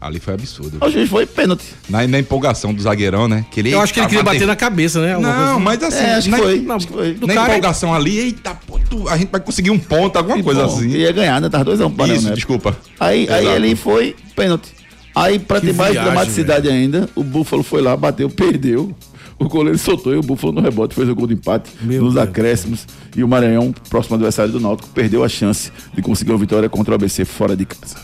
Ali 0.00 0.20
foi 0.20 0.34
absurdo. 0.34 0.78
O 0.80 0.88
juiz 0.88 1.10
foi 1.10 1.26
pênalti. 1.26 1.64
Na, 1.88 2.06
na 2.06 2.20
empolgação 2.20 2.72
do 2.72 2.80
zagueirão, 2.80 3.26
né? 3.26 3.44
Que 3.50 3.58
ele, 3.58 3.72
Eu 3.72 3.80
acho 3.80 3.92
que 3.92 3.98
ele 3.98 4.06
queria 4.06 4.22
tava 4.22 4.34
bater 4.36 4.46
na 4.46 4.54
cabeça, 4.54 5.00
né? 5.00 5.14
Alguma 5.14 5.32
Não, 5.34 5.44
coisa 5.44 5.60
mas 5.60 5.82
assim. 5.82 6.04
É, 6.04 6.14
acho 6.14 6.24
que 6.26 6.30
na, 6.30 6.38
foi. 6.38 6.60
Que 6.60 6.92
foi. 6.92 7.14
do 7.14 7.26
na 7.26 7.34
cara- 7.34 7.48
empolgação 7.48 7.92
ali, 7.92 8.16
eita, 8.16 8.54
pô, 8.54 8.78
tu- 8.88 9.08
a 9.08 9.16
gente 9.18 9.28
vai 9.32 9.40
conseguir 9.40 9.72
um 9.72 9.78
ponto, 9.78 10.16
alguma 10.16 10.40
coisa 10.40 10.66
Bom, 10.68 10.76
assim. 10.76 10.88
Ia 10.90 11.10
ganhar, 11.10 11.40
né? 11.40 11.48
Tava 11.48 11.64
dois 11.64 11.80
a 11.80 11.86
um 11.88 11.90
Isso, 12.06 12.28
né? 12.28 12.34
desculpa. 12.34 12.78
Aí, 13.00 13.28
aí 13.28 13.44
ele 13.48 13.74
foi 13.74 14.14
pênalti. 14.36 14.77
Aí, 15.22 15.38
pra 15.38 15.60
Que 15.60 15.66
ter 15.68 15.72
mais 15.74 15.92
viagem, 15.92 16.12
dramaticidade 16.12 16.68
ainda, 16.68 17.08
o 17.14 17.22
Búfalo 17.22 17.62
foi 17.62 17.80
lá, 17.82 17.96
bateu, 17.96 18.28
perdeu. 18.30 18.94
o 19.38 19.48
goleiro 19.48 19.78
soltou 19.78 20.12
e 20.12 20.16
o 20.16 20.22
Búfalo 20.22 20.52
no 20.52 20.60
rebote 20.60 20.94
fez 20.94 21.08
o 21.08 21.14
gol 21.14 21.26
de 21.26 21.34
empate 21.34 21.70
Meu 21.80 22.02
nos 22.02 22.14
Deus. 22.14 22.26
acréscimos. 22.26 22.86
E 23.16 23.22
o 23.22 23.28
Maranhão, 23.28 23.72
próximo 23.88 24.14
adversário 24.16 24.52
do 24.52 24.60
Náutico, 24.60 24.88
perdeu 24.90 25.22
a 25.24 25.28
chance 25.28 25.70
de 25.94 26.02
conseguir 26.02 26.32
uma 26.32 26.38
vitória 26.38 26.68
contra 26.68 26.92
o 26.92 26.94
ABC 26.94 27.24
fora 27.24 27.56
de 27.56 27.64
casa. 27.64 27.96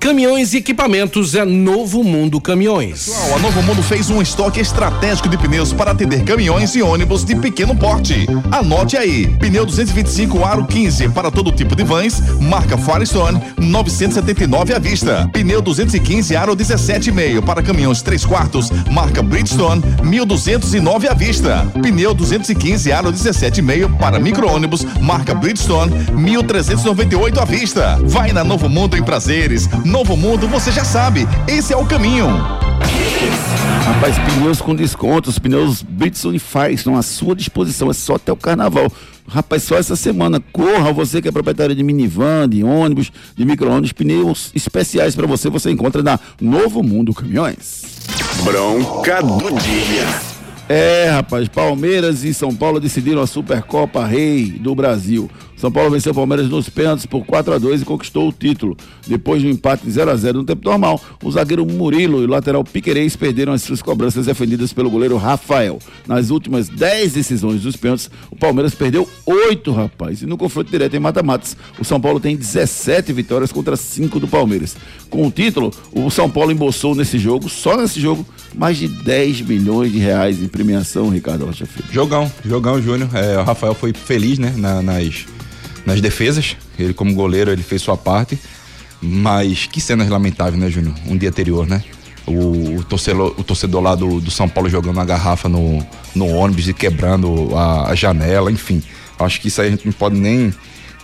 Caminhões 0.00 0.54
e 0.54 0.58
equipamentos 0.58 1.34
é 1.34 1.44
Novo 1.44 2.04
Mundo 2.04 2.40
Caminhões. 2.40 3.06
Pessoal, 3.06 3.34
a 3.34 3.38
Novo 3.40 3.60
Mundo 3.64 3.82
fez 3.82 4.08
um 4.10 4.22
estoque 4.22 4.60
estratégico 4.60 5.28
de 5.28 5.36
pneus 5.36 5.72
para 5.72 5.90
atender 5.90 6.22
caminhões 6.22 6.76
e 6.76 6.82
ônibus 6.82 7.24
de 7.24 7.34
pequeno 7.34 7.74
porte. 7.74 8.28
Anote 8.52 8.96
aí: 8.96 9.26
pneu 9.38 9.66
225 9.66 10.44
aro 10.44 10.64
15 10.66 11.08
para 11.08 11.32
todo 11.32 11.50
tipo 11.50 11.74
de 11.74 11.82
vans, 11.82 12.22
marca 12.40 12.78
Firestone, 12.78 13.40
979 13.58 14.72
à 14.72 14.78
vista. 14.78 15.28
Pneu 15.32 15.60
215 15.60 16.36
aro 16.36 16.54
17,5 16.54 17.42
para 17.42 17.60
caminhões 17.60 18.00
3 18.00 18.24
quartos, 18.24 18.70
marca 18.92 19.20
Bridgestone, 19.20 19.82
1209 20.04 21.08
à 21.08 21.14
vista. 21.14 21.66
Pneu 21.82 22.14
215 22.14 22.92
aro 22.92 23.12
17,5 23.12 23.98
para 23.98 24.20
micro-ônibus, 24.20 24.86
marca 25.00 25.34
Bridgestone, 25.34 25.92
1398 26.12 27.40
à 27.40 27.44
vista. 27.44 27.98
Vai 28.04 28.32
na 28.32 28.44
Novo 28.44 28.68
Mundo 28.68 28.96
em 28.96 29.02
prazeres. 29.02 29.68
Novo 29.88 30.18
Mundo, 30.18 30.46
você 30.46 30.70
já 30.70 30.84
sabe, 30.84 31.26
esse 31.48 31.72
é 31.72 31.76
o 31.76 31.86
caminho. 31.86 32.26
Rapaz, 33.86 34.18
pneus 34.18 34.60
com 34.60 34.74
descontos, 34.74 35.38
pneus 35.38 35.80
Bridgestone 35.80 36.38
Firestone 36.38 36.98
à 36.98 37.02
sua 37.02 37.34
disposição, 37.34 37.90
é 37.90 37.94
só 37.94 38.16
até 38.16 38.30
o 38.30 38.36
carnaval. 38.36 38.92
Rapaz, 39.26 39.62
só 39.62 39.78
essa 39.78 39.96
semana, 39.96 40.42
corra, 40.52 40.92
você 40.92 41.22
que 41.22 41.28
é 41.28 41.32
proprietário 41.32 41.74
de 41.74 41.82
minivan, 41.82 42.46
de 42.46 42.62
ônibus, 42.62 43.10
de 43.34 43.46
micro-ônibus, 43.46 43.92
pneus 43.92 44.50
especiais 44.54 45.16
para 45.16 45.26
você, 45.26 45.48
você 45.48 45.70
encontra 45.70 46.02
na 46.02 46.20
Novo 46.38 46.82
Mundo 46.82 47.14
Caminhões. 47.14 47.84
Bronca 48.44 49.22
do 49.22 49.58
dia. 49.58 50.37
É, 50.68 51.08
rapaz, 51.08 51.48
Palmeiras 51.48 52.24
e 52.24 52.34
São 52.34 52.54
Paulo 52.54 52.78
decidiram 52.78 53.22
a 53.22 53.26
Supercopa 53.26 54.04
Rei 54.04 54.50
do 54.50 54.74
Brasil. 54.74 55.30
São 55.58 55.72
Paulo 55.72 55.90
venceu 55.90 56.12
o 56.12 56.14
Palmeiras 56.14 56.48
nos 56.48 56.68
pênaltis 56.68 57.04
por 57.04 57.24
4 57.24 57.54
a 57.54 57.58
2 57.58 57.82
e 57.82 57.84
conquistou 57.84 58.28
o 58.28 58.32
título. 58.32 58.76
Depois 59.06 59.42
de 59.42 59.48
um 59.48 59.50
empate 59.50 59.90
0 59.90 60.10
a 60.10 60.14
0 60.14 60.38
no 60.38 60.44
tempo 60.44 60.64
normal, 60.64 61.00
o 61.20 61.30
zagueiro 61.32 61.66
Murilo 61.66 62.22
e 62.22 62.26
o 62.26 62.28
lateral 62.28 62.62
Piquerez 62.62 63.16
perderam 63.16 63.52
as 63.52 63.62
suas 63.62 63.82
cobranças 63.82 64.26
defendidas 64.26 64.72
pelo 64.72 64.88
goleiro 64.88 65.16
Rafael. 65.16 65.80
Nas 66.06 66.30
últimas 66.30 66.68
10 66.68 67.14
decisões 67.14 67.62
dos 67.62 67.74
pênaltis, 67.74 68.08
o 68.30 68.36
Palmeiras 68.36 68.72
perdeu 68.72 69.08
8, 69.26 69.72
rapaz. 69.72 70.22
E 70.22 70.26
no 70.26 70.38
confronto 70.38 70.70
direto 70.70 70.94
em 70.94 71.00
mata-matas, 71.00 71.56
o 71.76 71.84
São 71.84 72.00
Paulo 72.00 72.20
tem 72.20 72.36
17 72.36 73.12
vitórias 73.12 73.50
contra 73.50 73.74
5 73.74 74.20
do 74.20 74.28
Palmeiras. 74.28 74.76
Com 75.10 75.26
o 75.26 75.30
título, 75.30 75.72
o 75.92 76.08
São 76.08 76.30
Paulo 76.30 76.52
embolsou 76.52 76.94
nesse 76.94 77.18
jogo, 77.18 77.48
só 77.48 77.76
nesse 77.76 78.00
jogo, 78.00 78.24
mais 78.54 78.76
de 78.76 78.86
10 78.86 79.40
milhões 79.40 79.90
de 79.90 79.98
reais 79.98 80.40
em 80.40 80.46
premiação, 80.62 81.08
Ricardo 81.08 81.46
Rocha 81.46 81.64
Filho. 81.66 81.86
Jogão, 81.92 82.30
jogão, 82.44 82.82
Júnior. 82.82 83.08
É, 83.14 83.38
o 83.38 83.44
Rafael 83.44 83.74
foi 83.74 83.92
feliz, 83.92 84.38
né, 84.38 84.52
na- 84.56 84.82
nas, 84.82 85.24
nas 85.86 86.00
defesas. 86.00 86.56
Ele, 86.78 86.92
como 86.92 87.14
goleiro, 87.14 87.50
ele 87.52 87.62
fez 87.62 87.80
sua 87.80 87.96
parte. 87.96 88.36
Mas 89.00 89.66
que 89.66 89.80
cenas 89.80 90.08
lamentáveis, 90.08 90.60
né, 90.60 90.68
Júnior? 90.68 90.94
Um 91.06 91.16
dia 91.16 91.28
anterior, 91.28 91.64
né? 91.66 91.82
O, 92.26 92.78
o 92.78 92.84
torcedor, 92.84 93.34
o 93.38 93.44
torcedor 93.44 93.80
lá 93.80 93.94
do, 93.94 94.20
do 94.20 94.30
São 94.30 94.48
Paulo 94.48 94.68
jogando 94.68 94.98
a 95.00 95.04
garrafa 95.04 95.48
no, 95.48 95.86
no 96.14 96.26
ônibus 96.26 96.66
e 96.68 96.74
quebrando 96.74 97.56
a, 97.56 97.90
a 97.90 97.94
janela, 97.94 98.50
enfim. 98.50 98.82
Acho 99.18 99.40
que 99.40 99.46
isso 99.48 99.60
aí 99.62 99.68
a 99.68 99.70
gente 99.70 99.86
não 99.86 99.92
pode 99.92 100.16
nem, 100.16 100.52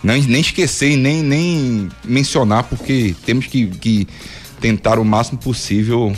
nem, 0.03 0.21
nem 0.23 0.41
esquecer 0.41 0.91
e 0.91 0.97
nem, 0.97 1.23
nem 1.23 1.87
mencionar, 2.03 2.63
porque 2.63 3.15
temos 3.25 3.47
que, 3.47 3.67
que 3.67 4.05
tentar 4.59 4.99
o 4.99 5.05
máximo 5.05 5.37
possível 5.39 6.13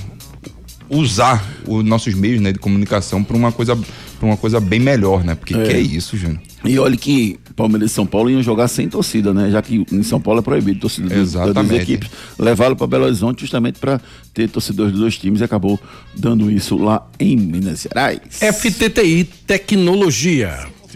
usar 0.90 1.46
os 1.68 1.84
nossos 1.84 2.14
meios 2.14 2.40
né, 2.42 2.52
de 2.52 2.60
comunicação 2.60 3.24
para 3.24 3.36
uma 3.38 3.52
coisa 3.52 3.78
para 4.20 4.26
uma 4.26 4.38
coisa 4.38 4.60
bem 4.60 4.80
melhor, 4.80 5.24
né? 5.24 5.36
Porque 5.36 5.54
É. 5.54 5.64
que 5.64 5.74
é 5.74 5.80
isso, 5.80 6.18
Júnior? 6.18 6.40
E 6.66 6.80
olha 6.80 6.98
que 6.98 7.40
Palmeiras 7.56 7.92
e 7.92 7.94
São 7.94 8.04
Paulo 8.06 8.32
iam 8.32 8.42
jogar 8.42 8.68
sem 8.68 8.90
torcida, 8.90 9.32
né? 9.32 9.52
Já 9.52 9.62
que 9.62 9.86
em 9.92 10.02
São 10.02 10.20
Paulo 10.20 10.40
é 10.40 10.42
proibido 10.44 10.80
torcida 10.80 11.08
dos- 11.08 11.18
das 11.18 11.32
duas 11.34 11.46
Exatamente. 11.50 11.82
equipes. 11.84 12.10
Levaram 12.40 12.76
para 12.76 12.88
Belo 12.88 13.06
Horizonte 13.06 13.42
justamente 13.42 13.78
para 13.78 14.02
ter 14.34 14.50
torcedores 14.50 14.92
dos 14.92 15.02
dois 15.02 15.18
times 15.20 15.40
e 15.42 15.44
acabou 15.44 15.80
dando 16.16 16.50
isso 16.50 16.78
lá 16.78 17.08
em 17.20 17.38
Minas 17.38 17.82
Gerais. 17.84 18.20
FTTI 18.42 19.24
Tecnologia. 19.46 20.66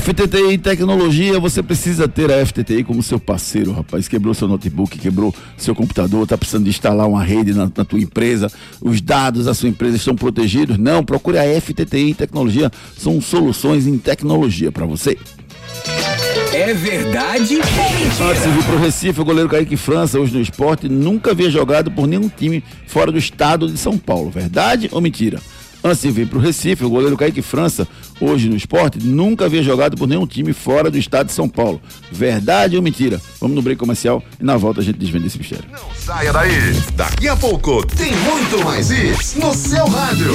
FTTI 0.00 0.56
Tecnologia, 0.56 1.40
você 1.40 1.62
precisa 1.62 2.06
ter 2.06 2.30
a 2.30 2.44
FTTI 2.44 2.84
como 2.84 3.02
seu 3.02 3.18
parceiro, 3.18 3.72
rapaz. 3.72 4.06
Quebrou 4.06 4.32
seu 4.32 4.46
notebook, 4.46 4.98
quebrou 4.98 5.34
seu 5.56 5.74
computador, 5.74 6.26
tá 6.26 6.38
precisando 6.38 6.64
de 6.64 6.70
instalar 6.70 7.08
uma 7.08 7.22
rede 7.22 7.52
na, 7.52 7.70
na 7.76 7.84
tua 7.84 7.98
empresa, 7.98 8.50
os 8.80 9.00
dados 9.00 9.46
da 9.46 9.54
sua 9.54 9.68
empresa 9.68 9.96
estão 9.96 10.14
protegidos? 10.14 10.78
Não, 10.78 11.04
procure 11.04 11.38
a 11.38 11.60
FTTI 11.60 12.14
Tecnologia, 12.14 12.70
são 12.96 13.20
soluções 13.20 13.86
em 13.86 13.98
tecnologia 13.98 14.70
para 14.70 14.86
você. 14.86 15.18
É 16.52 16.74
verdade 16.74 17.56
ou 17.56 18.28
Antes 18.28 18.42
de 18.42 18.50
vir 18.50 18.64
pro 18.64 18.78
Recife, 18.78 19.20
o 19.20 19.24
goleiro 19.24 19.48
Kaique 19.48 19.76
França, 19.76 20.18
hoje 20.18 20.34
no 20.34 20.40
esporte, 20.40 20.88
nunca 20.88 21.30
havia 21.30 21.50
jogado 21.50 21.90
por 21.90 22.06
nenhum 22.06 22.28
time 22.28 22.62
fora 22.86 23.10
do 23.10 23.18
estado 23.18 23.68
de 23.68 23.78
São 23.78 23.96
Paulo. 23.96 24.30
Verdade 24.30 24.88
ou 24.92 25.00
mentira? 25.00 25.40
Antes 25.82 26.02
de 26.02 26.10
vir 26.10 26.28
pro 26.28 26.38
Recife, 26.38 26.84
o 26.84 26.90
goleiro 26.90 27.16
Kaique 27.16 27.40
França, 27.40 27.88
hoje 28.20 28.48
no 28.48 28.56
esporte, 28.56 28.98
nunca 29.02 29.46
havia 29.46 29.62
jogado 29.62 29.96
por 29.96 30.06
nenhum 30.06 30.26
time 30.26 30.52
fora 30.52 30.90
do 30.90 30.98
estado 30.98 31.28
de 31.28 31.32
São 31.32 31.48
Paulo. 31.48 31.80
Verdade 32.12 32.76
ou 32.76 32.82
mentira? 32.82 33.20
Vamos 33.40 33.56
no 33.56 33.62
break 33.62 33.78
comercial 33.78 34.22
e 34.38 34.44
na 34.44 34.56
volta 34.56 34.80
a 34.80 34.84
gente 34.84 34.98
desvenda 34.98 35.26
esse 35.26 35.38
mistério. 35.38 35.64
Saia 35.96 36.32
daí. 36.32 36.50
Daqui 36.94 37.28
a 37.28 37.36
pouco 37.36 37.86
tem 37.86 38.14
muito 38.14 38.64
mais 38.64 38.90
isso 38.90 39.38
no 39.40 39.54
seu 39.54 39.86
rádio. 39.86 40.34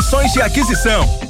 condições 0.00 0.32
de 0.32 0.40
aquisição. 0.40 1.29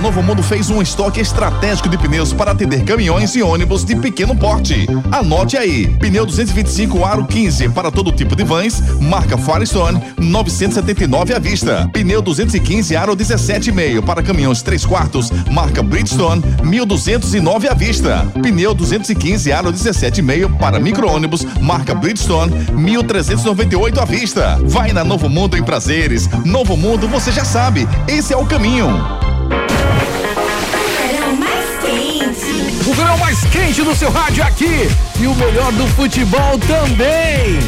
Novo 0.00 0.22
Mundo 0.22 0.42
fez 0.42 0.70
um 0.70 0.80
estoque 0.80 1.20
estratégico 1.20 1.86
de 1.86 1.98
pneus 1.98 2.32
para 2.32 2.52
atender 2.52 2.84
caminhões 2.84 3.34
e 3.34 3.42
ônibus 3.42 3.84
de 3.84 3.94
pequeno 3.96 4.34
porte. 4.34 4.86
Anote 5.12 5.58
aí: 5.58 5.88
pneu 5.98 6.24
225 6.24 7.04
aro 7.04 7.26
15 7.26 7.68
para 7.68 7.90
todo 7.90 8.10
tipo 8.10 8.34
de 8.34 8.42
vans, 8.42 8.82
marca 8.98 9.36
Firestone, 9.36 10.00
979 10.18 11.34
à 11.34 11.38
vista. 11.38 11.90
Pneu 11.92 12.22
215 12.22 12.96
aro 12.96 13.14
17,5 13.14 14.02
para 14.02 14.22
caminhões 14.22 14.62
3 14.62 14.86
quartos, 14.86 15.30
marca 15.50 15.82
Bridgestone, 15.82 16.42
1209 16.62 17.68
à 17.68 17.74
vista. 17.74 18.26
Pneu 18.42 18.72
215 18.72 19.52
aro 19.52 19.70
17,5 19.70 20.56
para 20.56 20.80
micro-ônibus, 20.80 21.46
marca 21.60 21.94
Bridgestone, 21.94 22.52
1398 22.72 24.00
à 24.00 24.04
vista. 24.06 24.58
Vai 24.64 24.94
na 24.94 25.04
Novo 25.04 25.28
Mundo 25.28 25.58
em 25.58 25.62
prazeres. 25.62 26.26
Novo 26.46 26.74
Mundo, 26.74 27.06
você 27.06 27.30
já 27.30 27.44
sabe, 27.44 27.86
esse 28.08 28.32
é 28.32 28.36
o 28.36 28.46
caminho. 28.46 28.88
O 32.90 32.92
verão 32.92 33.16
mais 33.18 33.44
quente 33.44 33.82
do 33.84 33.94
seu 33.94 34.10
rádio 34.10 34.42
aqui 34.42 34.88
e 35.20 35.24
o 35.24 35.32
melhor 35.36 35.70
do 35.74 35.86
futebol 35.90 36.58
também. 36.66 37.60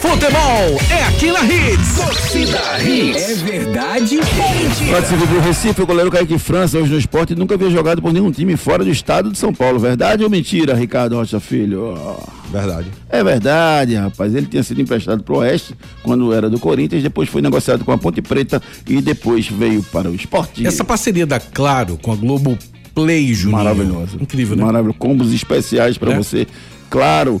Futebol 0.00 0.80
é 0.90 1.04
aqui 1.04 1.30
na 1.30 1.44
Hits. 1.44 1.94
Torcida 1.94 2.82
Hits. 2.82 3.30
É 3.30 3.34
verdade 3.44 4.18
ou 4.18 4.54
mentira? 4.54 4.90
Participa 4.90 5.24
do 5.24 5.38
Recife, 5.38 5.82
o 5.82 5.86
goleiro 5.86 6.10
Kaique 6.10 6.36
França, 6.36 6.78
hoje 6.78 6.90
no 6.90 6.98
esporte, 6.98 7.36
nunca 7.36 7.54
havia 7.54 7.70
jogado 7.70 8.02
por 8.02 8.12
nenhum 8.12 8.32
time 8.32 8.56
fora 8.56 8.82
do 8.82 8.90
estado 8.90 9.30
de 9.30 9.38
São 9.38 9.54
Paulo. 9.54 9.78
Verdade 9.78 10.24
ou 10.24 10.30
mentira, 10.30 10.74
Ricardo 10.74 11.14
Rocha 11.14 11.38
Filho? 11.38 11.94
Verdade. 12.50 12.88
É 13.08 13.22
verdade, 13.22 13.94
rapaz. 13.94 14.34
Ele 14.34 14.46
tinha 14.46 14.64
sido 14.64 14.80
emprestado 14.80 15.22
pro 15.22 15.36
Oeste 15.36 15.76
quando 16.02 16.32
era 16.32 16.50
do 16.50 16.58
Corinthians, 16.58 17.04
depois 17.04 17.28
foi 17.28 17.40
negociado 17.40 17.84
com 17.84 17.92
a 17.92 17.98
Ponte 17.98 18.20
Preta 18.20 18.60
e 18.84 19.00
depois 19.00 19.46
veio 19.46 19.80
para 19.80 20.10
o 20.10 20.14
esporte. 20.16 20.66
Essa 20.66 20.82
parceria 20.82 21.24
da 21.24 21.38
Claro 21.38 21.96
com 22.02 22.10
a 22.10 22.16
Globo 22.16 22.58
Play, 23.04 23.34
Júnior. 23.34 23.62
Maravilhoso. 23.64 24.18
Incrível, 24.20 24.56
né? 24.56 24.64
Maravilhoso. 24.64 24.98
Combos 24.98 25.32
especiais 25.32 25.96
para 25.98 26.12
É. 26.12 26.16
você. 26.16 26.46
Claro, 26.88 27.40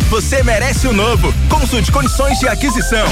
você 0.09 0.43
merece 0.43 0.87
o 0.87 0.93
novo. 0.93 1.33
Consulte 1.49 1.91
condições 1.91 2.39
de 2.39 2.47
aquisição. 2.47 3.07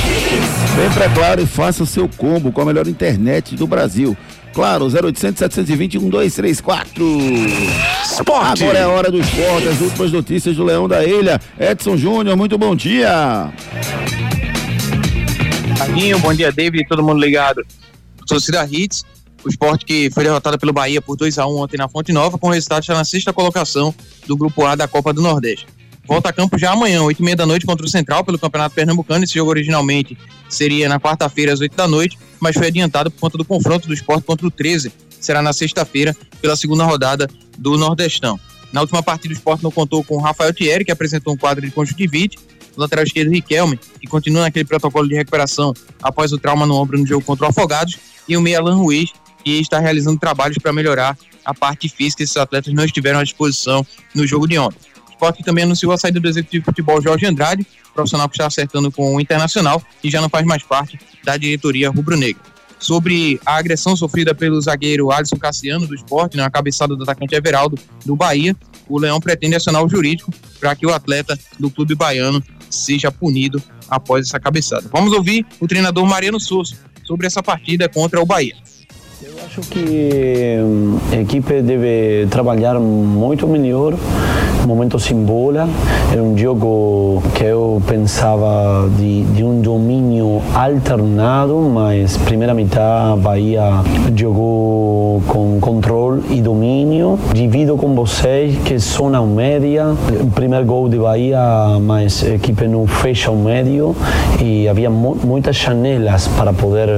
Vem 0.76 0.90
pra 0.94 1.10
Claro 1.10 1.42
e 1.42 1.46
faça 1.46 1.84
o 1.84 1.86
seu 1.86 2.08
combo 2.08 2.52
com 2.52 2.62
a 2.62 2.66
melhor 2.66 2.88
internet 2.88 3.56
do 3.56 3.68
Brasil. 3.68 4.18
Claro, 4.54 4.86
0800 4.86 5.38
720 5.40 6.00
1234. 6.00 7.04
Esporte. 8.04 8.64
Agora 8.64 8.80
é 8.80 8.84
a 8.84 8.90
hora 8.90 9.12
do 9.12 9.20
esporte, 9.20 9.68
as 9.68 9.80
últimas 9.80 10.12
notícias 10.12 10.56
do 10.56 10.64
Leão 10.64 10.88
da 10.88 11.04
Ilha. 11.06 11.40
Edson 11.60 11.96
Júnior, 11.96 12.36
muito 12.36 12.58
bom 12.58 12.76
dia. 12.76 13.52
Carlinho, 15.78 16.20
bom 16.20 16.34
dia, 16.34 16.52
David, 16.52 16.88
todo 16.88 17.04
mundo 17.04 17.20
ligado. 17.20 17.66
Torcida 18.28 18.68
Hits, 18.70 19.04
o 19.44 19.50
esporte 19.50 19.86
que 19.86 20.10
foi 20.12 20.24
derrotado 20.24 20.60
pelo 20.60 20.74
Bahia 20.74 21.02
por 21.02 21.16
2 21.16 21.38
a 21.40 21.48
1 21.48 21.58
ontem 21.58 21.78
na 21.78 21.88
Fonte 21.88 22.12
Nova, 22.12 22.38
com 22.38 22.48
o 22.48 22.52
resultado 22.52 22.82
está 22.82 22.94
na 22.94 23.04
sexta 23.04 23.32
colocação 23.32 23.94
do 24.28 24.36
Grupo 24.36 24.66
A 24.66 24.76
da 24.76 24.88
Copa 24.88 25.14
do 25.14 25.22
Nordeste. 25.22 25.68
Volta 26.10 26.30
a 26.30 26.34
campo 26.34 26.58
já 26.58 26.72
amanhã, 26.72 27.04
8 27.04 27.20
e 27.20 27.24
meia 27.24 27.36
da 27.36 27.46
noite, 27.46 27.68
contra 27.68 27.86
o 27.86 27.90
Central, 27.90 28.24
pelo 28.24 28.40
Campeonato 28.40 28.74
Pernambucano. 28.74 29.24
Esse 29.24 29.36
jogo 29.36 29.52
originalmente 29.52 30.18
seria 30.50 30.90
na 30.90 31.00
quarta-feira, 31.00 31.54
às 31.54 31.60
8 31.60 31.76
da 31.76 31.88
noite, 31.88 32.18
mas 32.40 32.56
foi 32.56 32.66
adiantado 32.66 33.12
por 33.12 33.20
conta 33.20 33.38
do 33.38 33.46
confronto 33.46 33.88
do 33.88 33.94
esporte 33.94 34.24
contra 34.24 34.48
o 34.48 34.50
13. 34.50 34.92
Será 35.20 35.44
na 35.44 35.54
sexta-feira, 35.54 36.18
pela 36.42 36.56
segunda 36.56 36.84
rodada 36.84 37.30
do 37.60 37.78
Nordestão. 37.78 38.40
Na 38.74 38.82
última 38.82 39.04
partida, 39.04 39.36
o 39.36 39.38
esporte 39.38 39.64
não 39.64 39.70
contou 39.70 40.04
com 40.04 40.16
o 40.16 40.20
Rafael 40.20 40.52
Thierry, 40.52 40.84
que 40.84 40.92
apresentou 40.92 41.32
um 41.32 41.38
quadro 41.38 41.64
de 41.64 41.72
conjuntivite, 41.72 42.40
o 42.76 42.82
lateral 42.82 43.06
esquerdo 43.06 43.30
Riquelme, 43.30 43.80
que 44.02 44.08
continua 44.08 44.42
naquele 44.42 44.66
protocolo 44.66 45.08
de 45.08 45.14
recuperação 45.14 45.76
após 46.02 46.34
o 46.34 46.40
trauma 46.40 46.66
no 46.66 46.74
ombro 46.74 46.98
no 46.98 47.06
jogo 47.06 47.24
contra 47.24 47.46
o 47.46 47.50
Afogados, 47.50 48.00
e 48.28 48.36
o 48.36 48.42
meia 48.42 48.58
Alan 48.58 48.78
Ruiz, 48.78 49.12
que 49.44 49.60
está 49.60 49.78
realizando 49.78 50.20
trabalhos 50.20 50.58
para 50.58 50.74
melhorar 50.74 51.16
a 51.46 51.54
parte 51.54 51.88
física. 51.88 52.24
Esses 52.24 52.36
atletas 52.36 52.74
não 52.74 52.84
estiveram 52.84 53.20
à 53.20 53.24
disposição 53.24 53.86
no 54.16 54.26
jogo 54.26 54.48
de 54.48 54.58
ontem. 54.58 54.89
Esporte 55.20 55.44
também 55.44 55.66
anunciou 55.66 55.92
a 55.92 55.98
saída 55.98 56.18
do 56.18 56.30
executivo 56.30 56.62
de 56.62 56.66
futebol 56.66 57.02
Jorge 57.02 57.26
Andrade, 57.26 57.68
profissional 57.94 58.30
que 58.30 58.36
está 58.36 58.48
acertando 58.48 58.90
com 58.90 59.18
o 59.18 59.20
Internacional 59.20 59.84
e 60.02 60.10
já 60.10 60.22
não 60.22 60.30
faz 60.30 60.46
mais 60.46 60.64
parte 60.64 60.98
da 61.26 61.36
diretoria 61.36 61.90
rubro-negra. 61.90 62.42
Sobre 62.80 63.38
a 63.46 63.58
agressão 63.58 63.98
sofrida 63.98 64.34
pelo 64.34 64.62
zagueiro 64.62 65.12
Alisson 65.12 65.36
Cassiano 65.36 65.86
do 65.86 65.94
esporte, 65.94 66.38
na 66.38 66.50
cabeçada 66.50 66.96
do 66.96 67.04
atacante 67.04 67.36
Everaldo 67.36 67.78
do 68.06 68.16
Bahia, 68.16 68.56
o 68.88 68.98
Leão 68.98 69.20
pretende 69.20 69.58
acionar 69.58 69.84
o 69.84 69.90
jurídico 69.90 70.34
para 70.58 70.74
que 70.74 70.86
o 70.86 70.94
atleta 70.94 71.38
do 71.60 71.70
clube 71.70 71.96
baiano 71.96 72.42
seja 72.70 73.12
punido 73.12 73.62
após 73.90 74.26
essa 74.26 74.40
cabeçada. 74.40 74.88
Vamos 74.90 75.12
ouvir 75.12 75.46
o 75.60 75.68
treinador 75.68 76.06
Mariano 76.06 76.40
Souza 76.40 76.78
sobre 77.04 77.28
essa 77.28 77.44
partida 77.44 77.90
contra 77.90 78.22
o 78.22 78.26
Bahia. 78.26 78.56
Acho 79.22 79.60
que 79.70 80.58
hum, 80.64 80.98
a 81.12 81.18
equipe 81.18 81.62
deve 81.62 82.26
trabalhar 82.30 82.80
muito 82.80 83.46
melhor. 83.46 83.94
Momento 84.66 85.00
sem 85.00 85.18
bola 85.24 85.68
era 86.12 86.22
um 86.22 86.38
jogo 86.38 87.22
que 87.34 87.44
eu 87.44 87.82
pensava 87.88 88.88
de, 88.98 89.24
de 89.24 89.44
um 89.44 89.62
domínio 89.62 90.42
alternado, 90.54 91.56
mas 91.74 92.18
primeira 92.18 92.54
metade 92.54 93.20
Bahia 93.20 93.64
jogou 94.16 95.22
com 95.28 95.60
controle 95.60 96.22
e 96.30 96.42
domínio. 96.42 97.18
Divido 97.34 97.76
com 97.78 97.96
vocês 97.96 98.58
que 98.64 98.80
são 98.80 99.10
na 99.10 99.22
média. 99.22 99.88
Primeiro 100.36 100.66
gol 100.66 100.88
de 100.88 100.98
Bahia, 100.98 101.40
mas 101.82 102.24
a 102.24 102.36
equipe 102.36 102.68
não 102.68 102.86
fecha 102.86 103.32
o 103.32 103.36
médio 103.36 103.96
e 104.40 104.68
havia 104.68 104.90
mu 104.90 105.18
muitas 105.24 105.56
janelas 105.56 106.28
para 106.28 106.54
poder 106.54 106.90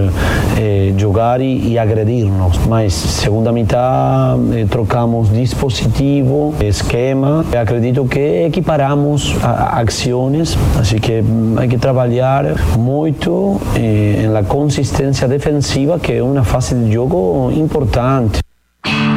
eh, 0.60 0.94
jogar 0.98 1.42
e, 1.42 1.72
e 1.72 1.80
agredir-nos. 2.12 2.58
Mas 2.68 2.94
segunda 2.94 3.52
metade 3.52 4.60
eh, 4.60 4.66
trocamos 4.70 5.32
dispositivo, 5.32 6.54
esquema. 6.62 7.44
Acredito 7.60 8.06
que 8.06 8.46
equiparamos 8.46 9.36
ações, 9.42 10.56
assim 10.80 11.00
que 11.00 11.22
hum, 11.22 11.56
há 11.58 11.66
que 11.68 11.78
trabalhar 11.78 12.46
muito 12.78 13.60
eh, 13.76 14.28
na 14.32 14.44
consistência 14.44 15.28
defensiva, 15.28 16.00
que 16.00 16.14
é 16.14 16.24
uma 16.24 16.44
fase 16.44 16.76
de 16.76 16.94
jogo 16.94 17.52
importante. 17.56 18.40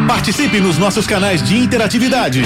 Participe 0.07 0.61
nos 0.61 0.79
nossos 0.79 1.07
canais 1.07 1.43
de 1.43 1.57
interatividade. 1.57 2.43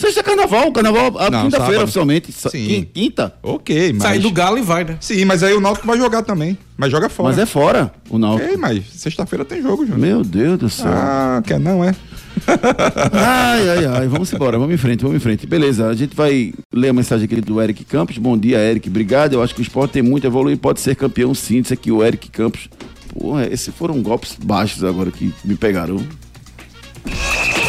Sexta 0.00 0.20
é 0.20 0.22
Carnaval, 0.22 0.72
Carnaval, 0.72 1.12
quinta-feira 1.42 1.84
oficialmente. 1.84 2.32
Sim. 2.32 2.48
quin- 2.50 2.84
Quinta? 2.84 3.34
Ok, 3.42 3.92
mas... 3.92 4.02
Sai 4.02 4.18
do 4.18 4.30
Galo 4.30 4.56
e 4.56 4.62
vai, 4.62 4.82
né? 4.82 4.96
Sim, 4.98 5.26
mas 5.26 5.42
aí 5.42 5.52
o 5.52 5.60
Náutico 5.60 5.86
vai 5.86 5.98
jogar 5.98 6.22
também. 6.22 6.56
Mas 6.76 6.90
joga 6.90 7.10
fora. 7.10 7.28
Mas 7.28 7.38
é 7.38 7.44
fora 7.44 7.92
o 8.08 8.18
Náutico. 8.18 8.46
Ok, 8.46 8.56
mas 8.56 8.82
sexta-feira 8.94 9.44
tem 9.44 9.60
jogo, 9.60 9.84
Júnior. 9.84 9.98
Meu 10.00 10.24
Deus 10.24 10.58
do 10.58 10.70
céu. 10.70 10.86
Ah, 10.90 11.42
quer 11.46 11.60
não, 11.60 11.84
é? 11.84 11.94
Ai, 13.12 13.68
ai, 13.68 13.84
ai, 13.86 14.08
vamos 14.08 14.32
embora, 14.32 14.58
vamos 14.58 14.72
em 14.74 14.78
frente, 14.78 15.02
vamos 15.02 15.16
em 15.16 15.20
frente. 15.20 15.46
Beleza, 15.46 15.88
a 15.88 15.94
gente 15.94 16.16
vai 16.16 16.54
ler 16.72 16.88
a 16.88 16.92
mensagem 16.92 17.26
aqui 17.26 17.38
do 17.40 17.60
Eric 17.60 17.84
Campos. 17.84 18.16
Bom 18.16 18.38
dia, 18.38 18.56
Eric, 18.58 18.88
obrigado. 18.88 19.34
Eu 19.34 19.42
acho 19.42 19.54
que 19.54 19.60
o 19.60 19.62
esporte 19.62 19.92
tem 19.92 20.02
muito 20.02 20.24
a 20.26 20.28
evoluir, 20.28 20.56
pode 20.56 20.80
ser 20.80 20.96
campeão 20.96 21.34
sim. 21.34 21.58
Isso 21.58 21.74
aqui, 21.74 21.90
o 21.92 22.02
Eric 22.02 22.30
Campos. 22.30 22.70
Porra, 23.12 23.46
esses 23.46 23.74
foram 23.74 24.00
golpes 24.00 24.36
baixos 24.42 24.82
agora 24.82 25.10
que 25.10 25.34
me 25.44 25.56
pegaram. 25.56 25.96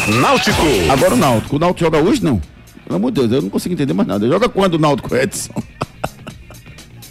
Náutico. 0.08 0.62
Agora 0.90 1.14
o 1.14 1.16
Náutico. 1.16 1.56
O 1.56 1.58
Náutico 1.58 1.84
joga 1.84 1.98
hoje, 1.98 2.22
não? 2.22 2.40
Pelo 2.84 2.96
amor 2.96 3.12
de 3.12 3.20
Deus, 3.20 3.32
eu 3.32 3.42
não 3.42 3.50
consigo 3.50 3.74
entender 3.74 3.92
mais 3.92 4.08
nada. 4.08 4.26
Joga 4.26 4.48
quando 4.48 4.74
o 4.74 4.78
Náutico, 4.78 5.14
Edson? 5.14 5.52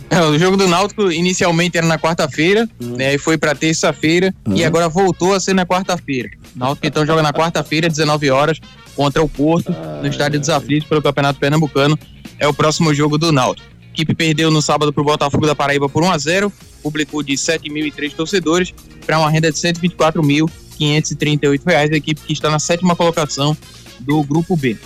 É, 0.09 0.21
o 0.23 0.37
jogo 0.37 0.57
do 0.57 0.67
Náutico 0.67 1.09
inicialmente 1.09 1.77
era 1.77 1.87
na 1.87 1.97
quarta-feira, 1.97 2.67
né? 2.81 3.13
E 3.13 3.17
foi 3.17 3.37
pra 3.37 3.55
terça-feira 3.55 4.35
e 4.53 4.65
agora 4.65 4.89
voltou 4.89 5.33
a 5.33 5.39
ser 5.39 5.53
na 5.53 5.65
quarta-feira. 5.65 6.29
O 6.53 6.59
Náutico 6.59 6.85
então 6.85 7.05
joga 7.05 7.21
na 7.21 7.31
quarta-feira, 7.31 7.87
19 7.87 8.29
horas, 8.29 8.59
contra 8.93 9.23
o 9.23 9.29
Porto, 9.29 9.73
no 10.01 10.07
estádio 10.07 10.37
dos 10.37 10.49
Aflitos 10.49 10.89
pelo 10.89 11.01
Campeonato 11.01 11.39
Pernambucano. 11.39 11.97
É 12.37 12.45
o 12.45 12.53
próximo 12.53 12.93
jogo 12.93 13.17
do 13.17 13.31
Náutico. 13.31 13.69
A 13.69 13.93
equipe 13.93 14.13
perdeu 14.13 14.51
no 14.51 14.61
sábado 14.61 14.91
pro 14.91 15.03
Botafogo 15.03 15.47
da 15.47 15.55
Paraíba 15.55 15.87
por 15.87 16.03
1 16.03 16.11
a 16.11 16.17
0 16.17 16.51
público 16.81 17.23
de 17.23 17.33
7.003 17.33 18.13
torcedores, 18.13 18.73
para 19.05 19.19
uma 19.19 19.29
renda 19.29 19.51
de 19.51 19.67
R$ 19.67 19.73
124.538 20.81 21.61
reais, 21.65 21.91
a 21.91 21.95
equipe 21.95 22.21
que 22.21 22.33
está 22.33 22.49
na 22.49 22.59
sétima 22.59 22.95
colocação 22.95 23.55
do 23.99 24.23
Grupo 24.23 24.55
B. 24.57 24.77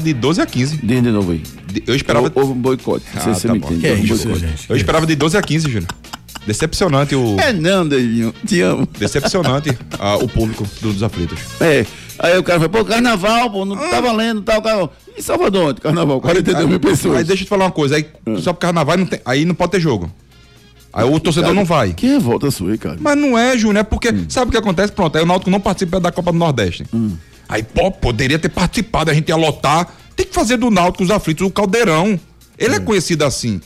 De 0.00 0.14
12 0.14 0.40
a 0.40 0.46
15. 0.46 0.76
Diz 0.76 1.02
de 1.02 1.10
novo 1.10 1.32
aí. 1.32 1.42
Eu 1.84 1.96
esperava. 1.96 2.30
Houve 2.32 2.52
um 2.52 2.54
boicote. 2.54 3.04
Ah, 3.16 3.34
você 3.34 3.48
tá 3.48 3.52
me 3.52 3.58
bom. 3.58 3.66
entende. 3.66 3.80
Que 3.80 3.86
é 3.88 3.94
isso, 3.94 4.32
gente? 4.36 4.70
Eu 4.70 4.76
esperava 4.76 5.04
de 5.04 5.16
12 5.16 5.36
a 5.36 5.42
15, 5.42 5.68
Júnior. 5.68 5.88
Decepcionante 6.48 7.14
o. 7.14 7.36
É 7.38 7.52
não, 7.52 7.86
Delinho. 7.86 8.34
Te 8.46 8.62
amo. 8.62 8.88
Decepcionante 8.98 9.76
ah, 10.00 10.16
o 10.16 10.26
público 10.26 10.66
do- 10.80 10.94
dos 10.94 11.02
aflitos. 11.02 11.38
É. 11.60 11.84
Aí 12.18 12.38
o 12.38 12.42
cara 12.42 12.58
vai, 12.58 12.68
pô, 12.70 12.82
carnaval, 12.86 13.50
pô, 13.50 13.66
não 13.66 13.76
tá 13.76 14.00
valendo, 14.00 14.40
tal, 14.40 14.62
carnaval. 14.62 14.92
Em 15.16 15.20
Salvador, 15.20 15.70
onde? 15.70 15.80
carnaval, 15.82 16.20
42 16.22 16.66
mil 16.66 16.80
pessoas. 16.80 17.18
Aí 17.18 17.24
deixa 17.24 17.42
eu 17.42 17.46
te 17.46 17.48
falar 17.50 17.66
uma 17.66 17.70
coisa, 17.70 17.96
aí 17.96 18.06
só 18.40 18.52
pro 18.54 18.60
carnaval 18.60 18.96
não 18.96 19.04
tem, 19.04 19.20
aí 19.26 19.44
não 19.44 19.54
pode 19.54 19.72
ter 19.72 19.80
jogo. 19.80 20.10
Aí 20.90 21.04
o 21.04 21.20
torcedor 21.20 21.52
não 21.52 21.66
vai. 21.66 21.92
Que 21.92 22.06
revolta 22.06 22.50
sua, 22.50 22.72
aí, 22.72 22.78
cara. 22.78 22.96
Mas 22.98 23.16
não 23.16 23.38
é, 23.38 23.56
Júnior, 23.58 23.80
é 23.80 23.82
porque 23.84 24.08
sabe 24.30 24.48
o 24.48 24.52
que 24.52 24.56
acontece? 24.56 24.90
Pronto, 24.90 25.14
aí 25.16 25.22
o 25.22 25.26
Náutico 25.26 25.50
não 25.50 25.60
participa 25.60 26.00
da 26.00 26.10
Copa 26.10 26.32
do 26.32 26.38
Nordeste. 26.38 26.86
Aí, 27.46 27.62
pô, 27.62 27.90
poderia 27.90 28.38
ter 28.38 28.48
participado, 28.48 29.10
a 29.10 29.14
gente 29.14 29.28
ia 29.28 29.36
lotar. 29.36 29.86
Tem 30.16 30.24
que 30.26 30.34
fazer 30.34 30.56
do 30.56 30.70
Náutico 30.70 31.04
os 31.04 31.10
aflitos 31.10 31.46
o 31.46 31.50
caldeirão. 31.50 32.18
Ele 32.58 32.74
é, 32.74 32.80
conhecido 32.80 33.24
assim. 33.24 33.60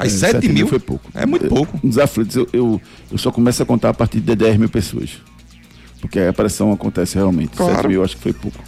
Aí 0.00 0.06
É, 0.08 0.10
7 0.10 0.32
sete 0.32 0.48
mil 0.48 0.66
foi 0.66 0.78
pouco. 0.78 1.10
É 1.14 1.26
muito 1.26 1.46
pouco. 1.46 1.78
Nos 1.84 1.98
aflitos, 1.98 2.34
eu, 2.34 2.48
eu, 2.54 2.80
eu 3.12 3.18
só 3.18 3.30
começo 3.30 3.62
a 3.62 3.66
contar 3.66 3.90
a 3.90 3.94
partir 3.94 4.18
de 4.18 4.34
10 4.34 4.56
mil 4.56 4.68
pessoas. 4.70 5.10
Porque 6.00 6.18
a 6.18 6.32
pressão 6.32 6.72
acontece 6.72 7.16
realmente. 7.16 7.50
Claro. 7.50 7.74
7 7.74 7.86
mil 7.88 8.00
eu 8.00 8.04
acho 8.04 8.16
que 8.16 8.22
foi 8.22 8.32
pouco. 8.32 8.58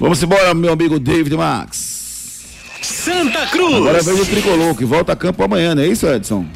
Vamos 0.00 0.22
embora, 0.22 0.54
meu 0.54 0.72
amigo 0.72 0.98
David 0.98 1.36
Max. 1.36 2.46
Santa 2.80 3.46
Cruz. 3.48 3.74
Agora 3.74 4.00
veja 4.02 4.22
o 4.22 4.26
tricolor, 4.26 4.74
que 4.74 4.86
volta 4.86 5.12
a 5.12 5.16
campo 5.16 5.42
amanhã, 5.42 5.74
não 5.74 5.82
é 5.82 5.86
isso, 5.88 6.06
Edson? 6.06 6.46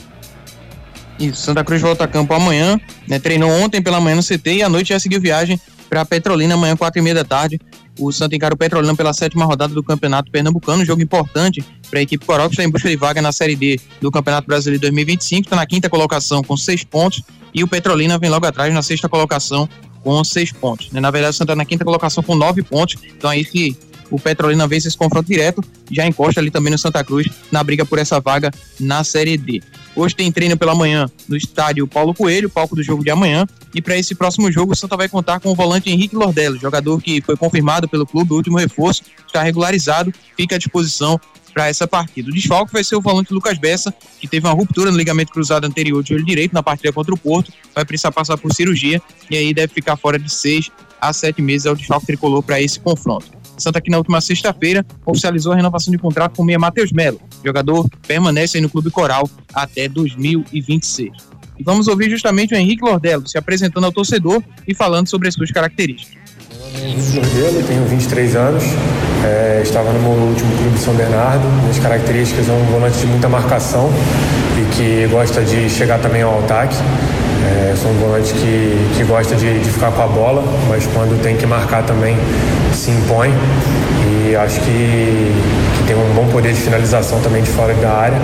Isso, 1.18 1.42
Santa 1.42 1.62
Cruz 1.62 1.82
volta 1.82 2.04
a 2.04 2.08
campo 2.08 2.32
amanhã, 2.32 2.80
né? 3.06 3.18
Treinou 3.18 3.50
ontem 3.50 3.82
pela 3.82 4.00
manhã 4.00 4.16
no 4.16 4.22
CT 4.22 4.54
e 4.54 4.62
à 4.62 4.70
noite 4.70 4.88
já 4.88 4.98
seguiu 4.98 5.20
viagem 5.20 5.60
para 5.90 6.02
Petrolina 6.06 6.54
amanhã, 6.54 6.74
quatro 6.74 6.98
e 6.98 7.02
meia 7.02 7.16
da 7.16 7.24
tarde. 7.24 7.60
O 7.98 8.10
Santa 8.10 8.34
encara 8.34 8.54
o 8.54 8.56
Petrolina 8.56 8.96
pela 8.96 9.12
sétima 9.12 9.44
rodada 9.44 9.74
do 9.74 9.82
Campeonato 9.82 10.30
Pernambucano, 10.32 10.82
um 10.82 10.86
jogo 10.86 11.02
importante 11.02 11.62
para 11.92 12.00
a 12.00 12.02
equipe 12.02 12.24
Coral, 12.24 12.48
que 12.48 12.54
está 12.54 12.64
em 12.64 12.70
busca 12.70 12.88
de 12.88 12.96
vaga 12.96 13.20
na 13.20 13.32
Série 13.32 13.54
D 13.54 13.78
do 14.00 14.10
Campeonato 14.10 14.46
Brasileiro 14.46 14.80
2025, 14.80 15.42
está 15.42 15.56
na 15.56 15.66
quinta 15.66 15.90
colocação 15.90 16.42
com 16.42 16.56
seis 16.56 16.82
pontos 16.82 17.22
e 17.52 17.62
o 17.62 17.68
Petrolina 17.68 18.16
vem 18.16 18.30
logo 18.30 18.46
atrás 18.46 18.72
na 18.72 18.82
sexta 18.82 19.10
colocação 19.10 19.68
com 20.02 20.24
seis 20.24 20.50
pontos. 20.50 20.90
né? 20.90 21.00
Na 21.00 21.10
verdade, 21.10 21.34
o 21.34 21.36
Santa 21.36 21.54
na 21.54 21.66
quinta 21.66 21.84
colocação 21.84 22.22
com 22.22 22.34
nove 22.34 22.62
pontos, 22.62 22.96
então 23.14 23.28
aí 23.28 23.44
se 23.44 23.76
o 24.10 24.18
Petrolina 24.18 24.66
vence 24.66 24.88
esse 24.88 24.96
confronto 24.96 25.28
direto, 25.28 25.62
já 25.90 26.06
encosta 26.06 26.40
ali 26.40 26.50
também 26.50 26.72
no 26.72 26.78
Santa 26.78 27.04
Cruz 27.04 27.28
na 27.50 27.62
briga 27.62 27.84
por 27.84 27.98
essa 27.98 28.18
vaga 28.20 28.50
na 28.80 29.04
Série 29.04 29.36
D. 29.36 29.62
Hoje 29.94 30.16
tem 30.16 30.32
treino 30.32 30.56
pela 30.56 30.74
manhã 30.74 31.10
no 31.28 31.36
estádio 31.36 31.86
Paulo 31.86 32.14
Coelho, 32.14 32.48
palco 32.48 32.74
do 32.74 32.82
jogo 32.82 33.04
de 33.04 33.10
amanhã. 33.10 33.46
E 33.74 33.82
para 33.82 33.98
esse 33.98 34.14
próximo 34.14 34.50
jogo, 34.50 34.72
o 34.72 34.76
Santa 34.76 34.96
vai 34.96 35.10
contar 35.10 35.40
com 35.40 35.50
o 35.50 35.54
volante 35.54 35.90
Henrique 35.90 36.16
Lordello, 36.16 36.58
jogador 36.58 37.00
que 37.02 37.20
foi 37.20 37.36
confirmado 37.36 37.86
pelo 37.86 38.06
clube, 38.06 38.32
o 38.32 38.36
último 38.36 38.56
reforço, 38.56 39.02
está 39.26 39.42
regularizado, 39.42 40.12
fica 40.34 40.56
à 40.56 40.58
disposição 40.58 41.20
para 41.52 41.68
essa 41.68 41.86
partida. 41.86 42.30
O 42.30 42.32
desfalque 42.32 42.72
vai 42.72 42.82
ser 42.82 42.96
o 42.96 43.00
volante 43.00 43.32
Lucas 43.32 43.58
Bessa, 43.58 43.94
que 44.20 44.26
teve 44.26 44.46
uma 44.46 44.54
ruptura 44.54 44.90
no 44.90 44.96
ligamento 44.96 45.32
cruzado 45.32 45.64
anterior 45.66 46.02
de 46.02 46.14
olho 46.14 46.24
direito 46.24 46.52
na 46.52 46.62
partida 46.62 46.92
contra 46.92 47.14
o 47.14 47.18
Porto, 47.18 47.52
vai 47.74 47.84
precisar 47.84 48.12
passar 48.12 48.36
por 48.36 48.52
cirurgia 48.54 49.00
e 49.30 49.36
aí 49.36 49.54
deve 49.54 49.72
ficar 49.72 49.96
fora 49.96 50.18
de 50.18 50.32
seis 50.32 50.70
a 51.00 51.12
sete 51.12 51.42
meses. 51.42 51.66
É 51.66 51.70
o 51.70 51.74
desfalque 51.74 52.06
tricolor 52.06 52.42
para 52.42 52.60
esse 52.60 52.78
confronto. 52.80 53.26
Santa 53.58 53.80
que 53.80 53.90
na 53.90 53.98
última 53.98 54.20
sexta-feira 54.20 54.84
oficializou 55.04 55.52
a 55.52 55.56
renovação 55.56 55.92
de 55.92 55.98
contrato 55.98 56.36
com 56.36 56.42
o 56.42 56.46
meia 56.46 56.58
Matheus 56.58 56.90
Melo. 56.90 57.20
Jogador 57.44 57.88
permanece 58.06 58.56
aí 58.56 58.62
no 58.62 58.68
Clube 58.68 58.90
Coral 58.90 59.28
até 59.52 59.88
2026. 59.88 61.12
E 61.58 61.62
vamos 61.62 61.86
ouvir 61.86 62.10
justamente 62.10 62.54
o 62.54 62.56
Henrique 62.56 62.84
Lordello 62.84 63.28
se 63.28 63.36
apresentando 63.36 63.84
ao 63.84 63.92
torcedor 63.92 64.42
e 64.66 64.74
falando 64.74 65.08
sobre 65.08 65.28
as 65.28 65.34
suas 65.34 65.50
características. 65.50 66.21
Lordello, 67.14 67.62
tenho 67.66 67.84
23 67.86 68.36
anos, 68.36 68.64
é, 69.24 69.60
estava 69.62 69.90
no 69.92 70.00
meu 70.00 70.28
último 70.28 70.54
clube 70.56 70.78
São 70.78 70.94
Bernardo. 70.94 71.46
Minhas 71.62 71.78
características 71.78 72.48
é 72.48 72.52
um 72.52 72.64
volante 72.72 72.98
de 72.98 73.06
muita 73.06 73.28
marcação 73.28 73.90
e 74.58 74.74
que 74.74 75.06
gosta 75.10 75.42
de 75.42 75.70
chegar 75.70 75.98
também 75.98 76.22
ao 76.22 76.38
ataque. 76.40 76.76
É, 77.44 77.74
sou 77.76 77.90
um 77.90 77.94
volante 77.94 78.32
que, 78.34 78.94
que 78.96 79.04
gosta 79.04 79.34
de, 79.34 79.60
de 79.60 79.70
ficar 79.70 79.92
com 79.92 80.02
a 80.02 80.06
bola, 80.06 80.44
mas 80.68 80.86
quando 80.88 81.20
tem 81.22 81.36
que 81.36 81.46
marcar 81.46 81.84
também 81.84 82.16
se 82.74 82.90
impõe. 82.90 83.32
E 84.28 84.36
acho 84.36 84.60
que, 84.60 85.32
que 85.78 85.84
tem 85.86 85.96
um 85.96 86.14
bom 86.14 86.26
poder 86.28 86.52
de 86.52 86.60
finalização 86.60 87.20
também 87.20 87.42
de 87.42 87.50
fora 87.50 87.72
da 87.74 87.90
área. 87.90 88.18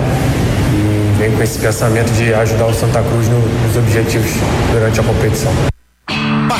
E 0.73 1.17
vem 1.17 1.31
com 1.31 1.41
esse 1.41 1.57
pensamento 1.57 2.11
de 2.13 2.33
ajudar 2.33 2.67
o 2.67 2.73
Santa 2.73 3.01
Cruz 3.01 3.27
no, 3.27 3.39
nos 3.39 3.75
objetivos 3.75 4.31
durante 4.71 4.99
a 4.99 5.03
competição. 5.03 5.78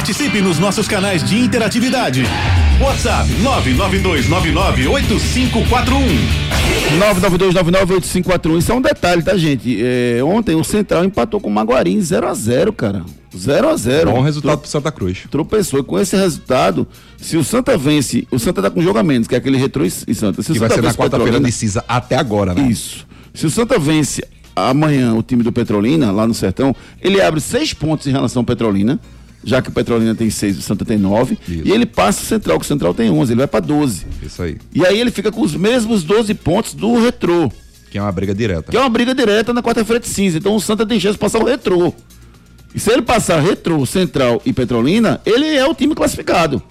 Participe 0.09 0.41
nos 0.41 0.57
nossos 0.57 0.87
canais 0.87 1.23
de 1.23 1.37
interatividade. 1.37 2.23
WhatsApp 2.81 3.29
992998541. 3.43 4.81
992998541. 6.99 8.57
Isso 8.57 8.71
é 8.71 8.75
um 8.75 8.81
detalhe, 8.81 9.21
tá, 9.21 9.37
gente? 9.37 9.77
É, 9.79 10.19
ontem 10.23 10.55
o 10.55 10.63
Central 10.63 11.05
empatou 11.05 11.39
com 11.39 11.47
o 11.47 11.53
Maguarim 11.53 11.99
0x0, 11.99 12.73
cara. 12.73 13.05
0x0. 13.37 14.05
Bom 14.05 14.21
resultado 14.21 14.57
pro 14.57 14.67
Santa 14.67 14.91
Cruz. 14.91 15.27
Tropeçou. 15.29 15.79
E 15.79 15.83
com 15.83 15.99
esse 15.99 16.15
resultado, 16.15 16.87
se 17.15 17.37
o 17.37 17.43
Santa 17.43 17.77
vence, 17.77 18.27
o 18.31 18.39
Santa 18.39 18.63
tá 18.63 18.71
com 18.71 18.81
jogo 18.81 18.97
a 18.97 19.03
menos, 19.03 19.27
que 19.27 19.35
é 19.35 19.37
aquele 19.37 19.57
retrô 19.57 19.85
e 19.85 19.91
Santa. 19.91 20.41
Se 20.41 20.49
o 20.49 20.53
que 20.55 20.59
vai 20.59 20.69
Santa 20.69 20.81
ser 20.81 20.81
na 20.81 20.87
vence 20.87 20.97
quarta-feira 20.97 21.39
decisa 21.39 21.85
até 21.87 22.15
agora, 22.15 22.55
né? 22.55 22.67
Isso. 22.67 23.05
Se 23.31 23.45
o 23.45 23.49
Santa 23.51 23.77
vence 23.77 24.27
amanhã 24.55 25.13
o 25.13 25.21
time 25.21 25.43
do 25.43 25.51
Petrolina, 25.51 26.11
lá 26.11 26.25
no 26.25 26.33
Sertão, 26.33 26.75
ele 26.99 27.21
abre 27.21 27.39
seis 27.39 27.75
pontos 27.75 28.07
em 28.07 28.11
relação 28.11 28.39
ao 28.39 28.43
Petrolina, 28.43 28.99
já 29.43 29.61
que 29.61 29.69
o 29.69 29.71
Petrolina 29.71 30.13
tem 30.13 30.29
seis, 30.29 30.57
o 30.57 30.61
Santa 30.61 30.83
tem 30.83 30.97
nove, 30.97 31.37
e 31.47 31.71
ele 31.71 31.85
passa 31.85 32.21
o 32.21 32.25
Central, 32.25 32.59
que 32.59 32.65
o 32.65 32.67
Central 32.67 32.93
tem 32.93 33.09
onze, 33.09 33.31
ele 33.31 33.39
vai 33.39 33.47
para 33.47 33.61
12. 33.61 34.05
Isso 34.21 34.41
aí. 34.41 34.57
E 34.73 34.85
aí 34.85 34.99
ele 34.99 35.11
fica 35.11 35.31
com 35.31 35.41
os 35.41 35.55
mesmos 35.55 36.03
12 36.03 36.33
pontos 36.35 36.73
do 36.73 37.01
Retrô, 37.01 37.51
Que 37.89 37.97
é 37.97 38.01
uma 38.01 38.11
briga 38.11 38.33
direta. 38.35 38.71
que 38.71 38.77
é 38.77 38.79
uma 38.79 38.89
briga 38.89 39.15
direta 39.15 39.53
na 39.53 39.63
quarta-feira 39.63 39.99
de 39.99 40.07
cinza. 40.07 40.37
Então 40.37 40.55
o 40.55 40.59
Santa 40.59 40.85
tem 40.85 40.99
chance 40.99 41.13
de 41.13 41.19
passar 41.19 41.39
o 41.39 41.45
Retrô. 41.45 41.93
E 42.73 42.79
se 42.79 42.91
ele 42.91 43.01
passar 43.01 43.39
Retrô, 43.39 43.85
Central 43.85 44.41
e 44.45 44.53
Petrolina, 44.53 45.21
ele 45.25 45.47
é 45.47 45.65
o 45.65 45.73
time 45.73 45.95
classificado. 45.95 46.61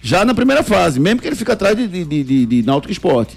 Já 0.00 0.24
na 0.24 0.34
primeira 0.34 0.62
fase, 0.62 1.00
mesmo 1.00 1.20
que 1.20 1.26
ele 1.26 1.36
fique 1.36 1.50
atrás 1.50 1.76
de, 1.76 1.88
de, 1.88 2.04
de, 2.04 2.46
de, 2.46 2.62
Náutico 2.62 2.92
Esporte. 2.92 3.36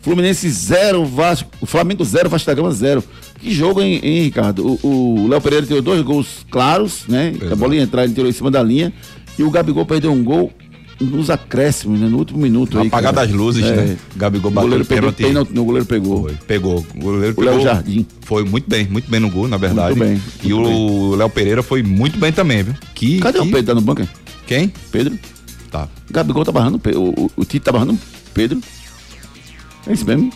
Fluminense 0.00 0.48
0, 0.48 1.04
Vasco, 1.04 1.50
o 1.60 1.66
Flamengo 1.66 2.04
0, 2.04 2.28
Vasco 2.28 2.46
da 2.46 2.54
Gama 2.54 2.70
0. 2.70 3.02
Que 3.40 3.52
jogo, 3.52 3.80
hein, 3.80 4.00
hein, 4.02 4.22
Ricardo? 4.22 4.78
O 4.82 5.26
Léo 5.28 5.40
Pereira 5.40 5.66
tirou 5.66 5.82
dois 5.82 6.02
gols 6.02 6.46
claros, 6.50 7.04
né? 7.08 7.32
A 7.50 7.56
bola 7.56 7.74
ia 7.74 7.82
entrar, 7.82 8.04
ele 8.04 8.14
tirou 8.14 8.28
em 8.28 8.32
cima 8.32 8.50
da 8.50 8.62
linha. 8.62 8.92
E 9.38 9.42
o 9.42 9.50
Gabigol 9.50 9.86
perdeu 9.86 10.12
um 10.12 10.22
gol 10.22 10.52
nos 11.02 11.30
acréscimos, 11.30 11.98
né? 12.00 12.08
No 12.08 12.18
último 12.18 12.38
minuto. 12.40 12.78
aí, 12.78 12.86
Apagar 12.88 13.12
das 13.12 13.30
luzes, 13.30 13.64
É. 13.64 13.74
né? 13.76 13.96
Gabigol 14.16 14.50
O 14.50 14.54
bateu 14.54 14.68
goleiro 14.68 14.84
o 14.84 14.86
pegou 14.86 15.12
pênalti. 15.12 15.58
o 15.58 15.64
goleiro 15.64 15.86
pegou. 15.86 16.22
Foi, 16.22 16.32
pegou. 16.46 16.86
O 16.94 17.00
goleiro 17.00 17.34
O 17.36 17.40
Léo 17.42 17.54
pegou. 17.54 17.60
Jardim. 17.60 18.06
Foi 18.22 18.44
muito 18.44 18.68
bem, 18.68 18.86
muito 18.86 19.10
bem 19.10 19.20
no 19.20 19.30
gol, 19.30 19.48
na 19.48 19.56
verdade. 19.56 19.96
Muito 19.96 20.08
bem, 20.08 20.22
e 20.42 20.52
o 20.52 21.14
Léo 21.14 21.28
Pereira 21.30 21.62
foi 21.62 21.82
muito 21.82 22.18
bem 22.18 22.32
também, 22.32 22.62
viu? 22.62 22.74
Que, 22.94 23.18
Cadê 23.20 23.38
que... 23.40 23.44
o 23.46 23.50
Pedro? 23.50 23.66
Tá 23.66 23.74
no 23.74 23.80
banco? 23.80 24.08
Quem? 24.46 24.72
Pedro? 24.90 25.18
Tá. 25.70 25.88
Gabigol 26.10 26.44
tá 26.44 26.52
barrando, 26.52 26.80
o 26.94 26.98
o, 27.24 27.30
o, 27.36 27.44
Tito 27.44 27.64
tá 27.64 27.72
barrando 27.72 27.98
Pedro. 28.34 28.60
É 29.86 29.92
isso 29.92 30.04
mesmo? 30.06 30.30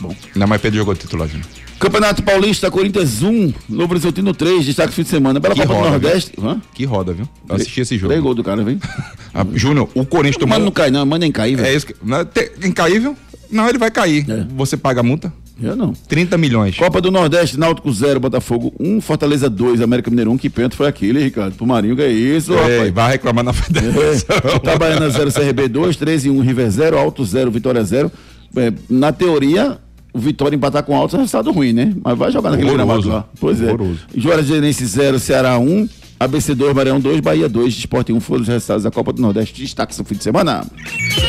Bom. 0.00 0.14
Não, 0.34 0.46
mas 0.46 0.60
Pedro 0.60 0.78
jogou 0.78 0.94
titular, 0.94 1.28
Júnior. 1.28 1.46
Campeonato 1.80 2.22
Paulista, 2.22 2.70
Corinthians 2.70 3.22
1, 3.22 3.54
Novo 3.68 3.94
Horizontino 3.94 4.34
3, 4.34 4.66
destaque 4.66 4.92
fim 4.92 5.02
de 5.02 5.08
semana. 5.08 5.40
Bela 5.40 5.54
Que 5.54 5.62
Copa 5.62 5.72
do 5.72 5.78
roda, 5.80 5.90
Nordeste. 5.92 6.32
Hã? 6.40 6.60
Que 6.74 6.84
roda, 6.84 7.12
viu? 7.14 7.26
Eu 7.48 7.56
assisti 7.56 7.80
esse 7.80 7.96
jogo. 7.96 8.20
Gol 8.20 8.34
do 8.34 8.44
cara, 8.44 8.62
vem. 8.62 8.78
Ah, 9.32 9.46
Júnior, 9.54 9.88
o 9.94 10.04
Corinthians 10.04 10.38
tomou. 10.38 10.54
Mano, 10.54 10.64
não 10.64 10.72
cai, 10.72 10.90
não, 10.90 11.06
cai, 11.30 11.54
velho. 11.54 11.68
É 11.68 11.72
isso 11.72 11.86
que. 11.86 11.94
não 12.02 12.18
é 12.18 12.24
te- 12.24 12.50
Incaível? 12.64 13.16
Não, 13.48 13.68
ele 13.68 13.78
vai 13.78 13.88
cair. 13.88 14.26
Você 14.56 14.76
paga 14.76 15.00
a 15.00 15.02
multa? 15.04 15.32
Eu 15.62 15.76
não. 15.76 15.92
30 15.92 16.36
milhões. 16.36 16.76
Copa 16.76 17.00
do 17.00 17.12
Nordeste, 17.12 17.56
Náutico 17.56 17.92
0, 17.92 18.18
Botafogo 18.18 18.72
1, 18.80 19.00
Fortaleza 19.00 19.48
2, 19.48 19.82
América 19.82 20.10
Mineiro 20.10 20.32
1. 20.32 20.36
Que 20.38 20.50
pênalti 20.50 20.74
foi 20.74 20.88
aquele, 20.88 21.22
Ricardo? 21.22 21.54
Pro 21.54 21.64
Marinho, 21.64 21.94
que 21.94 22.02
é 22.02 22.10
isso, 22.10 22.52
Ei, 22.54 22.58
rapaz? 22.78 22.92
vai 22.92 23.12
reclamar 23.12 23.44
na 23.44 23.52
federação. 23.52 24.36
É. 24.52 24.56
Itabaiana 24.56 25.08
0, 25.10 25.30
CRB 25.32 25.68
2, 25.68 25.96
13 25.96 26.28
1, 26.30 26.40
River 26.40 26.70
0, 26.70 26.98
Alto 26.98 27.24
0, 27.24 27.50
Vitória 27.52 27.84
0. 27.84 28.10
É, 28.56 28.72
na 28.88 29.12
teoria, 29.12 29.78
o 30.12 30.18
Vitória 30.18 30.56
empatar 30.56 30.82
com 30.82 30.92
o 30.92 30.96
Alto 30.96 31.16
é 31.16 31.18
um 31.18 31.22
resultado 31.22 31.50
ruim, 31.52 31.72
né? 31.72 31.94
Mas 32.02 32.18
vai 32.18 32.30
jogar 32.30 32.50
naquele 32.50 32.72
gramado 32.72 33.08
lá. 33.08 33.24
Pois 33.38 33.60
é. 33.60 33.66
Horroroso. 33.66 34.00
Juazeirense 34.14 34.84
0, 34.84 35.18
Ceará 35.18 35.58
1, 35.58 35.88
ABC 36.18 36.54
2, 36.54 36.74
Maranhão 36.74 37.00
2, 37.00 37.20
Bahia 37.20 37.48
2, 37.48 37.74
Esporte 37.74 38.12
1 38.12 38.20
foram 38.20 38.42
os 38.42 38.48
resultados 38.48 38.84
da 38.84 38.90
Copa 38.90 39.12
do 39.12 39.22
Nordeste. 39.22 39.62
Destaques 39.62 39.98
no 39.98 40.04
fim 40.04 40.16
de 40.16 40.24
semana. 40.24 40.64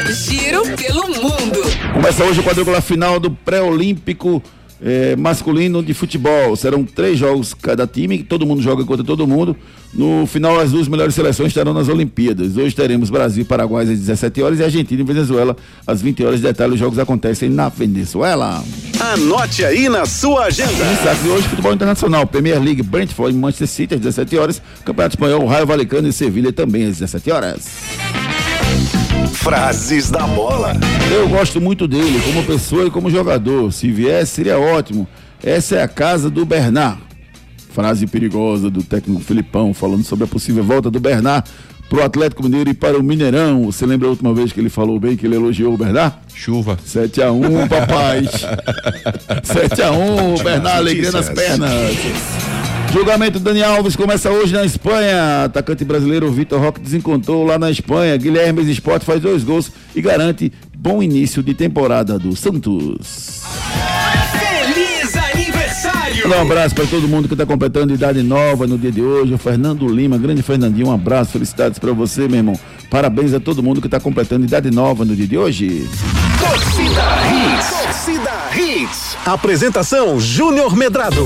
Giro 0.10 0.64
pelo 0.76 1.08
mundo. 1.08 1.60
Começa 1.94 2.24
hoje 2.24 2.40
o 2.40 2.44
quadrícula 2.44 2.82
final 2.82 3.20
do 3.20 3.32
pré-olímpico 3.32 4.42
eh, 4.82 5.16
masculino 5.16 5.84
de 5.84 5.94
futebol. 5.94 6.56
Serão 6.56 6.84
três 6.84 7.18
jogos 7.18 7.54
cada 7.54 7.86
time, 7.86 8.24
todo 8.24 8.46
mundo 8.46 8.62
joga 8.62 8.84
contra 8.84 9.06
todo 9.06 9.28
mundo. 9.28 9.56
No 9.94 10.26
final, 10.26 10.58
as 10.60 10.72
duas 10.72 10.88
melhores 10.88 11.14
seleções 11.14 11.50
estarão 11.50 11.74
nas 11.74 11.90
Olimpíadas. 11.90 12.56
Hoje 12.56 12.74
teremos 12.74 13.10
Brasil 13.10 13.42
e 13.42 13.46
Paraguai 13.46 13.84
às 13.84 13.90
17 13.90 14.42
horas 14.42 14.60
e 14.60 14.64
Argentina 14.64 15.02
e 15.02 15.04
Venezuela 15.04 15.56
às 15.86 16.02
20 16.02 16.24
horas. 16.24 16.42
Detalhe: 16.42 16.74
os 16.74 16.80
jogos 16.80 16.98
acontecem 16.98 17.50
na 17.50 17.70
Venezuela. 17.70 18.64
Anote 19.00 19.66
aí 19.66 19.90
na 19.90 20.06
sua 20.06 20.46
agenda. 20.46 20.86
Destaque 20.86 21.24
de 21.24 21.30
hoje, 21.30 21.48
futebol 21.48 21.74
internacional. 21.74 22.26
Premier 22.26 22.62
League, 22.62 22.82
Brentford 22.82 23.36
e 23.36 23.40
Manchester 23.40 23.68
City 23.68 23.94
às 23.96 24.00
17 24.00 24.38
horas. 24.38 24.62
Campeonato 24.86 25.16
Espanhol, 25.16 25.46
Raio 25.46 25.66
Valecano 25.66 26.08
e 26.08 26.14
Sevilha 26.14 26.54
também 26.54 26.86
às 26.86 27.00
17 27.00 27.32
horas. 27.32 27.68
Frases 29.34 30.10
da 30.10 30.28
bola. 30.28 30.74
Eu 31.12 31.28
gosto 31.28 31.60
muito 31.60 31.88
dele 31.88 32.22
como 32.24 32.44
pessoa 32.44 32.88
e 32.88 32.92
como 32.92 33.10
jogador. 33.10 33.72
Se 33.72 33.92
viesse, 33.92 34.34
seria 34.34 34.60
ótimo. 34.60 35.08
Essa 35.44 35.78
é 35.78 35.84
a 35.84 35.88
casa 35.88 36.30
do 36.30 36.46
Bernard. 36.46 37.02
Frase 37.74 38.06
perigosa 38.06 38.70
do 38.70 38.84
técnico 38.84 39.22
Filipão 39.22 39.74
falando 39.74 40.04
sobre 40.04 40.26
a 40.26 40.28
possível 40.28 40.64
volta 40.64 40.92
do 40.92 41.00
Bernard 41.00 41.50
pro 41.90 42.04
Atlético 42.04 42.44
Mineiro 42.44 42.70
e 42.70 42.74
para 42.74 42.98
o 42.98 43.04
Mineirão. 43.04 43.66
Você 43.66 43.86
lembra 43.86 44.08
a 44.08 44.12
última 44.12 44.34
vez 44.34 44.52
que 44.52 44.60
ele 44.60 44.70
falou 44.70 45.00
bem, 45.00 45.18
que 45.18 45.26
ele 45.26 45.36
elogiou 45.36 45.74
o 45.74 45.78
Bernard? 45.78 46.16
Chuva. 46.34 46.78
7x1, 46.86 47.68
papai. 47.68 48.22
7x1, 49.44 50.44
Bernard, 50.44 50.78
alegria 50.78 51.12
nas 51.12 51.30
pernas. 51.30 51.72
Julgamento 52.92 53.39
do 53.39 53.46
Dani 53.46 53.64
Alves 53.64 53.96
começa 53.96 54.30
hoje 54.30 54.54
na 54.54 54.66
Espanha. 54.66 55.46
Atacante 55.46 55.86
brasileiro 55.86 56.30
Vitor 56.30 56.60
Roque 56.60 56.82
desencontrou 56.82 57.46
lá 57.46 57.58
na 57.58 57.72
Espanha. 57.72 58.18
Guilherme 58.18 58.70
Esporte 58.70 59.06
faz 59.06 59.22
dois 59.22 59.44
gols 59.44 59.72
e 59.96 60.02
garante 60.02 60.52
bom 60.76 61.02
início 61.02 61.42
de 61.42 61.54
temporada 61.54 62.20
do 62.20 62.36
Santos. 62.36 63.44
Feliz 64.34 65.16
aniversário! 65.16 66.28
Um 66.28 66.42
abraço 66.42 66.76
para 66.76 66.86
todo 66.86 67.08
mundo 67.08 67.30
que 67.30 67.34
está 67.34 67.46
completando 67.46 67.94
idade 67.94 68.22
nova 68.22 68.68
no 68.68 68.78
dia 68.78 68.92
de 68.92 69.02
hoje. 69.02 69.34
O 69.34 69.38
Fernando 69.38 69.88
Lima, 69.88 70.18
grande 70.18 70.44
Fernandinho, 70.44 70.88
um 70.88 70.94
abraço, 70.94 71.32
felicidades 71.32 71.80
para 71.80 71.94
você, 71.94 72.28
meu 72.28 72.38
irmão. 72.38 72.60
Parabéns 72.89 73.34
a 73.34 73.39
todo 73.39 73.64
mundo 73.64 73.80
que 73.80 73.88
está 73.88 74.02
completando 74.02 74.46
idade 74.46 74.70
nova 74.70 75.06
no 75.06 75.16
dia 75.16 75.28
de 75.28 75.38
hoje. 75.38 75.88
Torcida 76.38 77.04
Hits. 77.32 77.70
Torcida 77.70 78.32
Hits. 78.54 79.18
Apresentação 79.26 80.20
Júnior 80.20 80.76
Medrado. 80.76 81.26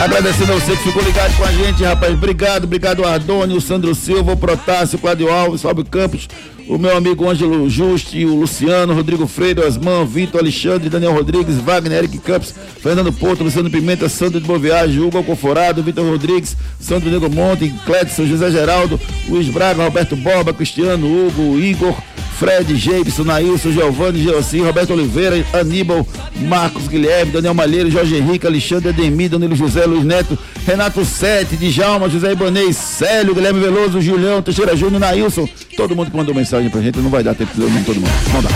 Agradecendo 0.00 0.52
a 0.52 0.54
você 0.54 0.76
que 0.76 0.84
ficou 0.84 1.02
ligado 1.02 1.36
com 1.36 1.44
a 1.44 1.52
gente, 1.52 1.82
rapaz. 1.82 2.14
Obrigado, 2.14 2.64
obrigado 2.64 3.04
Ardônio, 3.04 3.56
o 3.56 3.60
Sandro 3.60 3.94
Silva, 3.94 4.32
o 4.32 4.36
Protásio, 4.36 4.96
o 4.96 5.00
Cláudio 5.00 5.28
Alves, 5.28 5.62
Fábio 5.62 5.84
Campos, 5.84 6.28
o 6.68 6.78
meu 6.78 6.96
amigo 6.96 7.28
Ângelo 7.28 7.68
Justi, 7.68 8.24
o 8.24 8.36
Luciano, 8.36 8.94
Rodrigo 8.94 9.26
Freire, 9.26 9.60
Osman, 9.60 10.04
Vitor, 10.04 10.40
Alexandre, 10.40 10.88
Daniel 10.88 11.14
Rodrigues, 11.14 11.56
Wagner, 11.56 11.98
Eric 11.98 12.18
Campos, 12.18 12.54
Fernando 12.80 13.12
Porto, 13.12 13.42
Luciano 13.42 13.68
Pimenta, 13.68 14.08
Sandro 14.08 14.40
de 14.40 14.46
Boa 14.46 14.58
Viagem, 14.58 15.00
Hugo 15.00 15.18
Alcoforado, 15.18 15.82
Vitor 15.82 16.04
Rodrigues, 16.04 16.56
Sandro 16.78 17.10
Nego 17.10 17.28
Monte, 17.28 17.68
Clédson, 17.84 18.26
José 18.26 18.52
Geraldo, 18.52 19.00
Luiz 19.28 19.48
Braga, 19.48 19.82
Roberto 19.82 20.14
Borba, 20.14 20.54
Cristiano, 20.54 21.06
Hugo, 21.06 21.58
Igor, 21.58 21.96
Fred, 22.38 22.76
Jameson, 22.76 23.24
Nailson, 23.24 23.72
Giovanni, 23.72 24.22
Geossi, 24.22 24.60
Roberto 24.60 24.92
Oliveira, 24.92 25.44
Aníbal, 25.52 26.06
Marcos 26.36 26.86
Guilherme, 26.86 27.32
Daniel 27.32 27.52
Malheiro, 27.52 27.90
Jorge 27.90 28.16
Henrique, 28.16 28.46
Alexandre 28.46 28.90
Ademir, 28.90 29.28
Danilo 29.28 29.56
José, 29.56 29.84
Luiz 29.86 30.04
Neto, 30.04 30.38
Renato 30.64 31.04
Sete, 31.04 31.56
Djalma, 31.56 32.08
José 32.08 32.32
Ibanez, 32.32 32.76
Célio, 32.76 33.34
Guilherme 33.34 33.58
Veloso, 33.58 34.00
Julião, 34.00 34.40
Teixeira 34.40 34.76
Júnior, 34.76 35.00
Nailson, 35.00 35.48
todo 35.76 35.96
mundo 35.96 36.12
que 36.12 36.16
mandou 36.16 36.32
mensagem 36.32 36.70
pra 36.70 36.80
gente, 36.80 36.98
não 37.00 37.10
vai 37.10 37.24
dar 37.24 37.34
tempo 37.34 37.52
de 37.54 37.60
ler 37.60 37.84
todo 37.84 37.96
mundo. 37.96 38.10
Não 38.32 38.42
dá. 38.42 38.48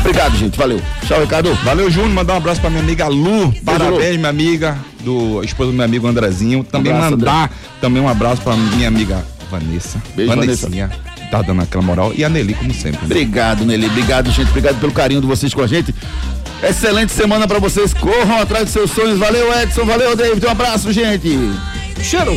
Obrigado, 0.00 0.36
gente. 0.36 0.58
Valeu. 0.58 0.80
Tchau, 1.06 1.20
Ricardo. 1.20 1.54
Valeu, 1.64 1.90
Júnior. 1.90 2.12
Mandar 2.12 2.34
um 2.34 2.36
abraço 2.36 2.60
pra 2.60 2.68
minha 2.68 2.82
amiga 2.82 3.08
Lu. 3.08 3.54
Parabéns, 3.64 4.16
minha 4.16 4.28
amiga, 4.28 4.76
do 5.00 5.42
esposa 5.42 5.70
do 5.70 5.76
meu 5.76 5.84
amigo 5.84 6.06
Andrezinho. 6.06 6.62
Também 6.62 6.92
abraço, 6.92 7.10
mandar 7.12 7.50
também 7.80 8.02
um 8.02 8.08
abraço 8.08 8.42
pra 8.42 8.54
minha 8.54 8.88
amiga 8.88 9.24
Vanessa. 9.50 10.02
Beijo, 10.14 10.34
Vanessinha. 10.34 10.90
Tá 11.30 11.42
dando 11.42 11.62
aquela 11.62 11.82
moral. 11.82 12.12
E 12.14 12.24
a 12.24 12.28
Nelly, 12.28 12.54
como 12.54 12.72
sempre. 12.72 12.92
né? 13.00 13.04
Obrigado, 13.04 13.64
Nelly. 13.64 13.86
Obrigado, 13.86 14.30
gente. 14.30 14.48
Obrigado 14.48 14.78
pelo 14.80 14.92
carinho 14.92 15.20
de 15.20 15.26
vocês 15.26 15.52
com 15.52 15.62
a 15.62 15.66
gente. 15.66 15.94
Excelente 16.62 17.12
semana 17.12 17.46
pra 17.46 17.58
vocês. 17.58 17.92
Corram 17.92 18.38
atrás 18.40 18.64
dos 18.64 18.72
seus 18.72 18.90
sonhos. 18.90 19.18
Valeu, 19.18 19.52
Edson. 19.60 19.84
Valeu, 19.84 20.14
David. 20.16 20.46
Um 20.46 20.50
abraço, 20.50 20.92
gente. 20.92 21.28
Cheiro. 22.02 22.36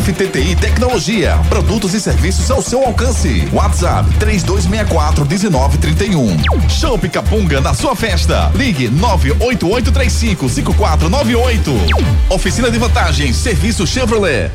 FTTI 0.00 0.56
Tecnologia. 0.56 1.38
Produtos 1.48 1.92
e 1.92 2.00
serviços 2.00 2.50
ao 2.50 2.62
seu 2.62 2.82
alcance. 2.82 3.48
WhatsApp 3.52 4.08
3264 4.18 5.26
1931. 5.26 6.68
Show 6.68 6.98
Capunga 7.10 7.60
na 7.60 7.74
sua 7.74 7.94
festa. 7.94 8.50
Ligue 8.54 8.88
98835 8.88 10.48
5498. 10.48 11.72
Oficina 12.30 12.70
de 12.70 12.78
vantagens. 12.78 13.36
Serviço 13.36 13.86
Chevrolet. 13.86 14.50